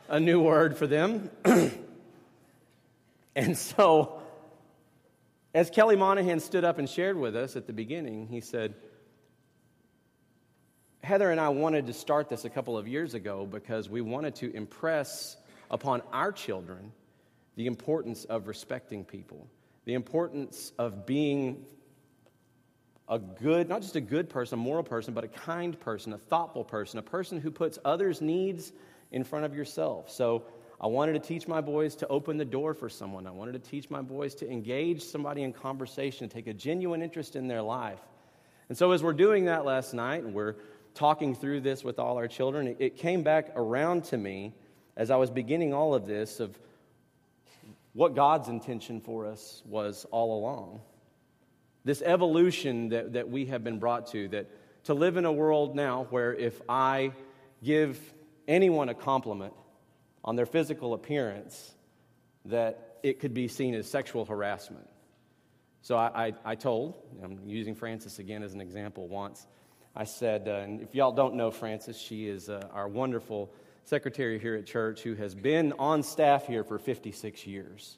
a 0.09 0.21
new 0.21 0.41
word 0.41 0.77
for 0.77 0.87
them. 0.87 1.33
and 3.35 3.59
so 3.59 4.21
as 5.53 5.69
Kelly 5.69 5.97
Monahan 5.97 6.39
stood 6.39 6.63
up 6.63 6.79
and 6.79 6.89
shared 6.89 7.19
with 7.19 7.35
us 7.35 7.57
at 7.57 7.67
the 7.67 7.73
beginning, 7.73 8.29
he 8.29 8.41
said, 8.41 8.73
Heather 11.03 11.33
and 11.33 11.41
I 11.41 11.49
wanted 11.49 11.89
to 11.89 11.93
start 11.93 12.29
this 12.29 12.45
a 12.45 12.51
couple 12.51 12.79
of 12.79 12.87
years 12.87 13.15
ago 13.15 13.47
because 13.47 13.89
we 13.89 14.01
wanted 14.01 14.37
to 14.37 14.55
impress 14.55 15.37
upon 15.73 16.03
our 16.13 16.31
children 16.31 16.93
the 17.59 17.67
importance 17.67 18.25
of 18.27 18.47
respecting 18.47 19.05
people, 19.05 19.45
the 19.85 19.95
importance 19.95 20.71
of 20.79 21.05
being 21.05 21.67
a 23.09 23.19
good, 23.19 23.69
not 23.69 23.83
just 23.83 23.97
a 23.97 24.01
good 24.01 24.31
person, 24.31 24.61
a 24.61 24.63
moral 24.63 24.85
person, 24.85 25.13
but 25.13 25.25
a 25.25 25.29
kind 25.29 25.79
person, 25.81 26.13
a 26.13 26.19
thoughtful 26.19 26.63
person, 26.63 27.01
a 27.01 27.03
person 27.03 27.41
who 27.41 27.51
puts 27.51 27.77
others' 27.85 28.21
needs 28.21 28.71
in 29.11 29.25
front 29.25 29.45
of 29.45 29.57
yourself. 29.57 30.09
So 30.09 30.45
I 30.81 30.87
wanted 30.87 31.15
to 31.15 31.19
teach 31.19 31.49
my 31.49 31.61
boys 31.61 31.97
to 31.97 32.07
open 32.07 32.37
the 32.37 32.45
door 32.45 32.75
for 32.75 32.89
someone. 32.89 33.27
I 33.27 33.33
wanted 33.33 33.55
to 33.55 33.71
teach 33.71 33.91
my 33.91 34.03
boys 34.03 34.37
to 34.37 34.49
engage 34.49 35.03
somebody 35.03 35.43
in 35.43 35.53
conversation, 35.53 36.29
take 36.29 36.47
a 36.47 36.55
genuine 36.55 37.03
interest 37.03 37.35
in 37.35 37.49
their 37.49 37.63
life. 37.63 37.99
And 38.69 38.79
so, 38.79 38.93
as 38.93 39.03
we're 39.03 39.13
doing 39.15 39.47
that 39.47 39.65
last 39.65 39.95
night, 39.95 40.23
and 40.23 40.33
we're 40.33 40.55
talking 40.95 41.35
through 41.35 41.63
this 41.63 41.83
with 41.83 41.99
all 41.99 42.19
our 42.19 42.29
children, 42.29 42.77
it 42.79 42.97
came 42.97 43.25
back 43.25 43.51
around 43.57 44.05
to 44.05 44.17
me 44.17 44.53
as 44.97 45.11
I 45.11 45.17
was 45.17 45.29
beginning 45.29 45.75
all 45.75 45.93
of 45.93 46.07
this 46.07 46.39
of 46.39 46.57
what 47.99 48.15
God's 48.15 48.47
intention 48.47 49.01
for 49.01 49.27
us 49.27 49.61
was 49.67 50.07
all 50.13 50.39
along. 50.39 50.83
This 51.85 52.01
evolution 52.01 52.91
that, 52.91 53.15
that 53.15 53.29
we 53.29 53.47
have 53.47 53.65
been 53.65 53.81
brought 53.81 54.07
to, 54.13 54.29
that 54.29 54.49
to 54.85 54.95
live 54.95 55.17
in 55.17 55.25
a 55.25 55.33
world 55.33 55.75
now 55.75 56.07
where 56.11 56.33
if 56.33 56.63
I 56.69 57.11
give 57.61 57.99
anyone 58.47 58.89
a 58.89 58.95
compliment, 58.95 59.53
on 60.25 60.37
their 60.37 60.47
physical 60.47 60.95
appearance 60.95 61.75
that 62.45 62.99
it 63.03 63.19
could 63.19 63.35
be 63.35 63.49
seen 63.49 63.75
as 63.75 63.91
sexual 63.91 64.25
harassment. 64.25 64.89
So 65.83 65.97
I, 65.97 66.27
I, 66.27 66.33
I 66.45 66.55
told, 66.55 66.95
I'm 67.21 67.41
using 67.47 67.75
Frances 67.75 68.21
again 68.21 68.45
as 68.45 68.55
an 68.55 68.61
example 68.61 69.09
once, 69.09 69.45
I 69.97 70.05
said, 70.05 70.47
uh, 70.47 70.53
and 70.53 70.81
if 70.81 70.95
y'all 70.95 71.11
don't 71.11 71.35
know 71.35 71.51
Frances, 71.51 72.01
she 72.01 72.29
is 72.29 72.49
uh, 72.49 72.69
our 72.73 72.87
wonderful 72.87 73.53
secretary 73.89 74.39
here 74.39 74.55
at 74.55 74.67
church 74.67 75.01
who 75.01 75.15
has 75.15 75.35
been 75.35 75.73
on 75.79 76.03
staff 76.03 76.47
here 76.47 76.63
for 76.63 76.79
56 76.79 77.47
years. 77.47 77.97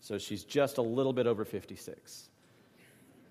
So 0.00 0.16
she's 0.16 0.42
just 0.42 0.78
a 0.78 0.82
little 0.82 1.12
bit 1.12 1.26
over 1.26 1.44
56. 1.44 2.30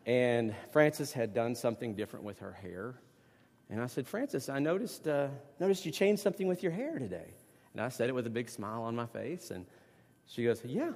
And 0.05 0.55
Frances 0.71 1.11
had 1.11 1.33
done 1.33 1.55
something 1.55 1.95
different 1.95 2.23
with 2.23 2.39
her 2.39 2.51
hair. 2.51 2.95
And 3.69 3.81
I 3.81 3.87
said, 3.87 4.07
Frances, 4.07 4.47
I 4.47 4.59
noticed, 4.59 5.07
uh, 5.07 5.29
noticed 5.59 5.85
you 5.85 5.91
changed 5.91 6.21
something 6.21 6.47
with 6.47 6.61
your 6.61 6.71
hair 6.71 6.99
today. 6.99 7.33
And 7.73 7.81
I 7.81 7.89
said 7.89 8.09
it 8.09 8.13
with 8.13 8.27
a 8.27 8.31
big 8.31 8.49
smile 8.49 8.83
on 8.83 8.95
my 8.95 9.07
face. 9.07 9.49
And 9.49 9.65
she 10.27 10.43
goes, 10.43 10.61
Yeah. 10.63 10.85
And 10.85 10.93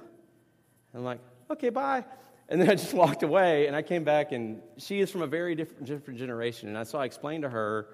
I'm 0.94 1.04
like, 1.04 1.20
Okay, 1.50 1.70
bye. 1.70 2.04
And 2.48 2.60
then 2.60 2.70
I 2.70 2.76
just 2.76 2.94
walked 3.04 3.24
away. 3.24 3.66
And 3.66 3.74
I 3.74 3.82
came 3.82 4.04
back, 4.04 4.30
and 4.30 4.62
she 4.76 5.00
is 5.00 5.10
from 5.10 5.22
a 5.22 5.26
very 5.26 5.56
different, 5.56 5.84
different 5.84 6.18
generation. 6.18 6.74
And 6.74 6.86
so 6.86 6.98
I 6.98 7.06
explained 7.06 7.42
to 7.42 7.48
her 7.48 7.88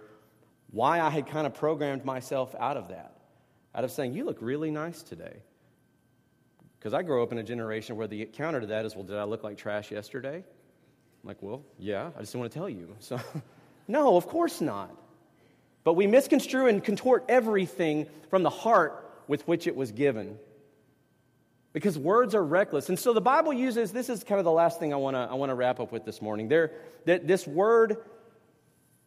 why 0.72 1.00
I 1.00 1.10
had 1.10 1.28
kind 1.28 1.46
of 1.46 1.54
programmed 1.54 2.04
myself 2.04 2.54
out 2.58 2.76
of 2.76 2.88
that, 2.88 3.14
out 3.74 3.84
of 3.84 3.92
saying, 3.92 4.14
You 4.14 4.24
look 4.24 4.38
really 4.40 4.70
nice 4.70 5.02
today. 5.02 5.36
Because 6.78 6.94
I 6.94 7.02
grew 7.02 7.22
up 7.22 7.30
in 7.30 7.38
a 7.38 7.44
generation 7.44 7.96
where 7.96 8.08
the 8.08 8.24
counter 8.24 8.60
to 8.60 8.66
that 8.68 8.84
is, 8.84 8.96
Well, 8.96 9.04
did 9.04 9.16
I 9.16 9.24
look 9.24 9.44
like 9.44 9.56
trash 9.56 9.92
yesterday? 9.92 10.36
I'm 10.36 11.28
like, 11.28 11.40
Well, 11.40 11.62
yeah, 11.78 12.10
I 12.16 12.20
just 12.20 12.34
want 12.34 12.50
to 12.50 12.58
tell 12.58 12.68
you. 12.68 12.96
So, 13.00 13.20
no, 13.86 14.16
of 14.16 14.26
course 14.26 14.60
not. 14.60 14.90
But 15.84 15.94
we 15.94 16.06
misconstrue 16.06 16.68
and 16.68 16.82
contort 16.82 17.24
everything 17.28 18.06
from 18.30 18.42
the 18.42 18.50
heart 18.50 19.10
with 19.28 19.46
which 19.46 19.66
it 19.66 19.76
was 19.76 19.92
given. 19.92 20.38
Because 21.72 21.98
words 21.98 22.34
are 22.34 22.44
reckless. 22.44 22.88
And 22.88 22.98
so 22.98 23.12
the 23.12 23.20
Bible 23.20 23.52
uses 23.52 23.92
this 23.92 24.08
is 24.08 24.24
kind 24.24 24.38
of 24.38 24.44
the 24.44 24.52
last 24.52 24.78
thing 24.78 24.92
I 24.92 24.96
want 24.96 25.16
to 25.16 25.20
I 25.20 25.34
want 25.34 25.50
to 25.50 25.54
wrap 25.54 25.80
up 25.80 25.90
with 25.90 26.04
this 26.04 26.22
morning. 26.22 26.48
There 26.48 26.72
that 27.06 27.26
this 27.26 27.46
word 27.46 27.96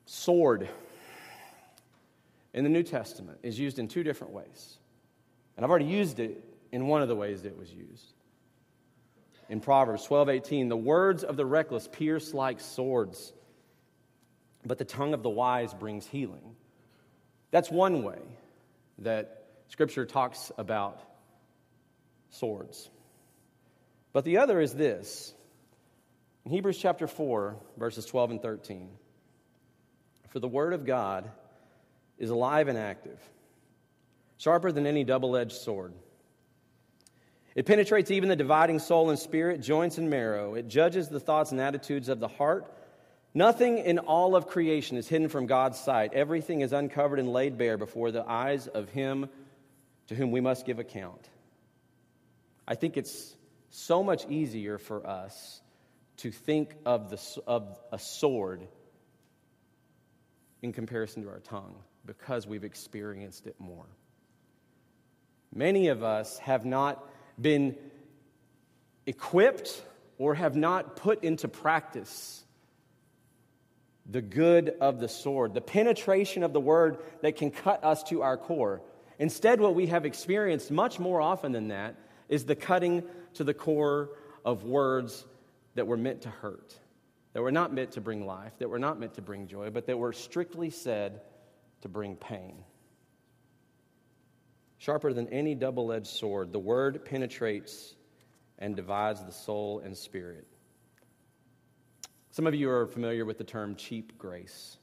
sword 0.05 0.67
in 2.55 2.63
the 2.63 2.69
New 2.69 2.83
Testament 2.83 3.39
is 3.43 3.59
used 3.59 3.77
in 3.79 3.89
two 3.89 4.01
different 4.01 4.33
ways. 4.33 4.77
And 5.55 5.63
I've 5.63 5.69
already 5.69 5.85
used 5.85 6.19
it 6.19 6.41
in 6.71 6.87
one 6.87 7.01
of 7.01 7.09
the 7.09 7.15
ways 7.15 7.43
it 7.43 7.57
was 7.57 7.71
used. 7.71 8.13
In 9.49 9.59
Proverbs 9.59 10.07
12:18, 10.07 10.69
the 10.69 10.77
words 10.77 11.23
of 11.23 11.35
the 11.35 11.45
reckless 11.45 11.87
pierce 11.87 12.33
like 12.33 12.61
swords, 12.61 13.33
but 14.65 14.77
the 14.77 14.85
tongue 14.85 15.13
of 15.13 15.21
the 15.21 15.29
wise 15.29 15.73
brings 15.73 16.07
healing. 16.07 16.55
That's 17.51 17.69
one 17.69 18.03
way 18.03 18.21
that 18.99 19.47
Scripture 19.67 20.05
talks 20.05 20.51
about 20.57 21.01
swords. 22.29 22.89
But 24.13 24.23
the 24.23 24.37
other 24.37 24.61
is 24.61 24.73
this 24.73 25.33
in 26.45 26.51
Hebrews 26.51 26.77
chapter 26.77 27.05
4, 27.05 27.57
verses 27.77 28.05
12 28.05 28.31
and 28.31 28.41
13. 28.41 28.89
For 30.29 30.39
the 30.39 30.47
word 30.47 30.73
of 30.73 30.85
God 30.85 31.29
is 32.17 32.29
alive 32.29 32.67
and 32.67 32.77
active, 32.77 33.19
sharper 34.37 34.71
than 34.71 34.87
any 34.87 35.03
double 35.03 35.35
edged 35.35 35.57
sword. 35.57 35.93
It 37.55 37.65
penetrates 37.65 38.11
even 38.11 38.27
the 38.27 38.35
dividing 38.35 38.79
soul 38.79 39.09
and 39.09 39.17
spirit, 39.17 39.61
joints 39.61 39.97
and 39.97 40.09
marrow. 40.09 40.55
It 40.55 40.67
judges 40.67 41.07
the 41.07 41.21
thoughts 41.21 41.51
and 41.51 41.61
attitudes 41.61 42.09
of 42.09 42.19
the 42.19 42.27
heart. 42.27 42.71
Nothing 43.33 43.77
in 43.77 43.99
all 43.99 44.35
of 44.35 44.47
creation 44.47 44.97
is 44.97 45.07
hidden 45.07 45.29
from 45.29 45.45
God's 45.45 45.79
sight. 45.79 46.13
Everything 46.13 46.61
is 46.61 46.73
uncovered 46.73 47.19
and 47.19 47.31
laid 47.31 47.57
bare 47.57 47.77
before 47.77 48.11
the 48.11 48.27
eyes 48.29 48.67
of 48.67 48.89
Him 48.89 49.29
to 50.07 50.15
whom 50.15 50.31
we 50.31 50.41
must 50.41 50.65
give 50.65 50.79
account. 50.79 51.29
I 52.67 52.75
think 52.75 52.97
it's 52.97 53.35
so 53.69 54.03
much 54.03 54.25
easier 54.29 54.77
for 54.77 55.05
us 55.05 55.61
to 56.17 56.31
think 56.31 56.75
of, 56.85 57.09
the, 57.09 57.41
of 57.47 57.77
a 57.91 57.99
sword 57.99 58.67
in 60.61 60.73
comparison 60.73 61.23
to 61.23 61.29
our 61.29 61.39
tongue 61.39 61.75
because 62.05 62.45
we've 62.47 62.63
experienced 62.63 63.47
it 63.47 63.55
more. 63.59 63.85
Many 65.53 65.87
of 65.87 66.03
us 66.03 66.37
have 66.39 66.65
not 66.65 67.03
been 67.39 67.75
equipped 69.05 69.81
or 70.17 70.35
have 70.35 70.55
not 70.55 70.95
put 70.95 71.23
into 71.23 71.47
practice 71.47 72.43
the 74.05 74.21
good 74.21 74.75
of 74.81 74.99
the 74.99 75.07
sword, 75.07 75.53
the 75.53 75.61
penetration 75.61 76.43
of 76.43 76.53
the 76.53 76.59
word 76.59 76.97
that 77.21 77.37
can 77.37 77.51
cut 77.51 77.83
us 77.83 78.03
to 78.03 78.21
our 78.21 78.37
core. 78.37 78.81
Instead, 79.17 79.59
what 79.59 79.73
we 79.73 79.87
have 79.87 80.05
experienced 80.05 80.69
much 80.69 80.99
more 80.99 81.21
often 81.21 81.51
than 81.51 81.69
that 81.69 81.95
is 82.29 82.45
the 82.45 82.55
cutting 82.55 83.03
to 83.35 83.43
the 83.43 83.53
core 83.53 84.09
of 84.43 84.63
words 84.63 85.25
that 85.75 85.87
were 85.87 85.97
meant 85.97 86.21
to 86.21 86.29
hurt, 86.29 86.75
that 87.33 87.41
were 87.41 87.51
not 87.51 87.73
meant 87.73 87.91
to 87.93 88.01
bring 88.01 88.25
life, 88.25 88.53
that 88.59 88.69
were 88.69 88.79
not 88.79 88.99
meant 88.99 89.15
to 89.15 89.21
bring 89.21 89.47
joy, 89.47 89.69
but 89.69 89.87
that 89.87 89.97
were 89.97 90.13
strictly 90.13 90.69
said 90.69 91.21
to 91.85 91.89
bring 91.89 92.17
pain. 92.17 92.57
Sharper 94.77 95.13
than 95.13 95.29
any 95.29 95.55
double 95.55 95.91
edged 95.91 96.07
sword, 96.07 96.51
the 96.51 96.59
word 96.59 97.05
penetrates 97.05 97.95
and 98.59 98.75
divides 98.75 99.23
the 99.23 99.31
soul 99.31 99.79
and 99.79 99.97
spirit 99.97 100.45
some 102.35 102.47
of 102.47 102.53
you 102.53 102.69
are 102.69 102.85
familiar 102.85 103.23
with 103.23 103.37
the 103.37 103.45
term 103.45 103.77
cheap 103.77 104.17
grace. 104.17 104.75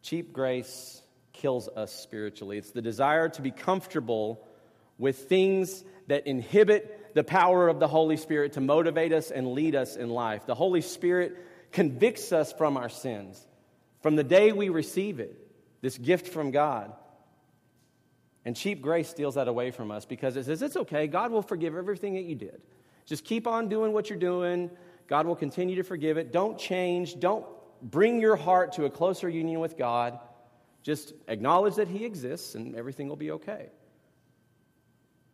Cheap 0.00 0.32
grace 0.32 1.02
kills 1.34 1.68
us 1.68 1.92
spiritually. 1.92 2.56
It's 2.56 2.70
the 2.70 2.80
desire 2.80 3.28
to 3.28 3.42
be 3.42 3.50
comfortable 3.50 4.42
with 4.96 5.28
things 5.28 5.84
that 6.06 6.26
inhibit 6.26 7.14
the 7.14 7.22
power 7.22 7.68
of 7.68 7.80
the 7.80 7.86
Holy 7.86 8.16
Spirit 8.16 8.54
to 8.54 8.62
motivate 8.62 9.12
us 9.12 9.30
and 9.30 9.52
lead 9.52 9.74
us 9.74 9.96
in 9.96 10.08
life. 10.08 10.46
The 10.46 10.54
Holy 10.54 10.80
Spirit 10.80 11.36
convicts 11.70 12.32
us 12.32 12.50
from 12.50 12.78
our 12.78 12.88
sins 12.88 13.46
from 14.00 14.16
the 14.16 14.24
day 14.24 14.50
we 14.52 14.70
receive 14.70 15.20
it, 15.20 15.47
this 15.80 15.98
gift 15.98 16.28
from 16.28 16.50
God. 16.50 16.92
And 18.44 18.56
cheap 18.56 18.80
grace 18.80 19.08
steals 19.08 19.34
that 19.34 19.48
away 19.48 19.70
from 19.70 19.90
us 19.90 20.04
because 20.04 20.36
it 20.36 20.46
says, 20.46 20.62
it's 20.62 20.76
okay, 20.76 21.06
God 21.06 21.30
will 21.30 21.42
forgive 21.42 21.76
everything 21.76 22.14
that 22.14 22.24
you 22.24 22.34
did. 22.34 22.60
Just 23.04 23.24
keep 23.24 23.46
on 23.46 23.68
doing 23.68 23.92
what 23.92 24.10
you're 24.10 24.18
doing. 24.18 24.70
God 25.06 25.26
will 25.26 25.36
continue 25.36 25.76
to 25.76 25.82
forgive 25.82 26.18
it. 26.18 26.32
Don't 26.32 26.58
change. 26.58 27.18
Don't 27.18 27.46
bring 27.82 28.20
your 28.20 28.36
heart 28.36 28.72
to 28.74 28.84
a 28.84 28.90
closer 28.90 29.28
union 29.28 29.60
with 29.60 29.76
God. 29.76 30.18
Just 30.82 31.12
acknowledge 31.26 31.76
that 31.76 31.88
He 31.88 32.04
exists 32.04 32.54
and 32.54 32.74
everything 32.76 33.08
will 33.08 33.16
be 33.16 33.32
okay. 33.32 33.70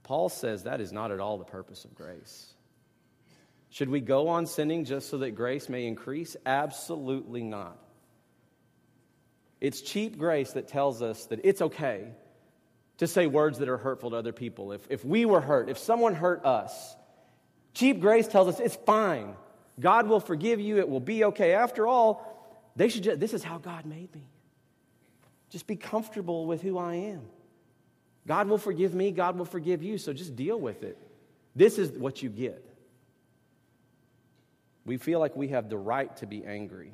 Paul 0.02 0.28
says 0.28 0.64
that 0.64 0.80
is 0.80 0.92
not 0.92 1.10
at 1.10 1.20
all 1.20 1.38
the 1.38 1.44
purpose 1.44 1.84
of 1.84 1.94
grace. 1.94 2.52
Should 3.70 3.88
we 3.88 4.00
go 4.00 4.28
on 4.28 4.46
sinning 4.46 4.84
just 4.84 5.08
so 5.08 5.18
that 5.18 5.32
grace 5.32 5.68
may 5.68 5.86
increase? 5.86 6.36
Absolutely 6.46 7.42
not. 7.42 7.78
It's 9.64 9.80
cheap 9.80 10.18
grace 10.18 10.52
that 10.52 10.68
tells 10.68 11.00
us 11.00 11.24
that 11.28 11.40
it's 11.42 11.62
okay 11.62 12.08
to 12.98 13.06
say 13.06 13.26
words 13.26 13.60
that 13.60 13.68
are 13.70 13.78
hurtful 13.78 14.10
to 14.10 14.16
other 14.16 14.30
people. 14.30 14.72
If, 14.72 14.86
if 14.90 15.06
we 15.06 15.24
were 15.24 15.40
hurt, 15.40 15.70
if 15.70 15.78
someone 15.78 16.14
hurt 16.14 16.44
us, 16.44 16.94
cheap 17.72 17.98
grace 17.98 18.28
tells 18.28 18.46
us 18.46 18.60
it's 18.60 18.76
fine. 18.76 19.34
God 19.80 20.06
will 20.06 20.20
forgive 20.20 20.60
you. 20.60 20.76
It 20.76 20.86
will 20.90 21.00
be 21.00 21.24
okay. 21.24 21.54
After 21.54 21.86
all, 21.86 22.70
they 22.76 22.90
should 22.90 23.04
just, 23.04 23.20
this 23.20 23.32
is 23.32 23.42
how 23.42 23.56
God 23.56 23.86
made 23.86 24.14
me. 24.14 24.28
Just 25.48 25.66
be 25.66 25.76
comfortable 25.76 26.44
with 26.44 26.60
who 26.60 26.76
I 26.76 26.96
am. 26.96 27.22
God 28.26 28.48
will 28.48 28.58
forgive 28.58 28.94
me. 28.94 29.12
God 29.12 29.38
will 29.38 29.46
forgive 29.46 29.82
you. 29.82 29.96
So 29.96 30.12
just 30.12 30.36
deal 30.36 30.60
with 30.60 30.82
it. 30.82 30.98
This 31.56 31.78
is 31.78 31.90
what 31.90 32.22
you 32.22 32.28
get. 32.28 32.62
We 34.84 34.98
feel 34.98 35.20
like 35.20 35.34
we 35.34 35.48
have 35.48 35.70
the 35.70 35.78
right 35.78 36.14
to 36.18 36.26
be 36.26 36.44
angry. 36.44 36.92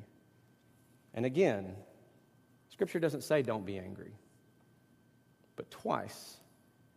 And 1.13 1.25
again, 1.25 1.75
Scripture 2.81 2.99
doesn't 2.99 3.21
say 3.21 3.43
don't 3.43 3.63
be 3.63 3.77
angry. 3.77 4.09
But 5.55 5.69
twice 5.69 6.37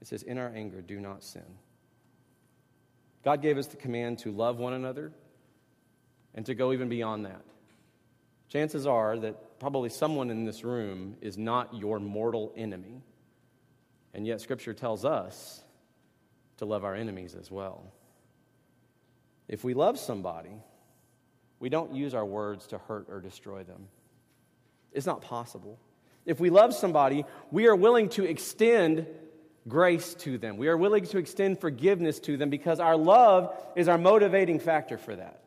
it 0.01 0.07
says, 0.07 0.23
in 0.23 0.39
our 0.39 0.49
anger, 0.49 0.81
do 0.81 0.99
not 0.99 1.23
sin. 1.23 1.45
God 3.23 3.43
gave 3.43 3.59
us 3.59 3.67
the 3.67 3.77
command 3.77 4.21
to 4.21 4.33
love 4.33 4.57
one 4.57 4.73
another 4.73 5.13
and 6.35 6.47
to 6.47 6.55
go 6.55 6.73
even 6.73 6.89
beyond 6.89 7.27
that. 7.27 7.43
Chances 8.49 8.87
are 8.87 9.19
that 9.19 9.61
probably 9.61 9.91
someone 9.91 10.31
in 10.31 10.47
this 10.47 10.65
room 10.65 11.17
is 11.21 11.37
not 11.37 11.75
your 11.75 12.01
mortal 12.01 12.51
enemy. 12.57 13.03
And 14.15 14.27
yet, 14.27 14.41
Scripture 14.41 14.73
tells 14.73 15.05
us 15.05 15.63
to 16.57 16.65
love 16.65 16.85
our 16.85 16.95
enemies 16.95 17.37
as 17.39 17.51
well. 17.51 17.93
If 19.49 19.65
we 19.65 19.75
love 19.75 19.99
somebody, 19.99 20.63
we 21.61 21.69
don't 21.69 21.93
use 21.95 22.15
our 22.15 22.25
words 22.25 22.69
to 22.69 22.79
hurt 22.79 23.09
or 23.11 23.21
destroy 23.21 23.65
them. 23.65 23.89
It's 24.95 25.07
not 25.07 25.21
possible. 25.21 25.79
If 26.25 26.41
we 26.41 26.49
love 26.49 26.73
somebody, 26.73 27.25
we 27.51 27.67
are 27.67 27.77
willing 27.77 28.09
to 28.11 28.25
extend 28.25 29.07
grace 29.69 30.15
to 30.15 30.39
them. 30.39 30.57
We 30.57 30.69
are 30.69 30.77
willing 30.77 31.05
to 31.07 31.19
extend 31.19 31.61
forgiveness 31.61 32.21
to 32.21 32.37
them 32.37 32.49
because 32.49 32.81
our 32.81 32.97
love 32.97 33.55
is 33.77 33.89
our 33.89 33.99
motivating 33.99 34.59
factor 34.61 34.97
for 34.97 35.17
that 35.17 35.41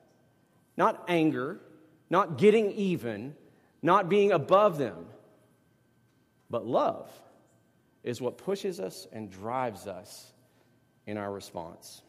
not 0.76 1.04
anger, 1.08 1.60
not 2.08 2.38
getting 2.38 2.72
even, 2.74 3.36
not 3.82 4.10
being 4.10 4.32
above 4.32 4.78
them, 4.78 5.08
but 6.52 6.68
love 6.68 7.10
is 8.04 8.22
what 8.22 8.38
pushes 8.38 8.80
us 8.80 9.08
and 9.12 9.32
drives 9.32 9.88
us 9.88 10.32
in 11.08 11.18
our 11.18 11.32
response. 11.32 12.04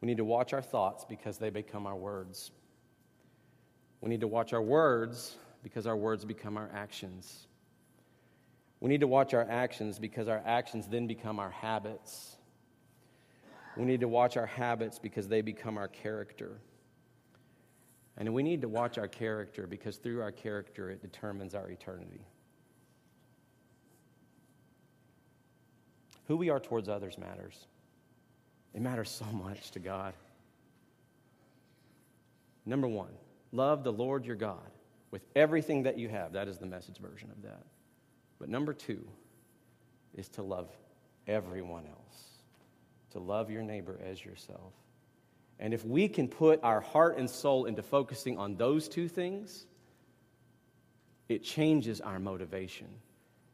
We 0.00 0.06
need 0.06 0.16
to 0.16 0.24
watch 0.24 0.52
our 0.54 0.62
thoughts 0.62 1.04
because 1.04 1.36
they 1.36 1.50
become 1.50 1.86
our 1.86 1.94
words. 1.94 2.50
We 4.00 4.08
need 4.08 4.20
to 4.20 4.28
watch 4.28 4.52
our 4.52 4.62
words 4.62 5.36
because 5.62 5.86
our 5.86 5.96
words 5.96 6.24
become 6.24 6.56
our 6.56 6.70
actions. 6.72 7.46
We 8.80 8.88
need 8.88 9.00
to 9.00 9.08
watch 9.08 9.34
our 9.34 9.46
actions 9.48 9.98
because 9.98 10.28
our 10.28 10.42
actions 10.44 10.86
then 10.86 11.06
become 11.06 11.40
our 11.40 11.50
habits. 11.50 12.36
We 13.76 13.84
need 13.84 14.00
to 14.00 14.08
watch 14.08 14.36
our 14.36 14.46
habits 14.46 14.98
because 14.98 15.28
they 15.28 15.40
become 15.40 15.78
our 15.78 15.88
character. 15.88 16.60
And 18.16 18.32
we 18.34 18.42
need 18.42 18.62
to 18.62 18.68
watch 18.68 18.98
our 18.98 19.08
character 19.08 19.66
because 19.66 19.96
through 19.96 20.20
our 20.20 20.32
character 20.32 20.90
it 20.90 21.00
determines 21.00 21.54
our 21.54 21.68
eternity. 21.70 22.20
Who 26.26 26.36
we 26.36 26.50
are 26.50 26.60
towards 26.60 26.88
others 26.88 27.16
matters. 27.16 27.66
It 28.74 28.82
matters 28.82 29.10
so 29.10 29.24
much 29.32 29.70
to 29.72 29.78
God. 29.78 30.14
Number 32.66 32.86
one, 32.86 33.12
love 33.52 33.84
the 33.84 33.92
Lord 33.92 34.24
your 34.24 34.36
God 34.36 34.70
with 35.10 35.22
everything 35.34 35.84
that 35.84 35.98
you 35.98 36.08
have. 36.08 36.32
That 36.32 36.48
is 36.48 36.58
the 36.58 36.66
message 36.66 36.98
version 36.98 37.30
of 37.30 37.42
that. 37.42 37.64
But 38.38 38.48
number 38.48 38.72
two 38.72 39.06
is 40.14 40.28
to 40.30 40.42
love 40.42 40.68
everyone 41.26 41.86
else, 41.86 42.24
to 43.12 43.18
love 43.18 43.50
your 43.50 43.62
neighbor 43.62 43.98
as 44.04 44.24
yourself. 44.24 44.72
And 45.60 45.74
if 45.74 45.84
we 45.84 46.08
can 46.08 46.28
put 46.28 46.60
our 46.62 46.80
heart 46.80 47.18
and 47.18 47.28
soul 47.28 47.66
into 47.66 47.82
focusing 47.82 48.38
on 48.38 48.56
those 48.56 48.88
two 48.88 49.08
things, 49.08 49.66
it 51.28 51.42
changes 51.42 52.00
our 52.00 52.18
motivation 52.18 52.88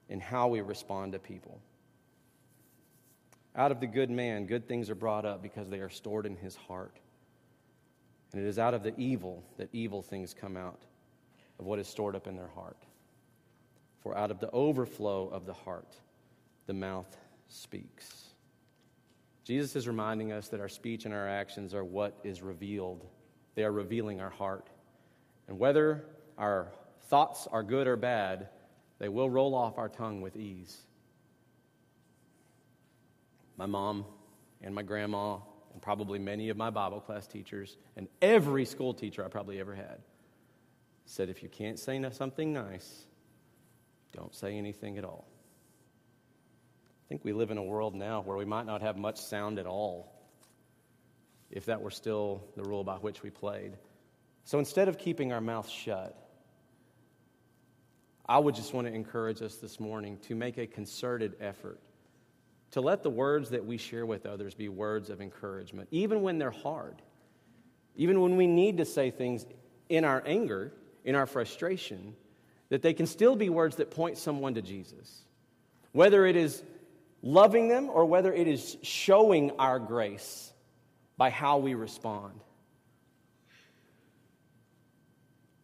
in 0.08 0.20
how 0.20 0.48
we 0.48 0.60
respond 0.60 1.12
to 1.12 1.18
people. 1.18 1.60
Out 3.56 3.70
of 3.70 3.80
the 3.80 3.86
good 3.86 4.10
man, 4.10 4.46
good 4.46 4.68
things 4.68 4.90
are 4.90 4.94
brought 4.94 5.24
up 5.24 5.42
because 5.42 5.68
they 5.68 5.78
are 5.78 5.88
stored 5.88 6.26
in 6.26 6.36
his 6.36 6.56
heart. 6.56 6.96
And 8.34 8.42
it 8.42 8.48
is 8.48 8.58
out 8.58 8.74
of 8.74 8.82
the 8.82 8.92
evil 8.98 9.44
that 9.58 9.68
evil 9.72 10.02
things 10.02 10.34
come 10.34 10.56
out 10.56 10.82
of 11.60 11.66
what 11.66 11.78
is 11.78 11.86
stored 11.86 12.16
up 12.16 12.26
in 12.26 12.34
their 12.34 12.48
heart. 12.48 12.82
For 14.00 14.18
out 14.18 14.32
of 14.32 14.40
the 14.40 14.50
overflow 14.50 15.28
of 15.28 15.46
the 15.46 15.52
heart, 15.52 15.94
the 16.66 16.72
mouth 16.72 17.16
speaks. 17.46 18.24
Jesus 19.44 19.76
is 19.76 19.86
reminding 19.86 20.32
us 20.32 20.48
that 20.48 20.60
our 20.60 20.68
speech 20.68 21.04
and 21.04 21.14
our 21.14 21.28
actions 21.28 21.74
are 21.74 21.84
what 21.84 22.18
is 22.24 22.42
revealed. 22.42 23.06
They 23.54 23.62
are 23.62 23.70
revealing 23.70 24.20
our 24.20 24.30
heart. 24.30 24.68
And 25.46 25.56
whether 25.58 26.04
our 26.36 26.72
thoughts 27.02 27.46
are 27.46 27.62
good 27.62 27.86
or 27.86 27.96
bad, 27.96 28.48
they 28.98 29.08
will 29.08 29.30
roll 29.30 29.54
off 29.54 29.78
our 29.78 29.88
tongue 29.88 30.22
with 30.22 30.36
ease 30.36 30.80
my 33.56 33.66
mom 33.66 34.04
and 34.62 34.74
my 34.74 34.82
grandma, 34.82 35.38
and 35.74 35.82
probably 35.82 36.18
many 36.18 36.48
of 36.48 36.56
my 36.56 36.70
Bible 36.70 37.00
class 37.00 37.26
teachers, 37.26 37.76
and 37.96 38.08
every 38.22 38.64
school 38.64 38.94
teacher 38.94 39.22
I 39.22 39.28
probably 39.28 39.60
ever 39.60 39.74
had 39.74 39.98
said 41.06 41.28
if 41.28 41.42
you 41.42 41.48
can't 41.48 41.78
say 41.78 42.02
something 42.12 42.52
nice, 42.52 43.04
don't 44.12 44.34
say 44.34 44.56
anything 44.56 44.96
at 44.96 45.04
all. 45.04 45.26
I 47.04 47.08
think 47.08 47.24
we 47.24 47.32
live 47.32 47.50
in 47.50 47.58
a 47.58 47.62
world 47.62 47.94
now 47.94 48.22
where 48.22 48.36
we 48.36 48.44
might 48.44 48.66
not 48.66 48.80
have 48.80 48.96
much 48.96 49.20
sound 49.20 49.58
at 49.58 49.66
all 49.66 50.10
if 51.50 51.66
that 51.66 51.82
were 51.82 51.90
still 51.90 52.42
the 52.56 52.62
rule 52.62 52.82
by 52.82 52.96
which 52.96 53.22
we 53.22 53.30
played. 53.30 53.76
So 54.44 54.58
instead 54.58 54.88
of 54.88 54.98
keeping 54.98 55.32
our 55.32 55.40
mouth 55.40 55.68
shut, 55.68 56.18
I 58.26 58.38
would 58.38 58.54
just 58.54 58.72
want 58.72 58.86
to 58.86 58.92
encourage 58.92 59.42
us 59.42 59.56
this 59.56 59.78
morning 59.78 60.18
to 60.22 60.34
make 60.34 60.56
a 60.56 60.66
concerted 60.66 61.36
effort 61.40 61.80
to 62.74 62.80
let 62.80 63.04
the 63.04 63.10
words 63.10 63.50
that 63.50 63.64
we 63.64 63.76
share 63.76 64.04
with 64.04 64.26
others 64.26 64.52
be 64.52 64.68
words 64.68 65.08
of 65.08 65.20
encouragement, 65.20 65.86
even 65.92 66.22
when 66.22 66.38
they're 66.38 66.50
hard, 66.50 67.00
even 67.94 68.20
when 68.20 68.36
we 68.36 68.48
need 68.48 68.78
to 68.78 68.84
say 68.84 69.12
things 69.12 69.46
in 69.88 70.04
our 70.04 70.20
anger, 70.26 70.72
in 71.04 71.14
our 71.14 71.24
frustration, 71.24 72.16
that 72.70 72.82
they 72.82 72.92
can 72.92 73.06
still 73.06 73.36
be 73.36 73.48
words 73.48 73.76
that 73.76 73.92
point 73.92 74.18
someone 74.18 74.54
to 74.54 74.60
Jesus. 74.60 75.22
Whether 75.92 76.26
it 76.26 76.34
is 76.34 76.64
loving 77.22 77.68
them 77.68 77.88
or 77.88 78.06
whether 78.06 78.32
it 78.32 78.48
is 78.48 78.76
showing 78.82 79.52
our 79.52 79.78
grace 79.78 80.52
by 81.16 81.30
how 81.30 81.58
we 81.58 81.74
respond. 81.74 82.40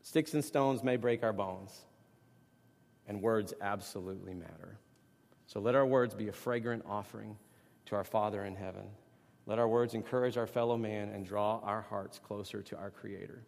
Sticks 0.02 0.32
and 0.34 0.44
stones 0.44 0.84
may 0.84 0.96
break 0.96 1.24
our 1.24 1.32
bones, 1.32 1.76
and 3.08 3.20
words 3.20 3.52
absolutely 3.60 4.32
matter. 4.32 4.78
So 5.52 5.58
let 5.58 5.74
our 5.74 5.84
words 5.84 6.14
be 6.14 6.28
a 6.28 6.32
fragrant 6.32 6.84
offering 6.86 7.36
to 7.86 7.96
our 7.96 8.04
Father 8.04 8.44
in 8.44 8.54
heaven. 8.54 8.84
Let 9.46 9.58
our 9.58 9.66
words 9.66 9.94
encourage 9.94 10.36
our 10.36 10.46
fellow 10.46 10.76
man 10.76 11.08
and 11.08 11.26
draw 11.26 11.58
our 11.64 11.80
hearts 11.80 12.20
closer 12.20 12.62
to 12.62 12.76
our 12.76 12.90
Creator. 12.90 13.42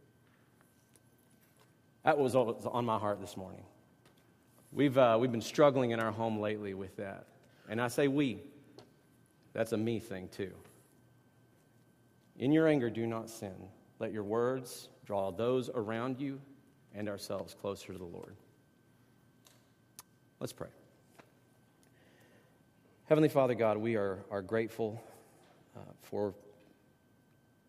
That 2.02 2.18
was 2.18 2.34
on 2.34 2.84
my 2.84 2.98
heart 2.98 3.20
this 3.20 3.36
morning. 3.36 3.62
We've, 4.72 4.98
uh, 4.98 5.16
we've 5.20 5.30
been 5.30 5.40
struggling 5.40 5.92
in 5.92 6.00
our 6.00 6.10
home 6.10 6.40
lately 6.40 6.74
with 6.74 6.96
that. 6.96 7.28
And 7.68 7.80
I 7.80 7.86
say 7.86 8.08
we, 8.08 8.42
that's 9.52 9.70
a 9.70 9.76
me 9.76 10.00
thing 10.00 10.28
too. 10.32 10.50
In 12.36 12.50
your 12.50 12.66
anger, 12.66 12.90
do 12.90 13.06
not 13.06 13.30
sin. 13.30 13.54
Let 14.00 14.12
your 14.12 14.24
words 14.24 14.88
draw 15.06 15.30
those 15.30 15.70
around 15.72 16.18
you 16.18 16.40
and 16.96 17.08
ourselves 17.08 17.54
closer 17.54 17.92
to 17.92 17.98
the 17.98 18.04
Lord. 18.04 18.34
Let's 20.40 20.52
pray. 20.52 20.70
Heavenly 23.12 23.28
Father 23.28 23.54
God, 23.54 23.76
we 23.76 23.96
are, 23.96 24.24
are 24.30 24.40
grateful 24.40 24.98
uh, 25.76 25.80
for 26.00 26.34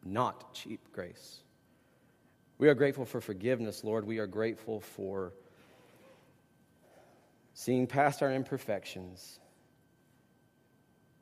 not 0.06 0.54
cheap 0.54 0.80
grace. 0.94 1.42
We 2.60 2.70
are 2.70 2.74
grateful 2.74 3.04
for 3.04 3.20
forgiveness, 3.20 3.84
Lord. 3.84 4.08
We 4.08 4.20
are 4.20 4.26
grateful 4.26 4.80
for 4.80 5.34
seeing 7.54 7.88
past 7.88 8.24
our 8.24 8.32
imperfections. 8.32 9.38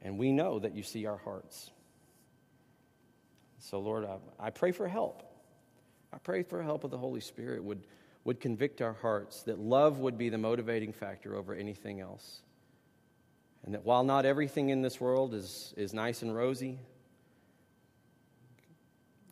And 0.03 0.19
we 0.19 0.31
know 0.31 0.59
that 0.59 0.75
you 0.75 0.83
see 0.83 1.07
our 1.07 1.17
hearts. 1.17 1.71
So, 3.57 3.79
Lord, 3.79 4.05
I, 4.05 4.17
I 4.39 4.49
pray 4.51 4.71
for 4.71 4.87
help. 4.87 5.23
I 6.13 6.19
pray 6.19 6.43
for 6.43 6.61
help 6.61 6.83
of 6.83 6.91
the 6.91 6.97
Holy 6.99 7.21
Spirit 7.21 7.63
would, 7.63 7.87
would 8.23 8.39
convict 8.39 8.83
our 8.83 8.93
hearts, 8.93 9.41
that 9.45 9.57
love 9.57 9.97
would 9.97 10.19
be 10.19 10.29
the 10.29 10.37
motivating 10.37 10.93
factor 10.93 11.35
over 11.35 11.55
anything 11.55 12.01
else. 12.01 12.43
And 13.63 13.73
that 13.73 13.85
while 13.85 14.03
not 14.03 14.25
everything 14.25 14.69
in 14.69 14.81
this 14.81 14.99
world 14.99 15.33
is, 15.33 15.73
is 15.77 15.93
nice 15.93 16.23
and 16.23 16.35
rosy, 16.35 16.79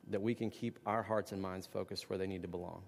that 0.09 0.21
we 0.21 0.33
can 0.35 0.49
keep 0.49 0.79
our 0.85 1.03
hearts 1.03 1.31
and 1.31 1.41
minds 1.41 1.67
focused 1.67 2.09
where 2.09 2.17
they 2.17 2.27
need 2.27 2.41
to 2.41 2.47
belong. 2.47 2.83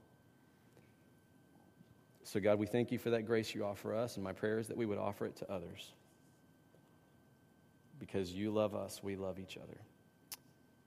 So, 2.24 2.40
God, 2.40 2.60
we 2.60 2.68
thank 2.68 2.92
you 2.92 2.98
for 2.98 3.10
that 3.10 3.26
grace 3.26 3.54
you 3.54 3.66
offer 3.66 3.96
us, 3.96 4.16
and 4.16 4.24
my 4.24 4.34
prayer 4.34 4.60
is 4.60 4.68
that 4.68 4.78
we 4.78 4.86
would 4.86 4.98
offer 4.98 5.26
it 5.26 5.36
to 5.38 5.52
others. 5.52 5.92
Because 8.00 8.32
you 8.32 8.52
love 8.52 8.74
us, 8.74 9.02
we 9.04 9.16
love 9.16 9.38
each 9.40 9.58
other. 9.58 9.78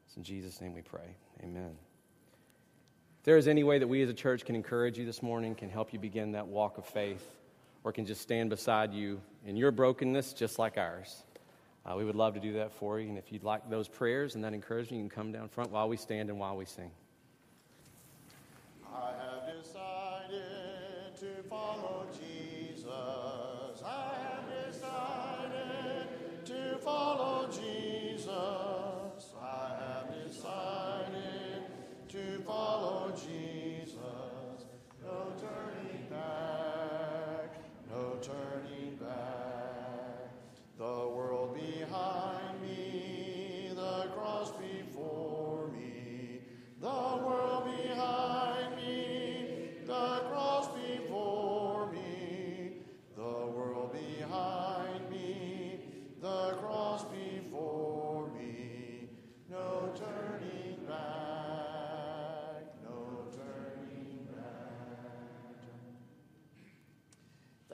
It's 0.07 0.17
in 0.17 0.23
Jesus' 0.23 0.61
name 0.61 0.75
we 0.75 0.83
pray. 0.83 1.17
Amen. 1.43 1.77
If 3.19 3.25
there 3.25 3.37
is 3.37 3.49
any 3.49 3.65
way 3.65 3.79
that 3.79 3.87
we 3.87 4.03
as 4.03 4.09
a 4.09 4.15
church 4.15 4.45
can 4.45 4.55
encourage 4.55 4.99
you 4.99 5.05
this 5.05 5.23
morning, 5.23 5.55
can 5.55 5.71
help 5.71 5.93
you 5.93 5.99
begin 5.99 6.33
that 6.33 6.47
walk 6.47 6.79
of 6.79 6.87
faith, 6.87 7.27
or 7.85 7.93
can 7.93 8.07
just 8.07 8.23
stand 8.23 8.51
beside 8.51 8.93
you 8.93 9.21
in 9.47 9.57
your 9.57 9.71
brokenness 9.71 10.33
just 10.33 10.59
like 10.59 10.77
ours. 10.79 11.23
Uh, 11.87 11.95
we 11.97 12.05
would 12.05 12.17
love 12.17 12.33
to 12.33 12.41
do 12.41 12.55
that 12.55 12.73
for 12.73 12.99
you. 12.99 13.09
And 13.11 13.19
if 13.19 13.31
you'd 13.31 13.45
like 13.45 13.69
those 13.69 13.89
prayers 13.89 14.35
and 14.35 14.43
that 14.43 14.55
encouragement, 14.55 15.03
you 15.03 15.09
can 15.09 15.15
come 15.15 15.33
down 15.33 15.49
front 15.49 15.71
while 15.71 15.89
we 15.89 15.99
stand 15.99 16.31
and 16.31 16.39
while 16.39 16.57
we 16.57 16.65
sing. 16.65 16.91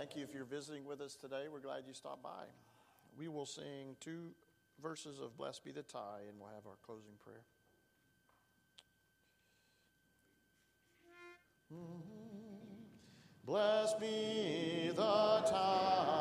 Thank 0.01 0.17
you 0.17 0.23
if 0.23 0.33
you're 0.33 0.47
visiting 0.47 0.87
with 0.87 1.03
us 1.03 1.15
today. 1.15 1.45
We're 1.53 1.61
glad 1.61 1.83
you 1.87 1.93
stopped 1.93 2.23
by. 2.23 2.47
We 3.19 3.29
will 3.29 3.45
sing 3.45 3.97
two 4.01 4.31
verses 4.83 5.21
of 5.21 5.37
Blessed 5.37 5.63
Be 5.63 5.73
the 5.73 5.83
Tie, 5.83 6.23
and 6.27 6.41
we'll 6.41 6.49
have 6.55 6.67
our 6.67 6.79
closing 6.87 7.13
prayer. 7.23 7.43
Mm-hmm. 11.71 12.01
Blessed 13.45 14.01
be 14.01 14.91
the 14.97 15.03
tie 15.03 16.20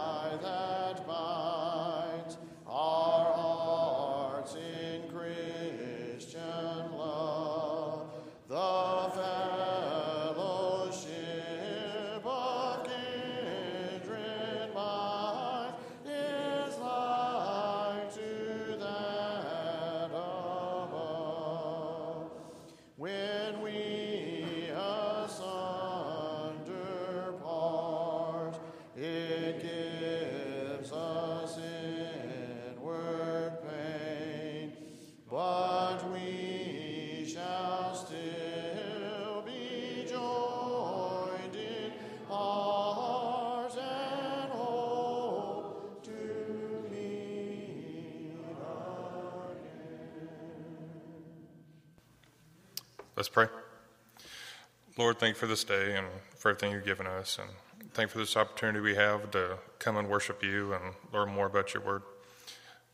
Lord, 54.99 55.17
thank 55.17 55.35
you 55.35 55.39
for 55.39 55.47
this 55.47 55.63
day 55.63 55.95
and 55.95 56.05
for 56.35 56.49
everything 56.49 56.73
you've 56.73 56.83
given 56.83 57.07
us. 57.07 57.39
And 57.39 57.49
thank 57.93 58.09
you 58.09 58.11
for 58.11 58.17
this 58.17 58.35
opportunity 58.35 58.81
we 58.81 58.95
have 58.95 59.31
to 59.31 59.57
come 59.79 59.95
and 59.95 60.09
worship 60.09 60.43
you 60.43 60.73
and 60.73 60.93
learn 61.13 61.33
more 61.33 61.45
about 61.45 61.73
your 61.73 61.81
word. 61.83 62.01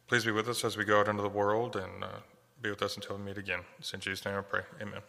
Please 0.07 0.23
be 0.23 0.29
with 0.29 0.47
us 0.47 0.63
as 0.63 0.77
we 0.77 0.85
go 0.85 0.99
out 0.99 1.07
into 1.07 1.23
the 1.23 1.29
world 1.29 1.75
and 1.75 2.03
uh, 2.03 2.09
be 2.61 2.69
with 2.69 2.83
us 2.83 2.95
until 2.95 3.17
we 3.17 3.23
meet 3.23 3.39
again. 3.39 3.61
It's 3.79 3.91
in 3.91 4.01
Jesus' 4.01 4.23
name 4.23 4.35
I 4.35 4.41
pray. 4.41 4.61
Amen. 4.79 5.01